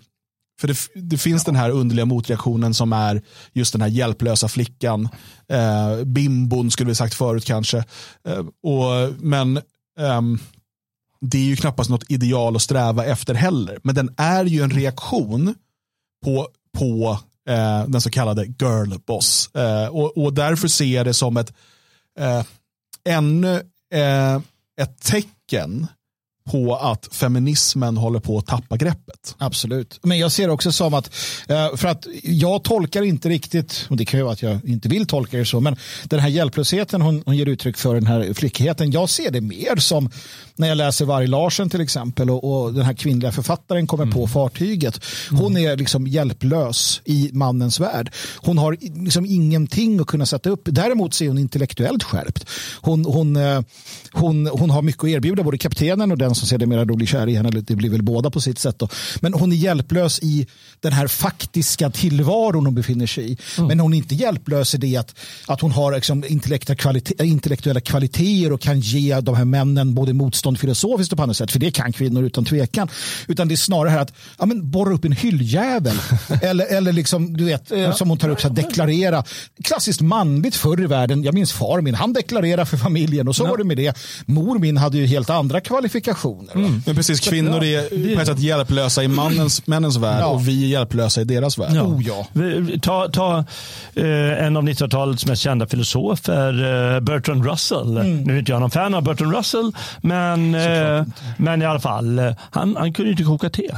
[0.62, 3.22] för det, det finns den här underliga motreaktionen som är
[3.52, 5.08] just den här hjälplösa flickan.
[5.48, 7.84] Eh, bimbon skulle vi sagt förut kanske.
[8.28, 9.60] Eh, och, men
[9.98, 10.38] ehm,
[11.20, 13.78] det är ju knappast något ideal att sträva efter heller.
[13.82, 15.54] Men den är ju en reaktion
[16.24, 16.48] på,
[16.78, 17.18] på
[17.48, 19.54] eh, den så kallade girl boss.
[19.54, 21.52] Eh, och, och därför ser jag det som ett
[22.18, 22.42] eh,
[23.04, 23.54] ännu
[23.94, 24.40] eh,
[24.80, 25.86] ett tecken
[26.44, 29.34] på att feminismen håller på att tappa greppet.
[29.38, 30.00] Absolut.
[30.02, 31.10] Men jag ser också som att,
[31.48, 34.88] eh, för att jag tolkar inte riktigt, och det kan ju vara att jag inte
[34.88, 38.34] vill tolka det så, men den här hjälplösheten hon, hon ger uttryck för, den här
[38.34, 40.10] flickigheten, jag ser det mer som
[40.56, 44.14] när jag läser Varg Larsen till exempel och, och den här kvinnliga författaren kommer mm.
[44.14, 45.00] på fartyget.
[45.30, 48.12] Hon är liksom hjälplös i mannens värld.
[48.36, 50.62] Hon har liksom ingenting att kunna sätta upp.
[50.64, 52.46] Däremot så är hon intellektuellt skärpt.
[52.80, 53.62] Hon, hon, hon, eh,
[54.12, 57.28] hon, hon har mycket att erbjuda, både kaptenen och den som sedermera då blir kär
[57.28, 57.50] i henne.
[57.50, 58.78] Det blir väl båda på sitt sätt.
[58.78, 58.88] Då.
[59.20, 60.46] Men hon är hjälplös i
[60.82, 63.36] den här faktiska tillvaron hon befinner sig i.
[63.58, 63.68] Mm.
[63.68, 65.14] Men hon är inte hjälplös i det att,
[65.46, 70.12] att hon har liksom intellektuella, kvalite intellektuella kvaliteter och kan ge de här männen både
[70.12, 71.52] motstånd filosofiskt och på annat sätt.
[71.52, 72.88] För det kan kvinnor utan tvekan.
[73.28, 75.96] Utan det är snarare här att ja, men borra upp en hylljävel.
[76.42, 77.92] eller, eller liksom, du vet, ja.
[77.92, 79.24] som hon tar upp, så här, deklarera.
[79.64, 81.22] Klassiskt manligt förr i världen.
[81.22, 83.50] Jag minns far min, han deklarerade för familjen och så ja.
[83.50, 83.96] var det med det.
[84.26, 86.54] Mor min hade ju helt andra kvalifikationer.
[86.54, 86.82] Mm.
[86.86, 90.26] Men precis, kvinnor är på ett sätt hjälplösa i mannens, männens värld ja.
[90.26, 91.72] och vi är hjälplösa i deras värld.
[91.74, 91.82] Ja.
[91.82, 92.26] Oh, ja.
[92.82, 93.44] Ta, ta
[93.94, 97.96] eh, en av 1900-talets mest kända filosofer, eh, Bertrand Russell.
[97.96, 98.22] Mm.
[98.22, 101.04] Nu är inte jag någon fan av Bertrand Russell, men, eh,
[101.36, 103.70] men i alla fall, eh, han, han kunde inte koka te.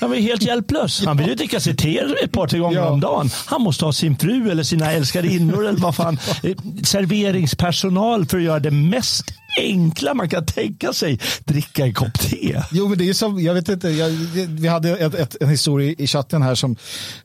[0.00, 1.04] Han var helt hjälplös.
[1.04, 2.88] Han ville dricka sig te ett par, tre gånger ja.
[2.88, 3.30] om dagen.
[3.46, 6.18] Han måste ha sin fru eller sina älskarinnor eller vad fan.
[6.82, 9.24] Serveringspersonal för att göra det mest
[9.58, 11.20] enkla man kan tänka sig.
[11.44, 12.62] Dricka en kopp te.
[12.72, 14.08] Jo, men det är som, jag vet inte, jag,
[14.48, 16.76] vi hade ett, ett, en historia i chatten här som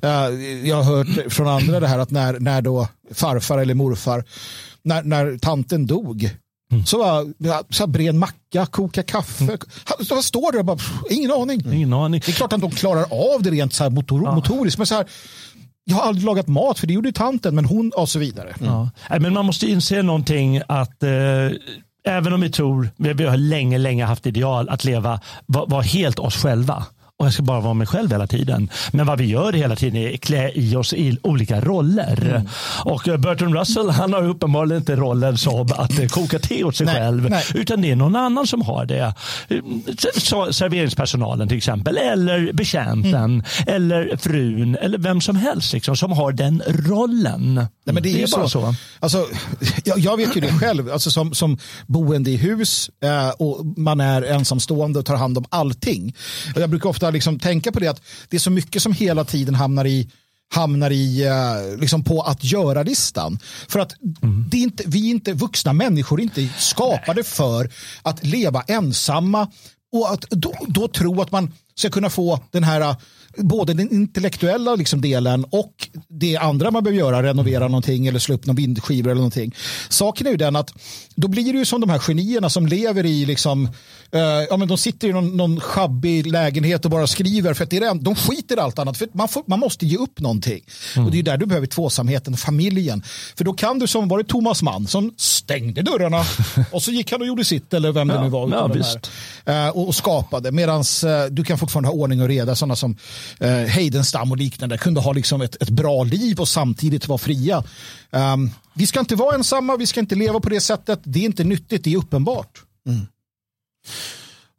[0.03, 0.09] uh,
[0.67, 4.23] jag har hört från andra det här att när, när då farfar eller morfar,
[4.83, 6.29] när, när tanten dog
[6.71, 6.85] Mm.
[6.85, 6.97] Så,
[7.37, 9.43] bara, så bre en macka, koka kaffe.
[9.43, 9.57] Mm.
[9.99, 10.77] Så står det bara,
[11.09, 11.73] ingen aning.
[11.73, 12.21] ingen aning.
[12.25, 14.35] Det är klart att de klarar av det rent så här motor, ja.
[14.35, 14.77] motoriskt.
[14.77, 15.05] Men så här,
[15.83, 18.55] jag har aldrig lagat mat för det gjorde tanten, men hon och så vidare.
[18.59, 18.73] Mm.
[18.73, 18.89] Ja.
[19.19, 21.09] Men man måste inse någonting att eh,
[22.07, 26.19] även om vi tror, vi har länge, länge haft ideal att leva, vara var helt
[26.19, 26.85] oss själva
[27.17, 28.69] och jag ska bara vara mig själv hela tiden.
[28.91, 32.21] Men vad vi gör hela tiden är att klä i oss i olika roller.
[32.21, 32.47] Mm.
[32.83, 36.75] Och eh, Bertrand Russell han har uppenbarligen inte rollen som att eh, koka te åt
[36.75, 37.29] sig nej, själv.
[37.29, 37.43] Nej.
[37.53, 39.13] Utan det är någon annan som har det.
[40.51, 41.97] Serveringspersonalen till exempel.
[41.97, 43.15] Eller betjänten.
[43.15, 43.43] Mm.
[43.67, 44.75] Eller frun.
[44.75, 47.55] Eller vem som helst liksom, som har den rollen.
[47.55, 48.61] Nej, men det är, det är bara så.
[48.61, 48.75] så.
[48.99, 49.25] Alltså,
[49.83, 50.91] jag, jag, vet ju det själv.
[50.91, 55.45] Alltså, som, som boende i hus eh, och man är ensamstående och tar hand om
[55.49, 56.15] allting.
[56.55, 59.23] Jag brukar ofta ofta liksom tänka på det att det är så mycket som hela
[59.23, 60.07] tiden hamnar i
[60.53, 63.39] hamnar i eh, liksom på att göra-listan.
[63.67, 64.45] För att mm.
[64.49, 67.69] det är inte, vi är inte vuxna människor inte skapade för
[68.03, 69.47] att leva ensamma
[69.91, 72.95] och att då, då tro att man ska kunna få den här
[73.37, 78.35] både den intellektuella liksom delen och det andra man behöver göra, renovera någonting eller slå
[78.35, 79.55] upp någon vindskivor eller någonting.
[79.89, 80.73] Saken är ju den att
[81.15, 83.65] då blir det ju som de här genierna som lever i liksom,
[84.15, 87.69] uh, ja men de sitter i någon, någon schabbig lägenhet och bara skriver för att
[87.69, 90.19] det är det, de skiter i allt annat för man, får, man måste ge upp
[90.19, 90.61] någonting.
[90.95, 91.05] Mm.
[91.05, 93.03] Och det är där du behöver tvåsamheten, familjen.
[93.37, 96.23] För då kan du som var det Thomas Mann som stängde dörrarna
[96.71, 98.49] och så gick han och gjorde sitt eller vem det nu var.
[98.49, 98.67] Ja,
[99.45, 102.75] de uh, och, och, skapade medan uh, du kan fortfarande ha ordning och reda sådana
[102.75, 102.97] som
[103.39, 107.63] eh, Heidenstam och liknande kunde ha liksom ett, ett bra liv och samtidigt vara fria.
[108.09, 110.99] Um, vi ska inte vara ensamma, vi ska inte leva på det sättet.
[111.03, 112.63] Det är inte nyttigt, det är uppenbart.
[112.87, 113.07] Mm.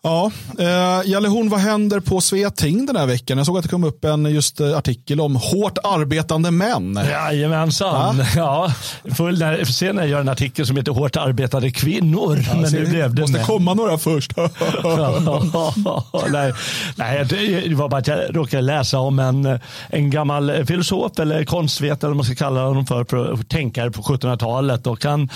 [0.06, 3.38] Ja, eh, Jalle Horn, vad händer på Sveating den här veckan?
[3.38, 7.00] Jag såg att det kom upp en just eh, artikel om hårt arbetande män.
[7.10, 8.24] Jajamensan.
[8.36, 8.72] Ja,
[9.16, 12.44] full, när, jag gör en artikel som heter Hårt arbetande kvinnor.
[12.48, 13.46] Ja, men nu blev det måste män.
[13.46, 14.36] komma några först.
[16.30, 16.52] nej,
[16.96, 17.24] nej,
[17.68, 19.58] det var bara att jag råkade läsa om en,
[19.88, 24.86] en gammal filosof eller konstvetare, eller man ska kalla honom för, tänkare på 1700-talet.
[24.86, 25.28] Och han,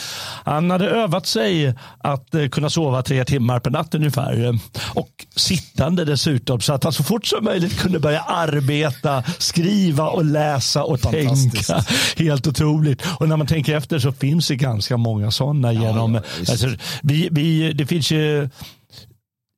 [0.45, 4.60] han hade övat sig att eh, kunna sova tre timmar per natt ungefär
[4.95, 10.24] och sittande dessutom så att han så fort som möjligt kunde börja arbeta, skriva och
[10.24, 11.85] läsa och tänka.
[12.16, 13.03] Helt otroligt.
[13.19, 16.69] Och när man tänker efter så finns det ganska många sådana ja, genom, ja, alltså,
[17.03, 18.49] vi, vi, det finns ju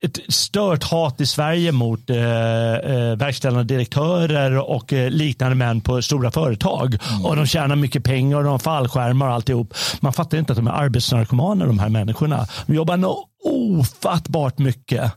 [0.03, 6.03] ett stört hat i Sverige mot eh, eh, verkställande direktörer och eh, liknande män på
[6.03, 6.99] stora företag.
[7.11, 7.27] Mm.
[7.27, 9.75] Och de tjänar mycket pengar och de har fallskärmar och alltihop.
[10.01, 12.47] Man fattar inte att de är arbetsnarkomaner de här människorna.
[12.67, 15.13] De jobbar nog ofattbart mycket.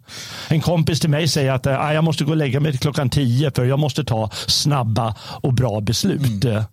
[0.47, 3.09] En kompis till mig säger att äh, jag måste gå och lägga mig till klockan
[3.09, 6.43] tio för jag måste ta snabba och bra beslut.
[6.43, 6.63] Mm.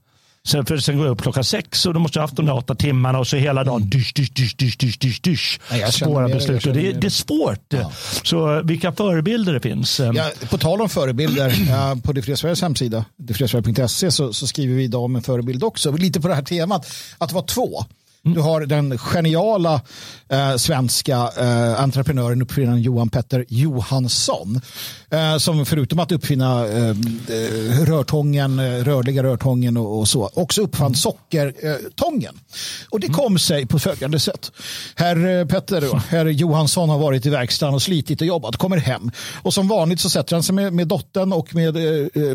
[0.48, 2.46] Sen, för sen går jag upp klockan sex och då måste jag ha haft de
[2.46, 5.60] där åtta timmarna och så hela dagen dysch, dysch, dysch, dysch, dysch, dysch, dysch.
[5.90, 6.64] Svåra beslut.
[6.64, 7.64] Det, det, det, är svårt.
[7.68, 7.92] Ja.
[8.24, 10.00] Så vilka förebilder det finns.
[10.00, 11.54] Ja, på tal om förebilder,
[12.02, 15.92] på Det fria Sveriges hemsida, detfriasverige.se så, så skriver vi idag om en förebild också.
[15.92, 16.86] Lite på det här temat,
[17.18, 17.84] att vara två.
[18.24, 19.80] Du har den geniala
[20.28, 24.60] eh, svenska eh, entreprenören, uppfinnaren Johan Petter Johansson.
[25.10, 30.62] Eh, som förutom att uppfinna eh, eh rörtången, eh, rörliga rörtången och, och, så, också
[30.62, 32.34] uppfann sockertången.
[32.34, 34.52] Eh, och det kom sig på följande sätt.
[34.94, 39.10] Herr Petter, herr Johansson har varit i verkstaden och slitit och jobbat, kommer hem.
[39.42, 41.76] Och som vanligt så sätter han sig med, med dottern och med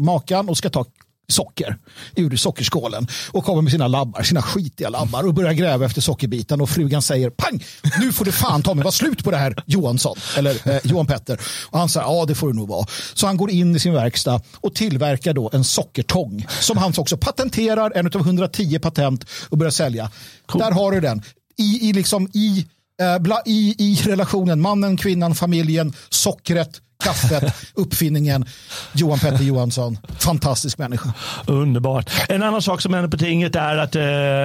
[0.02, 0.86] makan och ska ta
[1.32, 1.78] socker
[2.16, 6.62] ur sockerskålen och kommer med sina labbar, sina skitiga labbar och börjar gräva efter sockerbiten
[6.62, 7.64] och frugan säger pang,
[8.00, 11.08] nu får det fan ta mig vara slut på det här Johansson eller eh, Johan
[11.08, 11.40] Petter.
[11.70, 12.86] Och han säger ja det får det nog vara.
[13.14, 17.18] Så han går in i sin verkstad och tillverkar då en sockertång som han också
[17.18, 20.12] patenterar, en av 110 patent och börjar sälja.
[20.46, 20.62] Cool.
[20.62, 21.22] Där har du den.
[21.58, 22.66] I, i, liksom, i,
[23.02, 28.46] eh, i, i relationen mannen, kvinnan, familjen, sockret, kaffet, uppfinningen,
[28.94, 29.98] Johan Petter Johansson.
[30.20, 31.14] Fantastisk människa.
[31.46, 32.10] Underbart.
[32.30, 34.02] En annan sak som händer på tinget är att eh,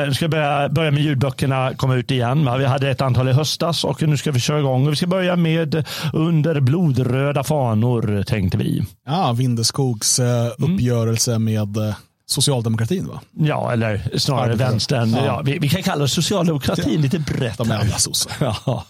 [0.08, 2.58] vi ska börja, börja med ljudböckerna komma ut igen.
[2.58, 4.90] Vi hade ett antal i höstas och nu ska vi köra igång.
[4.90, 8.82] Vi ska börja med Under blodröda fanor tänkte vi.
[9.06, 11.44] Ja, Vindeskogs eh, uppgörelse mm.
[11.44, 11.94] med eh,
[12.32, 13.20] socialdemokratin va?
[13.38, 15.10] Ja, eller snarare vänstern.
[15.10, 15.24] Ja.
[15.24, 17.00] ja vi, vi, kan kalla socialdemokratin ja.
[17.00, 17.58] lite brett.
[17.58, 18.32] De är alla sossar.
[18.66, 18.84] Ja,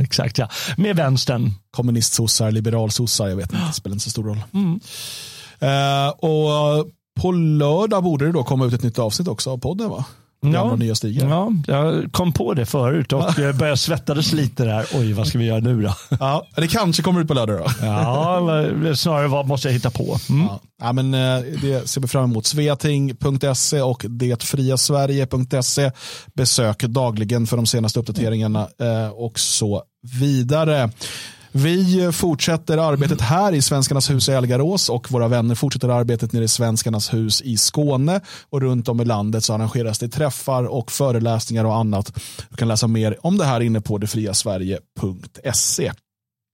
[0.00, 0.38] exakt.
[0.38, 0.48] Ja.
[0.76, 1.52] Med vänstern.
[1.70, 4.40] Kommunistsossar, liberalsossar, jag vet inte, det spelar inte så stor roll.
[4.54, 4.80] Mm.
[5.62, 9.90] Uh, och på lördag borde det då komma ut ett nytt avsnitt också av podden
[9.90, 10.04] va?
[10.40, 11.28] Ja, nya stigar.
[11.28, 14.86] ja, jag kom på det förut och började svettades lite där.
[14.94, 15.94] Oj, vad ska vi göra nu då?
[16.20, 17.86] Ja, det kanske kommer ut på lördag då.
[17.86, 20.18] Ja, snarare vad måste jag hitta på?
[20.28, 20.46] Mm.
[20.46, 20.60] Ja.
[20.80, 20.92] ja.
[20.92, 22.46] men eh, det ser vi fram emot.
[22.46, 25.90] Sveating.se och detfriasverige.se.
[26.34, 29.82] Besök dagligen för de senaste uppdateringarna eh, och så
[30.20, 30.90] vidare.
[31.58, 36.44] Vi fortsätter arbetet här i Svenskarnas hus i Elgarås och våra vänner fortsätter arbetet nere
[36.44, 38.20] i Svenskarnas hus i Skåne
[38.50, 42.20] och runt om i landet så arrangeras det träffar och föreläsningar och annat.
[42.50, 45.92] Du kan läsa mer om det här inne på detfriasverige.se.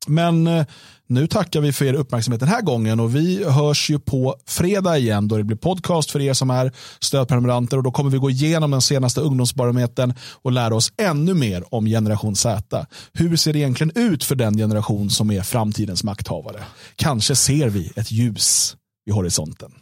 [0.07, 0.67] Men eh,
[1.07, 4.99] nu tackar vi för er uppmärksamhet den här gången och vi hörs ju på fredag
[4.99, 8.31] igen då det blir podcast för er som är stödprenumeranter och då kommer vi gå
[8.31, 12.87] igenom den senaste ungdomsbarometern och lära oss ännu mer om generation Z.
[13.13, 16.65] Hur ser det egentligen ut för den generation som är framtidens makthavare?
[16.97, 19.73] Kanske ser vi ett ljus vid horisonten.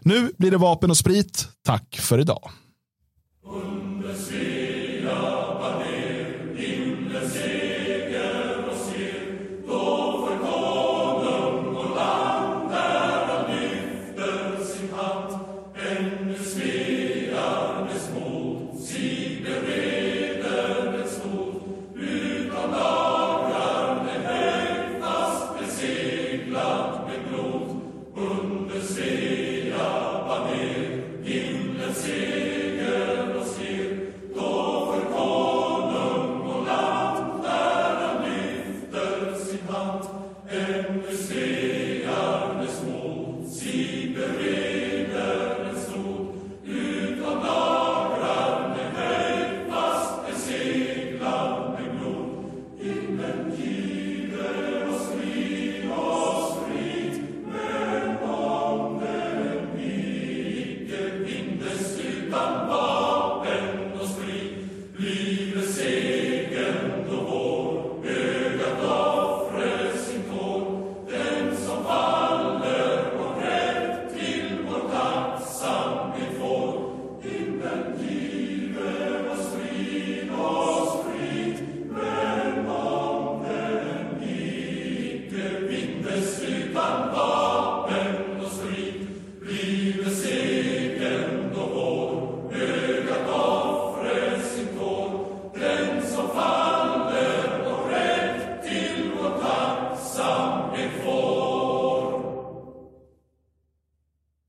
[0.00, 1.48] Nu blir det vapen och sprit.
[1.64, 2.50] Tack för idag.